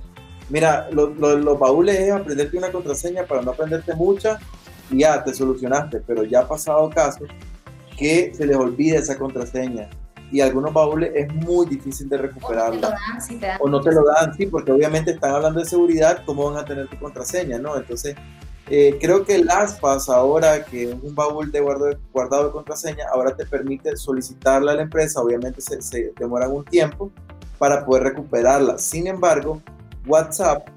mira, 0.49 0.89
los 0.91 1.59
baúles 1.59 1.99
es 1.99 2.11
aprenderte 2.11 2.57
una 2.57 2.71
contraseña 2.71 3.25
para 3.25 3.41
no 3.41 3.51
aprenderte 3.51 3.93
mucha 3.95 4.39
y 4.89 4.99
ya 4.99 5.23
te 5.23 5.33
solucionaste, 5.33 6.01
pero 6.01 6.23
ya 6.23 6.41
ha 6.41 6.47
pasado 6.47 6.89
casos 6.89 7.29
que 7.97 8.33
se 8.33 8.45
les 8.45 8.55
olvida 8.55 8.99
esa 8.99 9.17
contraseña 9.17 9.89
y 10.33 10.41
algunos 10.41 10.73
baúles 10.73 11.11
es 11.13 11.31
muy 11.31 11.67
difícil 11.67 12.09
de 12.09 12.17
recuperarla. 12.17 12.97
O 13.59 13.69
no 13.69 13.81
te 13.81 13.91
lo 13.91 14.03
dan, 14.03 14.33
sí, 14.35 14.47
porque 14.47 14.71
obviamente 14.71 15.11
están 15.11 15.35
hablando 15.35 15.59
de 15.59 15.65
seguridad, 15.67 16.23
¿cómo 16.25 16.49
van 16.49 16.63
a 16.63 16.65
tener 16.65 16.87
tu 16.87 16.97
contraseña, 16.97 17.59
no? 17.59 17.77
Entonces, 17.77 18.15
eh, 18.67 18.97
creo 18.99 19.23
que 19.25 19.35
el 19.35 19.47
ASPAS 19.47 20.09
ahora, 20.09 20.65
que 20.65 20.89
es 20.89 20.95
un 21.03 21.13
baúl 21.13 21.51
de 21.51 21.59
guardado, 21.59 22.45
de 22.45 22.51
contraseña, 22.51 23.05
ahora 23.13 23.35
te 23.35 23.45
permite 23.45 23.95
solicitarla 23.95 24.71
a 24.71 24.75
la 24.75 24.81
empresa, 24.81 25.21
obviamente 25.21 25.61
se, 25.61 25.79
se 25.83 26.11
demoran 26.17 26.51
un 26.51 26.65
tiempo 26.65 27.11
para 27.59 27.85
poder 27.85 28.03
recuperarla. 28.03 28.79
Sin 28.79 29.05
embargo, 29.05 29.61
WhatsApp 30.07 30.67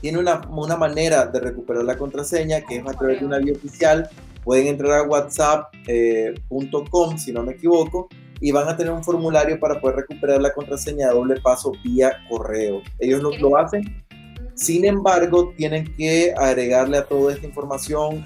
tiene 0.00 0.18
una, 0.18 0.42
una, 0.50 0.76
manera 0.76 1.26
de 1.26 1.40
recuperar 1.40 1.84
la 1.84 1.96
contraseña 1.96 2.60
que 2.60 2.76
es 2.76 2.86
a 2.86 2.92
través 2.92 3.20
de 3.20 3.26
una 3.26 3.38
vía 3.38 3.54
oficial. 3.54 4.08
Pueden 4.44 4.66
entrar 4.66 5.00
a 5.00 5.02
whatsapp.com, 5.04 5.74
eh, 5.86 7.18
si 7.18 7.32
no 7.32 7.42
me 7.42 7.52
equivoco, 7.52 8.08
y 8.40 8.52
van 8.52 8.68
a 8.68 8.76
tener 8.76 8.92
un 8.92 9.02
formulario 9.02 9.58
para 9.58 9.80
poder 9.80 9.96
recuperar 9.96 10.42
la 10.42 10.52
contraseña 10.52 11.08
de 11.08 11.14
doble 11.14 11.40
paso 11.40 11.72
vía 11.82 12.12
correo. 12.28 12.82
Ellos 12.98 13.22
lo, 13.22 13.30
lo 13.38 13.56
hacen 13.56 14.04
sin 14.54 14.84
embargo, 14.84 15.52
tienen 15.56 15.94
que 15.96 16.32
agregarle 16.36 16.98
a 16.98 17.04
toda 17.04 17.32
esta 17.32 17.46
información 17.46 18.24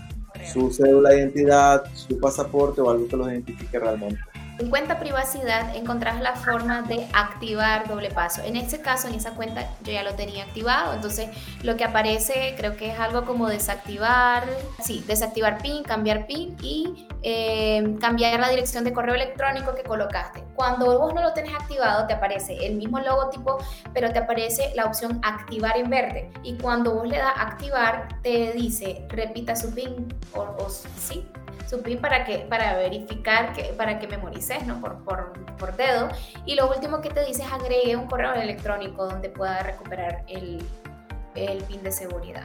su 0.52 0.70
cédula 0.70 1.10
de 1.10 1.20
identidad, 1.20 1.84
su 1.94 2.20
pasaporte 2.20 2.80
o 2.80 2.90
algo 2.90 3.08
que 3.08 3.16
los 3.16 3.28
identifique 3.28 3.78
realmente. 3.78 4.20
En 4.58 4.70
cuenta 4.70 4.98
privacidad 4.98 5.76
encontrás 5.76 6.20
la 6.20 6.34
forma 6.34 6.82
de 6.82 7.06
activar 7.12 7.86
doble 7.86 8.10
paso. 8.10 8.42
En 8.42 8.56
este 8.56 8.80
caso, 8.80 9.06
en 9.06 9.14
esa 9.14 9.30
cuenta 9.30 9.68
yo 9.84 9.92
ya 9.92 10.02
lo 10.02 10.14
tenía 10.14 10.42
activado, 10.42 10.94
entonces 10.94 11.28
lo 11.62 11.76
que 11.76 11.84
aparece 11.84 12.54
creo 12.56 12.76
que 12.76 12.90
es 12.90 12.98
algo 12.98 13.24
como 13.24 13.48
desactivar, 13.48 14.44
sí, 14.82 15.04
desactivar 15.06 15.62
PIN, 15.62 15.84
cambiar 15.84 16.26
PIN 16.26 16.56
y 16.60 17.06
eh, 17.22 17.96
cambiar 18.00 18.40
la 18.40 18.48
dirección 18.48 18.82
de 18.82 18.92
correo 18.92 19.14
electrónico 19.14 19.76
que 19.76 19.84
colocaste. 19.84 20.42
Cuando 20.56 20.98
vos 20.98 21.14
no 21.14 21.22
lo 21.22 21.32
tenés 21.34 21.54
activado, 21.54 22.08
te 22.08 22.14
aparece 22.14 22.66
el 22.66 22.74
mismo 22.74 22.98
logotipo, 22.98 23.58
pero 23.94 24.12
te 24.12 24.18
aparece 24.18 24.72
la 24.74 24.86
opción 24.86 25.20
activar 25.22 25.76
en 25.76 25.88
verde. 25.88 26.32
Y 26.42 26.58
cuando 26.58 26.94
vos 26.94 27.06
le 27.06 27.18
das 27.18 27.34
activar, 27.36 28.08
te 28.22 28.52
dice 28.54 29.06
repita 29.08 29.54
su 29.54 29.72
PIN 29.72 30.12
o, 30.34 30.40
o 30.40 30.68
sí, 30.68 31.24
su 31.66 31.82
PIN 31.82 32.00
para, 32.00 32.24
que, 32.24 32.38
para 32.38 32.76
verificar, 32.76 33.52
que, 33.52 33.64
para 33.74 33.98
que 33.98 34.06
memorices 34.06 34.66
¿no? 34.66 34.80
por, 34.80 35.04
por, 35.04 35.32
por 35.56 35.76
dedo. 35.76 36.08
Y 36.44 36.54
lo 36.54 36.70
último 36.70 37.00
que 37.00 37.10
te 37.10 37.24
dice 37.24 37.42
es 37.42 37.96
un 37.96 38.06
correo 38.06 38.34
electrónico 38.34 39.06
donde 39.06 39.28
pueda 39.28 39.62
recuperar 39.62 40.24
el, 40.28 40.62
el 41.34 41.62
PIN 41.64 41.82
de 41.82 41.92
seguridad. 41.92 42.44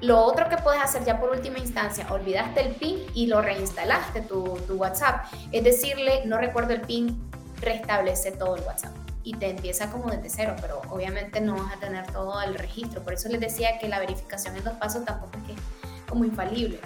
Lo 0.00 0.20
otro 0.22 0.48
que 0.48 0.58
puedes 0.58 0.82
hacer 0.82 1.04
ya 1.04 1.18
por 1.18 1.30
última 1.30 1.58
instancia, 1.58 2.06
olvidaste 2.10 2.60
el 2.60 2.74
PIN 2.74 2.98
y 3.14 3.26
lo 3.26 3.40
reinstalaste 3.40 4.20
tu, 4.22 4.58
tu 4.66 4.74
WhatsApp. 4.74 5.26
Es 5.52 5.64
decirle, 5.64 6.22
no 6.26 6.36
recuerdo 6.36 6.74
el 6.74 6.82
PIN, 6.82 7.30
restablece 7.60 8.32
todo 8.32 8.56
el 8.56 8.62
WhatsApp 8.62 8.92
y 9.26 9.34
te 9.34 9.50
empieza 9.50 9.90
como 9.90 10.08
desde 10.08 10.30
cero, 10.30 10.54
pero 10.60 10.82
obviamente 10.88 11.40
no 11.40 11.56
vas 11.56 11.72
a 11.72 11.80
tener 11.80 12.06
todo 12.12 12.40
el 12.42 12.54
registro. 12.54 13.02
Por 13.02 13.14
eso 13.14 13.28
les 13.28 13.40
decía 13.40 13.78
que 13.78 13.88
la 13.88 13.98
verificación 13.98 14.56
en 14.56 14.62
dos 14.62 14.74
pasos 14.74 15.04
tampoco 15.04 15.36
es 15.38 15.54
que 15.54 15.62
como 16.08 16.24
infalible. 16.24 16.78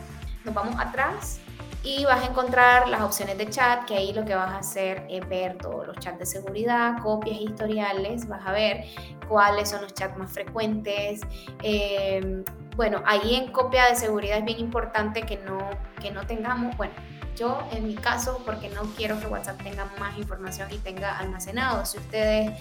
Nos 0.44 0.54
vamos 0.54 0.74
atrás 0.78 1.38
y 1.82 2.04
vas 2.04 2.22
a 2.22 2.26
encontrar 2.26 2.88
las 2.88 3.00
opciones 3.00 3.38
de 3.38 3.48
chat, 3.48 3.86
que 3.86 3.94
ahí 3.94 4.12
lo 4.12 4.24
que 4.24 4.34
vas 4.34 4.50
a 4.50 4.58
hacer 4.58 5.06
es 5.08 5.26
ver 5.28 5.56
todos 5.56 5.86
los 5.86 5.96
chats 5.98 6.18
de 6.18 6.26
seguridad, 6.26 6.98
copias 7.02 7.40
historiales, 7.40 8.28
vas 8.28 8.46
a 8.46 8.52
ver 8.52 8.84
cuáles 9.28 9.70
son 9.70 9.82
los 9.82 9.94
chats 9.94 10.16
más 10.18 10.30
frecuentes. 10.30 11.20
Eh, 11.62 12.44
bueno, 12.76 13.02
ahí 13.06 13.34
en 13.34 13.50
copia 13.50 13.86
de 13.86 13.96
seguridad 13.96 14.38
es 14.38 14.44
bien 14.44 14.60
importante 14.60 15.22
que 15.22 15.38
no, 15.38 15.58
que 16.00 16.10
no 16.10 16.26
tengamos, 16.26 16.76
bueno, 16.76 16.92
yo 17.36 17.58
en 17.72 17.86
mi 17.86 17.94
caso, 17.94 18.42
porque 18.44 18.68
no 18.68 18.82
quiero 18.96 19.18
que 19.18 19.26
WhatsApp 19.26 19.62
tenga 19.62 19.86
más 19.98 20.18
información 20.18 20.70
y 20.70 20.76
tenga 20.76 21.16
almacenado. 21.16 21.86
Si 21.86 21.96
ustedes 21.96 22.52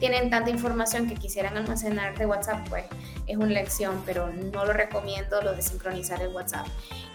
tienen 0.00 0.28
tanta 0.28 0.50
información 0.50 1.08
que 1.08 1.14
quisieran 1.14 1.56
almacenar 1.56 2.18
de 2.18 2.26
WhatsApp, 2.26 2.68
pues 2.68 2.84
es 3.28 3.36
una 3.36 3.46
lección, 3.46 4.02
pero 4.04 4.30
no 4.30 4.64
lo 4.64 4.72
recomiendo 4.72 5.40
lo 5.40 5.54
de 5.54 5.62
sincronizar 5.62 6.20
el 6.20 6.34
WhatsApp. 6.34 6.66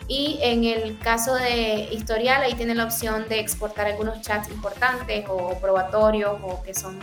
Y 0.10 0.40
en 0.42 0.64
el 0.64 0.98
caso 0.98 1.36
de 1.36 1.88
historial, 1.92 2.42
ahí 2.42 2.56
tiene 2.56 2.74
la 2.74 2.86
opción 2.86 3.30
de 3.30 3.40
exportar 3.40 3.86
algunos 3.86 4.20
chats 4.22 4.50
importantes 4.50 5.26
o 5.30 5.54
probatorios 5.60 6.40
o 6.42 6.64
que 6.64 6.74
son 6.74 7.00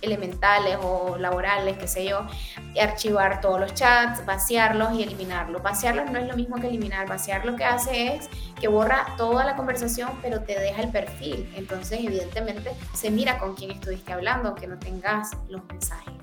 elementales 0.00 0.78
o 0.82 1.18
laborales, 1.18 1.76
qué 1.76 1.86
sé 1.86 2.06
yo, 2.06 2.26
archivar 2.80 3.42
todos 3.42 3.60
los 3.60 3.74
chats, 3.74 4.24
vaciarlos 4.24 4.94
y 4.94 5.02
eliminarlos. 5.02 5.62
Vaciarlos 5.62 6.10
no 6.10 6.18
es 6.18 6.26
lo 6.26 6.34
mismo 6.34 6.56
que 6.56 6.68
eliminar, 6.68 7.06
vaciar 7.06 7.44
lo 7.44 7.56
que 7.56 7.64
hace 7.64 8.14
es 8.14 8.30
que 8.58 8.68
borra 8.68 9.14
toda 9.18 9.44
la 9.44 9.54
conversación, 9.54 10.10
pero 10.22 10.40
te 10.40 10.58
deja 10.58 10.80
el 10.80 10.88
perfil. 10.88 11.52
Entonces, 11.56 12.00
evidentemente, 12.02 12.72
se 12.94 13.10
mira 13.10 13.38
con 13.38 13.54
quién 13.54 13.72
estuviste 13.72 14.14
hablando, 14.14 14.48
aunque 14.48 14.66
no 14.66 14.78
tengas 14.78 15.36
los 15.50 15.62
mensajes. 15.66 16.19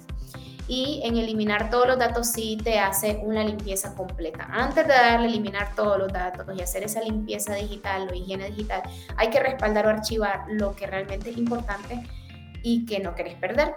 Y 0.68 1.02
en 1.04 1.18
eliminar 1.18 1.70
todos 1.70 1.88
los 1.88 1.98
datos 1.98 2.28
sí 2.28 2.58
te 2.62 2.80
hace 2.80 3.20
una 3.24 3.44
limpieza 3.44 3.96
completa. 3.96 4.48
Antes 4.52 4.86
de 4.88 4.94
darle 4.94 5.28
eliminar 5.28 5.74
todos 5.76 5.98
los 5.98 6.12
datos 6.12 6.46
y 6.58 6.62
hacer 6.62 6.84
esa 6.84 7.02
limpieza 7.02 7.56
digital 7.56 8.10
o 8.12 8.14
higiene 8.14 8.50
digital, 8.50 8.84
hay 9.16 9.30
que 9.30 9.40
respaldar 9.40 9.86
o 9.86 9.90
archivar 9.90 10.46
lo 10.50 10.76
que 10.76 10.88
realmente 10.88 11.30
es 11.30 11.38
importante 11.38 12.04
y 12.64 12.86
que 12.86 13.00
no 13.00 13.16
querés 13.16 13.36
perder. 13.36 13.76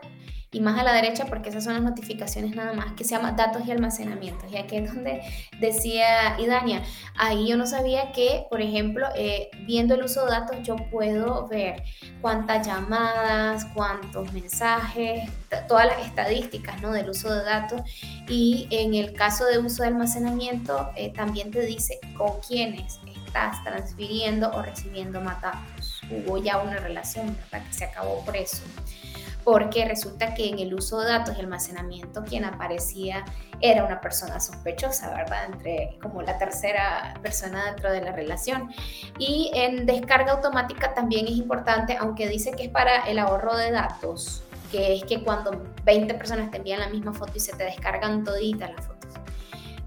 Y 0.52 0.60
más 0.60 0.78
a 0.78 0.82
la 0.82 0.92
derecha, 0.92 1.26
porque 1.26 1.50
esas 1.50 1.64
son 1.64 1.74
las 1.74 1.82
notificaciones 1.82 2.56
nada 2.56 2.72
más, 2.72 2.92
que 2.94 3.04
se 3.04 3.10
llama 3.10 3.32
datos 3.32 3.62
y 3.66 3.70
almacenamiento. 3.70 4.46
Y 4.50 4.56
aquí 4.56 4.76
es 4.76 4.92
donde 4.92 5.22
decía 5.60 6.38
Idania, 6.40 6.82
ahí 7.16 7.48
yo 7.48 7.56
no 7.56 7.66
sabía 7.66 8.10
que, 8.12 8.46
por 8.50 8.60
ejemplo, 8.60 9.06
eh, 9.14 9.50
viendo 9.66 9.94
el 9.94 10.02
uso 10.02 10.24
de 10.24 10.32
datos, 10.32 10.56
yo 10.62 10.76
puedo 10.90 11.46
ver 11.46 11.84
cuántas 12.20 12.66
llamadas, 12.66 13.64
cuántos 13.74 14.32
mensajes, 14.32 15.30
todas 15.68 15.86
las 15.86 16.06
estadísticas 16.06 16.82
¿no? 16.82 16.90
del 16.92 17.10
uso 17.10 17.32
de 17.32 17.44
datos. 17.44 17.82
Y 18.28 18.66
en 18.70 18.94
el 18.94 19.12
caso 19.12 19.44
de 19.46 19.58
uso 19.58 19.82
de 19.82 19.88
almacenamiento, 19.88 20.90
eh, 20.96 21.12
también 21.12 21.50
te 21.50 21.60
dice 21.60 22.00
con 22.16 22.40
quiénes 22.46 22.98
estás 23.30 23.62
transfiriendo 23.62 24.50
o 24.50 24.62
recibiendo 24.62 25.20
más 25.20 25.40
datos. 25.40 26.00
Hubo 26.10 26.38
ya 26.38 26.58
una 26.58 26.78
relación 26.78 27.36
¿verdad? 27.52 27.64
que 27.66 27.72
se 27.72 27.84
acabó 27.84 28.24
por 28.24 28.36
eso. 28.36 28.62
Porque 29.44 29.84
resulta 29.86 30.34
que 30.34 30.48
en 30.48 30.58
el 30.58 30.74
uso 30.74 31.00
de 31.00 31.08
datos 31.08 31.36
y 31.36 31.40
almacenamiento 31.40 32.22
quien 32.24 32.44
aparecía 32.44 33.24
era 33.60 33.84
una 33.84 34.00
persona 34.00 34.40
sospechosa, 34.40 35.14
¿verdad? 35.14 35.46
Entre 35.52 35.98
como 36.00 36.22
la 36.22 36.38
tercera 36.38 37.14
persona 37.22 37.66
dentro 37.66 37.90
de 37.90 38.00
la 38.00 38.12
relación. 38.12 38.70
Y 39.18 39.50
en 39.54 39.86
descarga 39.86 40.32
automática 40.32 40.94
también 40.94 41.26
es 41.26 41.32
importante, 41.32 41.96
aunque 41.96 42.28
dice 42.28 42.52
que 42.52 42.64
es 42.64 42.70
para 42.70 43.00
el 43.06 43.18
ahorro 43.18 43.56
de 43.56 43.70
datos, 43.70 44.42
que 44.70 44.94
es 44.94 45.04
que 45.04 45.22
cuando 45.22 45.62
20 45.84 46.14
personas 46.14 46.50
te 46.50 46.58
envían 46.58 46.80
la 46.80 46.88
misma 46.88 47.12
foto 47.12 47.32
y 47.34 47.40
se 47.40 47.52
te 47.52 47.64
descargan 47.64 48.24
toditas 48.24 48.70
las 48.70 48.86
fotos 48.86 49.00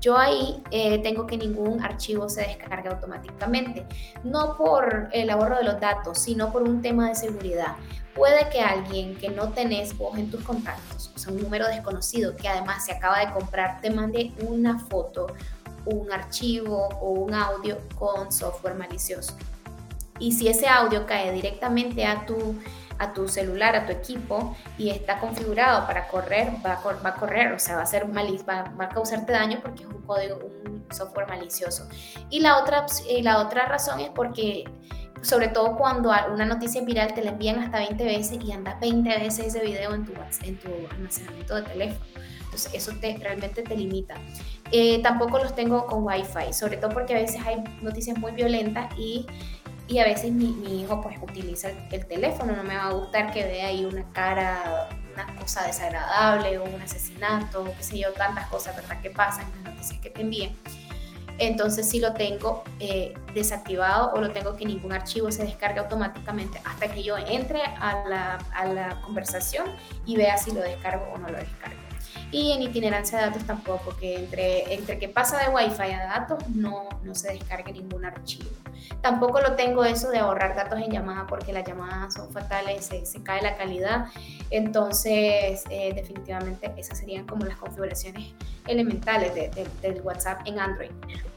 yo 0.03 0.17
ahí 0.17 0.61
eh, 0.69 0.99
tengo 1.01 1.25
que 1.25 1.37
ningún 1.37 1.81
archivo 1.81 2.27
se 2.27 2.41
descargue 2.41 2.89
automáticamente, 2.89 3.85
no 4.25 4.57
por 4.57 5.07
el 5.13 5.29
ahorro 5.29 5.59
de 5.59 5.63
los 5.63 5.79
datos, 5.79 6.19
sino 6.19 6.51
por 6.51 6.63
un 6.63 6.81
tema 6.81 7.07
de 7.07 7.15
seguridad. 7.15 7.77
Puede 8.15 8.49
que 8.49 8.61
alguien 8.61 9.15
que 9.15 9.29
no 9.29 9.49
tenés 9.49 9.97
vos 9.97 10.17
en 10.17 10.29
tus 10.29 10.43
contactos, 10.43 11.11
o 11.15 11.17
sea, 11.17 11.33
un 11.33 11.41
número 11.41 11.67
desconocido 11.67 12.35
que 12.35 12.47
además 12.47 12.85
se 12.85 12.91
acaba 12.91 13.19
de 13.19 13.31
comprar, 13.31 13.81
te 13.81 13.89
mande 13.89 14.31
una 14.41 14.77
foto, 14.77 15.27
un 15.85 16.11
archivo 16.11 16.89
o 17.01 17.09
un 17.11 17.33
audio 17.33 17.79
con 17.97 18.31
software 18.31 18.75
malicioso. 18.75 19.35
Y 20.19 20.33
si 20.33 20.47
ese 20.47 20.67
audio 20.67 21.05
cae 21.07 21.31
directamente 21.31 22.05
a 22.05 22.25
tu 22.25 22.55
a 22.99 23.13
tu 23.13 23.27
celular, 23.27 23.75
a 23.75 23.85
tu 23.85 23.91
equipo 23.91 24.55
y 24.77 24.89
está 24.89 25.19
configurado 25.19 25.85
para 25.87 26.07
correr, 26.07 26.53
va 26.65 26.73
a, 26.73 26.93
va 27.01 27.09
a 27.09 27.15
correr, 27.15 27.53
o 27.53 27.59
sea, 27.59 27.75
va 27.75 27.83
a 27.83 27.85
ser 27.85 28.05
va, 28.05 28.63
va, 28.79 28.85
a 28.85 28.89
causarte 28.89 29.31
daño 29.33 29.59
porque 29.61 29.83
es 29.83 29.89
un 29.89 30.01
código, 30.03 30.39
un 30.65 30.85
software 30.91 31.27
malicioso. 31.27 31.87
Y 32.29 32.39
la 32.39 32.57
otra, 32.59 32.85
y 33.09 33.21
la 33.21 33.39
otra 33.39 33.65
razón 33.65 33.99
es 33.99 34.09
porque 34.09 34.65
sobre 35.23 35.47
todo 35.47 35.75
cuando 35.77 36.11
una 36.31 36.45
noticia 36.45 36.81
viral 36.83 37.13
te 37.13 37.23
la 37.23 37.31
envían 37.31 37.59
hasta 37.59 37.79
20 37.79 38.03
veces 38.03 38.43
y 38.43 38.51
andas 38.51 38.79
20 38.79 39.09
veces 39.19 39.47
ese 39.47 39.61
video 39.61 39.93
en 39.95 40.05
tu, 40.05 40.13
en 40.43 40.59
tu 40.59 40.69
almacenamiento 40.91 41.55
de 41.55 41.61
teléfono. 41.63 42.05
Entonces 42.43 42.71
eso 42.73 42.91
te, 43.01 43.17
realmente 43.17 43.63
te 43.63 43.75
limita. 43.75 44.15
Eh, 44.71 45.01
tampoco 45.01 45.39
los 45.39 45.55
tengo 45.55 45.87
con 45.87 46.03
Wi-Fi, 46.03 46.53
sobre 46.53 46.77
todo 46.77 46.91
porque 46.91 47.15
a 47.15 47.19
veces 47.19 47.41
hay 47.45 47.63
noticias 47.81 48.17
muy 48.19 48.31
violentas 48.33 48.93
y 48.97 49.25
y 49.87 49.99
a 49.99 50.05
veces 50.05 50.31
mi, 50.31 50.81
hijo 50.81 51.01
pues 51.01 51.17
utiliza 51.21 51.69
el, 51.91 52.05
teléfono, 52.05 52.55
no 52.55 52.63
me 52.63 52.75
va 52.75 52.87
a 52.87 52.93
gustar 52.93 53.31
que 53.31 53.43
vea 53.43 53.67
ahí 53.67 53.83
una 53.85 54.03
cara, 54.13 54.87
una 55.13 55.35
cosa 55.35 55.63
desagradable 55.67 56.57
o 56.57 56.63
un 56.63 56.81
asesinato, 56.81 57.65
qué 57.77 57.83
sé 57.83 57.99
yo, 57.99 58.13
tantas 58.13 58.47
cosas, 58.47 58.75
¿verdad? 58.75 59.01
Que 59.01 59.09
pasan 59.09 59.45
en 59.51 59.63
las 59.63 59.73
noticias 59.73 59.99
que 59.99 60.09
te 60.09 60.21
envíen. 60.21 60.57
Entonces 61.39 61.89
si 61.89 61.99
lo 61.99 62.13
tengo 62.13 62.63
eh, 62.79 63.13
desactivado 63.33 64.11
o 64.13 64.21
lo 64.21 64.31
tengo 64.31 64.55
que 64.55 64.65
ningún 64.65 64.93
archivo 64.93 65.31
se 65.31 65.43
descargue 65.43 65.79
automáticamente 65.79 66.61
hasta 66.63 66.87
que 66.87 67.03
yo 67.03 67.17
entre 67.17 67.61
a 67.61 68.07
la, 68.07 68.35
a 68.53 68.65
la 68.65 69.01
conversación 69.01 69.67
y 70.05 70.15
vea 70.15 70.37
si 70.37 70.51
lo 70.51 70.61
descargo 70.61 71.05
o 71.13 71.17
no 71.17 71.29
lo 71.29 71.37
descargo. 71.37 71.83
Y 72.31 72.51
en 72.51 72.63
itinerancia 72.63 73.19
de 73.19 73.25
datos 73.25 73.43
tampoco, 73.45 73.95
que 73.95 74.15
entre, 74.15 74.73
entre 74.73 74.97
que 74.97 75.07
pasa 75.07 75.37
de 75.37 75.53
Wi-Fi 75.53 75.91
a 75.91 76.05
datos 76.05 76.49
no, 76.49 76.89
no 77.03 77.13
se 77.13 77.31
descargue 77.31 77.71
ningún 77.71 78.05
archivo. 78.05 78.49
Tampoco 79.01 79.39
lo 79.39 79.55
tengo 79.55 79.83
eso 79.85 80.09
de 80.09 80.17
ahorrar 80.17 80.55
datos 80.55 80.79
en 80.79 80.91
llamada 80.91 81.27
porque 81.27 81.53
las 81.53 81.63
llamadas 81.63 82.15
son 82.15 82.31
fatales, 82.31 82.85
se, 82.85 83.05
se 83.05 83.21
cae 83.21 83.43
la 83.43 83.55
calidad. 83.55 84.07
Entonces, 84.49 85.63
eh, 85.69 85.93
definitivamente 85.93 86.73
esas 86.75 86.97
serían 86.97 87.27
como 87.27 87.45
las 87.45 87.57
configuraciones 87.57 88.33
elementales 88.67 89.33
de, 89.35 89.49
del 89.81 90.01
WhatsApp 90.01 90.41
en 90.45 90.59
Android. 90.59 90.89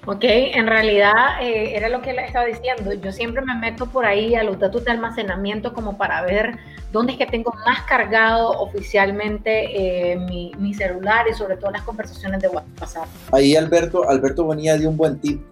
Ok, 0.07 0.22
en 0.22 0.66
realidad 0.68 1.43
eh, 1.43 1.77
era 1.77 1.89
lo 1.89 2.01
que 2.01 2.12
le 2.12 2.24
estaba 2.24 2.47
diciendo. 2.47 2.93
Yo 2.93 3.11
siempre 3.11 3.43
me 3.43 3.57
meto 3.57 3.87
por 3.87 4.07
ahí 4.07 4.37
a 4.37 4.45
los 4.45 4.59
datos 4.59 4.85
de 4.85 4.93
almacenamiento 4.93 5.72
como 5.72 5.99
para 5.99 6.22
ver 6.22 6.59
dónde 6.93 7.12
es 7.12 7.18
que 7.18 7.27
tengo 7.27 7.53
más 7.66 7.83
cargado 7.89 8.51
oficialmente 8.51 10.12
eh, 10.12 10.16
mi, 10.16 10.53
mi, 10.59 10.74
celular 10.74 11.27
y 11.29 11.35
sobre 11.35 11.57
todo 11.57 11.72
las 11.72 11.83
conversaciones 11.83 12.41
de 12.41 12.49
WhatsApp. 12.49 13.07
Ahí 13.33 13.57
Alberto, 13.57 14.09
Alberto 14.09 14.47
venía 14.47 14.79
de 14.79 14.87
un 14.87 14.97
buen 14.97 15.18
tip. 15.18 15.43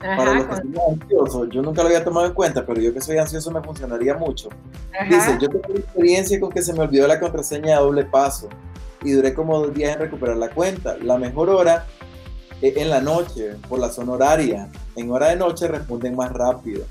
para 0.00 0.34
los 0.34 0.46
que 0.46 0.56
son 0.56 0.74
ansiosos, 0.90 1.48
yo 1.48 1.62
nunca 1.62 1.82
lo 1.82 1.88
había 1.88 2.04
tomado 2.04 2.26
en 2.26 2.34
cuenta, 2.34 2.66
pero 2.66 2.78
yo 2.82 2.92
que 2.92 3.00
soy 3.00 3.16
ansioso 3.16 3.50
me 3.50 3.62
funcionaría 3.62 4.14
mucho. 4.14 4.50
Dice, 5.08 5.38
yo 5.40 5.48
tengo 5.48 5.78
experiencia 5.78 6.38
con 6.38 6.52
que 6.52 6.60
se 6.60 6.74
me 6.74 6.80
olvidó 6.80 7.08
la 7.08 7.18
contraseña 7.18 7.76
de 7.76 7.82
doble 7.82 8.04
paso 8.04 8.50
y 9.04 9.12
duré 9.12 9.34
como 9.34 9.58
dos 9.58 9.74
días 9.74 9.94
en 9.94 10.00
recuperar 10.00 10.36
la 10.36 10.50
cuenta. 10.50 10.96
La 11.00 11.18
mejor 11.18 11.50
hora 11.50 11.86
es 12.60 12.76
en 12.76 12.90
la 12.90 13.00
noche, 13.00 13.54
por 13.68 13.78
la 13.78 13.90
zona 13.90 14.12
horaria. 14.12 14.68
En 14.96 15.10
hora 15.10 15.28
de 15.28 15.36
noche 15.36 15.68
responden 15.68 16.16
más 16.16 16.32
rápido. 16.32 16.84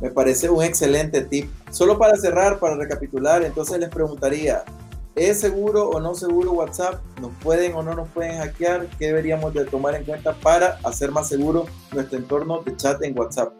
Me 0.00 0.10
parece 0.10 0.50
un 0.50 0.62
excelente 0.62 1.22
tip. 1.22 1.50
Solo 1.70 1.98
para 1.98 2.16
cerrar, 2.16 2.58
para 2.58 2.74
recapitular, 2.74 3.42
entonces 3.42 3.78
les 3.78 3.90
preguntaría, 3.90 4.64
¿es 5.14 5.40
seguro 5.40 5.90
o 5.90 6.00
no 6.00 6.14
seguro 6.14 6.52
WhatsApp? 6.52 7.00
¿Nos 7.20 7.32
pueden 7.42 7.74
o 7.74 7.82
no 7.82 7.94
nos 7.94 8.08
pueden 8.08 8.38
hackear? 8.38 8.86
¿Qué 8.98 9.06
deberíamos 9.06 9.54
de 9.54 9.64
tomar 9.66 9.94
en 9.94 10.04
cuenta 10.04 10.34
para 10.34 10.78
hacer 10.84 11.10
más 11.10 11.28
seguro 11.28 11.66
nuestro 11.92 12.18
entorno 12.18 12.62
de 12.62 12.76
chat 12.76 13.02
en 13.02 13.18
WhatsApp? 13.18 13.52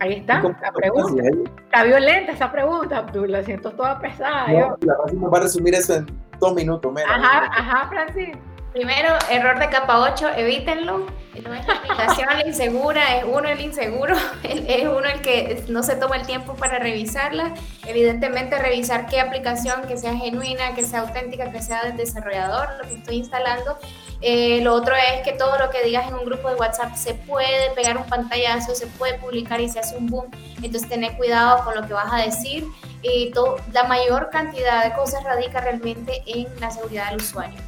Ahí 0.00 0.14
está, 0.14 0.42
la 0.42 0.72
pregunta. 0.72 1.22
Está 1.64 1.84
violenta 1.84 2.32
esa 2.32 2.52
pregunta, 2.52 2.98
Abdul, 2.98 3.32
la 3.32 3.42
siento 3.42 3.70
toda 3.70 3.98
pesada. 3.98 4.48
No, 4.48 4.76
la 4.80 5.28
va 5.28 5.38
a 5.38 5.40
resumir 5.42 5.74
eso 5.74 5.94
en 5.94 6.06
dos 6.38 6.54
minutos 6.54 6.92
menos. 6.92 7.10
Ajá, 7.10 7.50
ajá, 7.50 7.88
Francis. 7.88 8.36
Primero, 8.72 9.08
error 9.30 9.58
de 9.58 9.70
capa 9.70 10.00
8, 10.00 10.32
evítenlo. 10.36 11.06
No 11.42 11.54
es 11.54 11.66
la 11.66 11.74
aplicación 11.74 12.28
la 12.28 12.46
insegura, 12.46 13.16
es 13.16 13.24
uno 13.24 13.48
el 13.48 13.60
inseguro, 13.62 14.14
es 14.42 14.82
uno 14.82 15.04
el 15.04 15.22
que 15.22 15.64
no 15.68 15.82
se 15.82 15.96
toma 15.96 16.16
el 16.16 16.26
tiempo 16.26 16.54
para 16.56 16.78
revisarla. 16.78 17.54
Evidentemente, 17.86 18.58
revisar 18.58 19.06
qué 19.06 19.20
aplicación 19.20 19.82
que 19.88 19.96
sea 19.96 20.14
genuina, 20.14 20.74
que 20.74 20.84
sea 20.84 21.00
auténtica, 21.00 21.50
que 21.50 21.62
sea 21.62 21.84
del 21.84 21.96
desarrollador, 21.96 22.68
lo 22.82 22.86
que 22.86 22.96
estoy 22.96 23.16
instalando. 23.16 23.78
Eh, 24.20 24.60
lo 24.62 24.74
otro 24.74 24.94
es 24.94 25.22
que 25.22 25.32
todo 25.32 25.58
lo 25.58 25.70
que 25.70 25.82
digas 25.84 26.08
en 26.08 26.14
un 26.14 26.24
grupo 26.24 26.48
de 26.48 26.56
WhatsApp 26.56 26.94
se 26.94 27.14
puede 27.14 27.70
pegar 27.74 27.96
un 27.96 28.04
pantallazo, 28.04 28.74
se 28.74 28.86
puede 28.86 29.14
publicar 29.14 29.60
y 29.60 29.68
se 29.68 29.78
hace 29.78 29.96
un 29.96 30.06
boom. 30.06 30.26
Entonces, 30.62 30.88
tener 30.88 31.16
cuidado 31.16 31.64
con 31.64 31.74
lo 31.74 31.86
que 31.86 31.94
vas 31.94 32.12
a 32.12 32.16
decir. 32.16 32.64
Y 33.02 33.30
todo, 33.32 33.56
la 33.72 33.84
mayor 33.84 34.30
cantidad 34.30 34.84
de 34.84 34.94
cosas 34.94 35.22
radica 35.24 35.60
realmente 35.60 36.22
en 36.26 36.46
la 36.60 36.70
seguridad 36.70 37.10
del 37.10 37.16
usuario. 37.20 37.58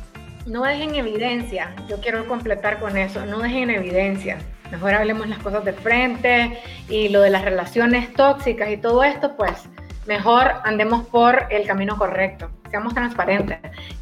no 0.47 0.63
dejen 0.63 0.95
evidencia. 0.95 1.75
Yo 1.89 2.01
quiero 2.01 2.27
completar 2.27 2.81
con 2.81 2.97
eso. 2.97 3.27
No 3.27 3.39
dejen 3.41 3.71
evidencia. 3.71 4.39
Mejor 4.71 4.95
hablemos 4.95 5.29
las 5.29 5.39
cosas 5.39 5.65
de 5.65 5.73
frente 5.73 6.59
y 6.89 7.09
lo 7.09 7.21
de 7.21 7.31
las 7.31 7.45
relaciones 7.45 8.13
tóxicas 8.15 8.71
y 8.71 8.77
todo 8.77 9.03
esto, 9.05 9.37
pues 9.37 9.69
mejor 10.09 10.55
andemos 10.65 11.07
por 11.07 11.47
el 11.51 11.67
camino 11.67 11.97
correcto. 11.97 12.51
Seamos 12.71 12.95
transparentes. 12.95 13.59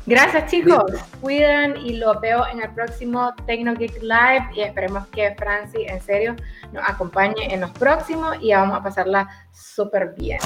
Gracias 0.06 0.50
chicos. 0.50 0.84
Cuiden 1.20 1.76
y 1.76 1.94
lo 1.94 2.18
veo 2.20 2.46
en 2.46 2.62
el 2.62 2.70
próximo 2.70 3.34
TecnoGeek 3.46 4.02
Live 4.02 4.46
y 4.54 4.60
esperemos 4.62 5.06
que 5.08 5.34
Franci 5.34 5.82
en 5.82 6.00
serio 6.00 6.36
nos 6.72 6.88
acompañe 6.88 7.52
en 7.52 7.60
los 7.60 7.70
próximos 7.72 8.36
y 8.40 8.52
vamos 8.52 8.78
a 8.78 8.82
pasarla 8.82 9.28
súper 9.52 10.14
bien. 10.16 10.38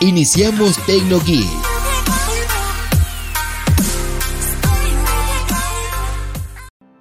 Iniciamos 0.00 0.76
TecnoGeek. 0.86 1.46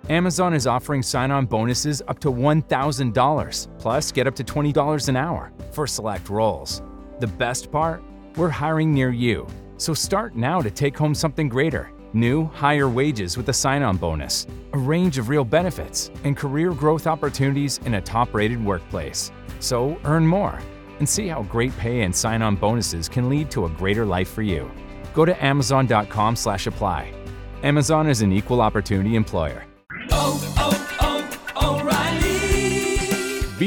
Amazon 0.09 0.53
is 0.53 0.65
offering 0.65 1.03
sign 1.03 1.32
on 1.32 1.45
bonuses 1.45 2.01
up 2.07 2.18
to 2.20 2.32
$1,000, 2.32 3.68
plus 3.78 4.11
get 4.13 4.26
up 4.26 4.36
to 4.36 4.43
$20 4.45 5.09
an 5.09 5.18
hour 5.18 5.51
for 5.74 5.86
select 5.86 6.30
roles. 6.30 6.82
The 7.20 7.28
best 7.28 7.72
part? 7.72 8.03
We're 8.36 8.49
hiring 8.49 8.93
near 8.93 9.09
you. 9.09 9.47
So 9.78 9.95
start 9.95 10.36
now 10.36 10.61
to 10.61 10.70
take 10.70 10.95
home 10.95 11.15
something 11.15 11.49
greater 11.49 11.91
new, 12.13 12.45
higher 12.45 12.88
wages 12.89 13.38
with 13.38 13.49
a 13.49 13.53
sign 13.53 13.84
on 13.84 13.97
bonus, 13.97 14.47
a 14.74 14.78
range 14.78 15.18
of 15.18 15.30
real 15.30 15.43
benefits, 15.43 16.09
and 16.24 16.38
career 16.38 16.72
growth 16.72 17.05
opportunities 17.05 17.80
in 17.86 17.95
a 17.95 18.01
top 18.01 18.34
rated 18.34 18.63
workplace. 18.63 19.32
So 19.59 19.99
earn 20.03 20.26
more 20.26 20.57
and 20.99 21.07
see 21.07 21.28
how 21.28 21.43
great 21.43 21.78
pay 21.78 22.03
and 22.03 22.15
sign 22.15 22.41
on 22.41 22.55
bonuses 22.55 23.09
can 23.09 23.30
lead 23.30 23.51
to 23.51 23.65
a 23.65 23.70
greater 23.70 24.05
life 24.05 24.30
for 24.30 24.41
you. 24.41 24.72
Go 25.13 25.26
to 25.26 25.45
amazon.com 25.45 26.36
slash 26.36 26.65
apply. 26.65 27.13
Amazon 27.61 28.07
is 28.07 28.22
an 28.22 28.32
equal 28.32 28.61
opportunity 28.61 29.15
employer. 29.15 29.65
Oh, 30.11 30.47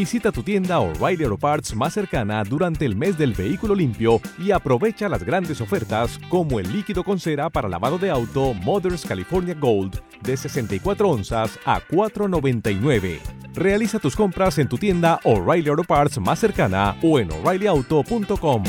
Visita 0.00 0.32
tu 0.32 0.42
tienda 0.42 0.78
O'Reilly 0.78 1.24
Auto 1.24 1.36
Parts 1.36 1.76
más 1.76 1.92
cercana 1.92 2.42
durante 2.42 2.86
el 2.86 2.96
mes 2.96 3.18
del 3.18 3.34
vehículo 3.34 3.74
limpio 3.74 4.18
y 4.38 4.50
aprovecha 4.50 5.10
las 5.10 5.22
grandes 5.22 5.60
ofertas 5.60 6.18
como 6.30 6.58
el 6.58 6.72
líquido 6.72 7.04
con 7.04 7.20
cera 7.20 7.50
para 7.50 7.68
lavado 7.68 7.98
de 7.98 8.08
auto 8.08 8.54
Mothers 8.54 9.04
California 9.04 9.54
Gold 9.54 10.00
de 10.22 10.38
64 10.38 11.06
onzas 11.06 11.58
a 11.66 11.82
4.99. 11.82 13.18
Realiza 13.52 13.98
tus 13.98 14.16
compras 14.16 14.56
en 14.56 14.70
tu 14.70 14.78
tienda 14.78 15.20
O'Reilly 15.22 15.68
Auto 15.68 15.84
Parts 15.84 16.18
más 16.18 16.38
cercana 16.38 16.96
o 17.02 17.18
en 17.18 17.30
o'ReillyAuto.com. 17.30 18.64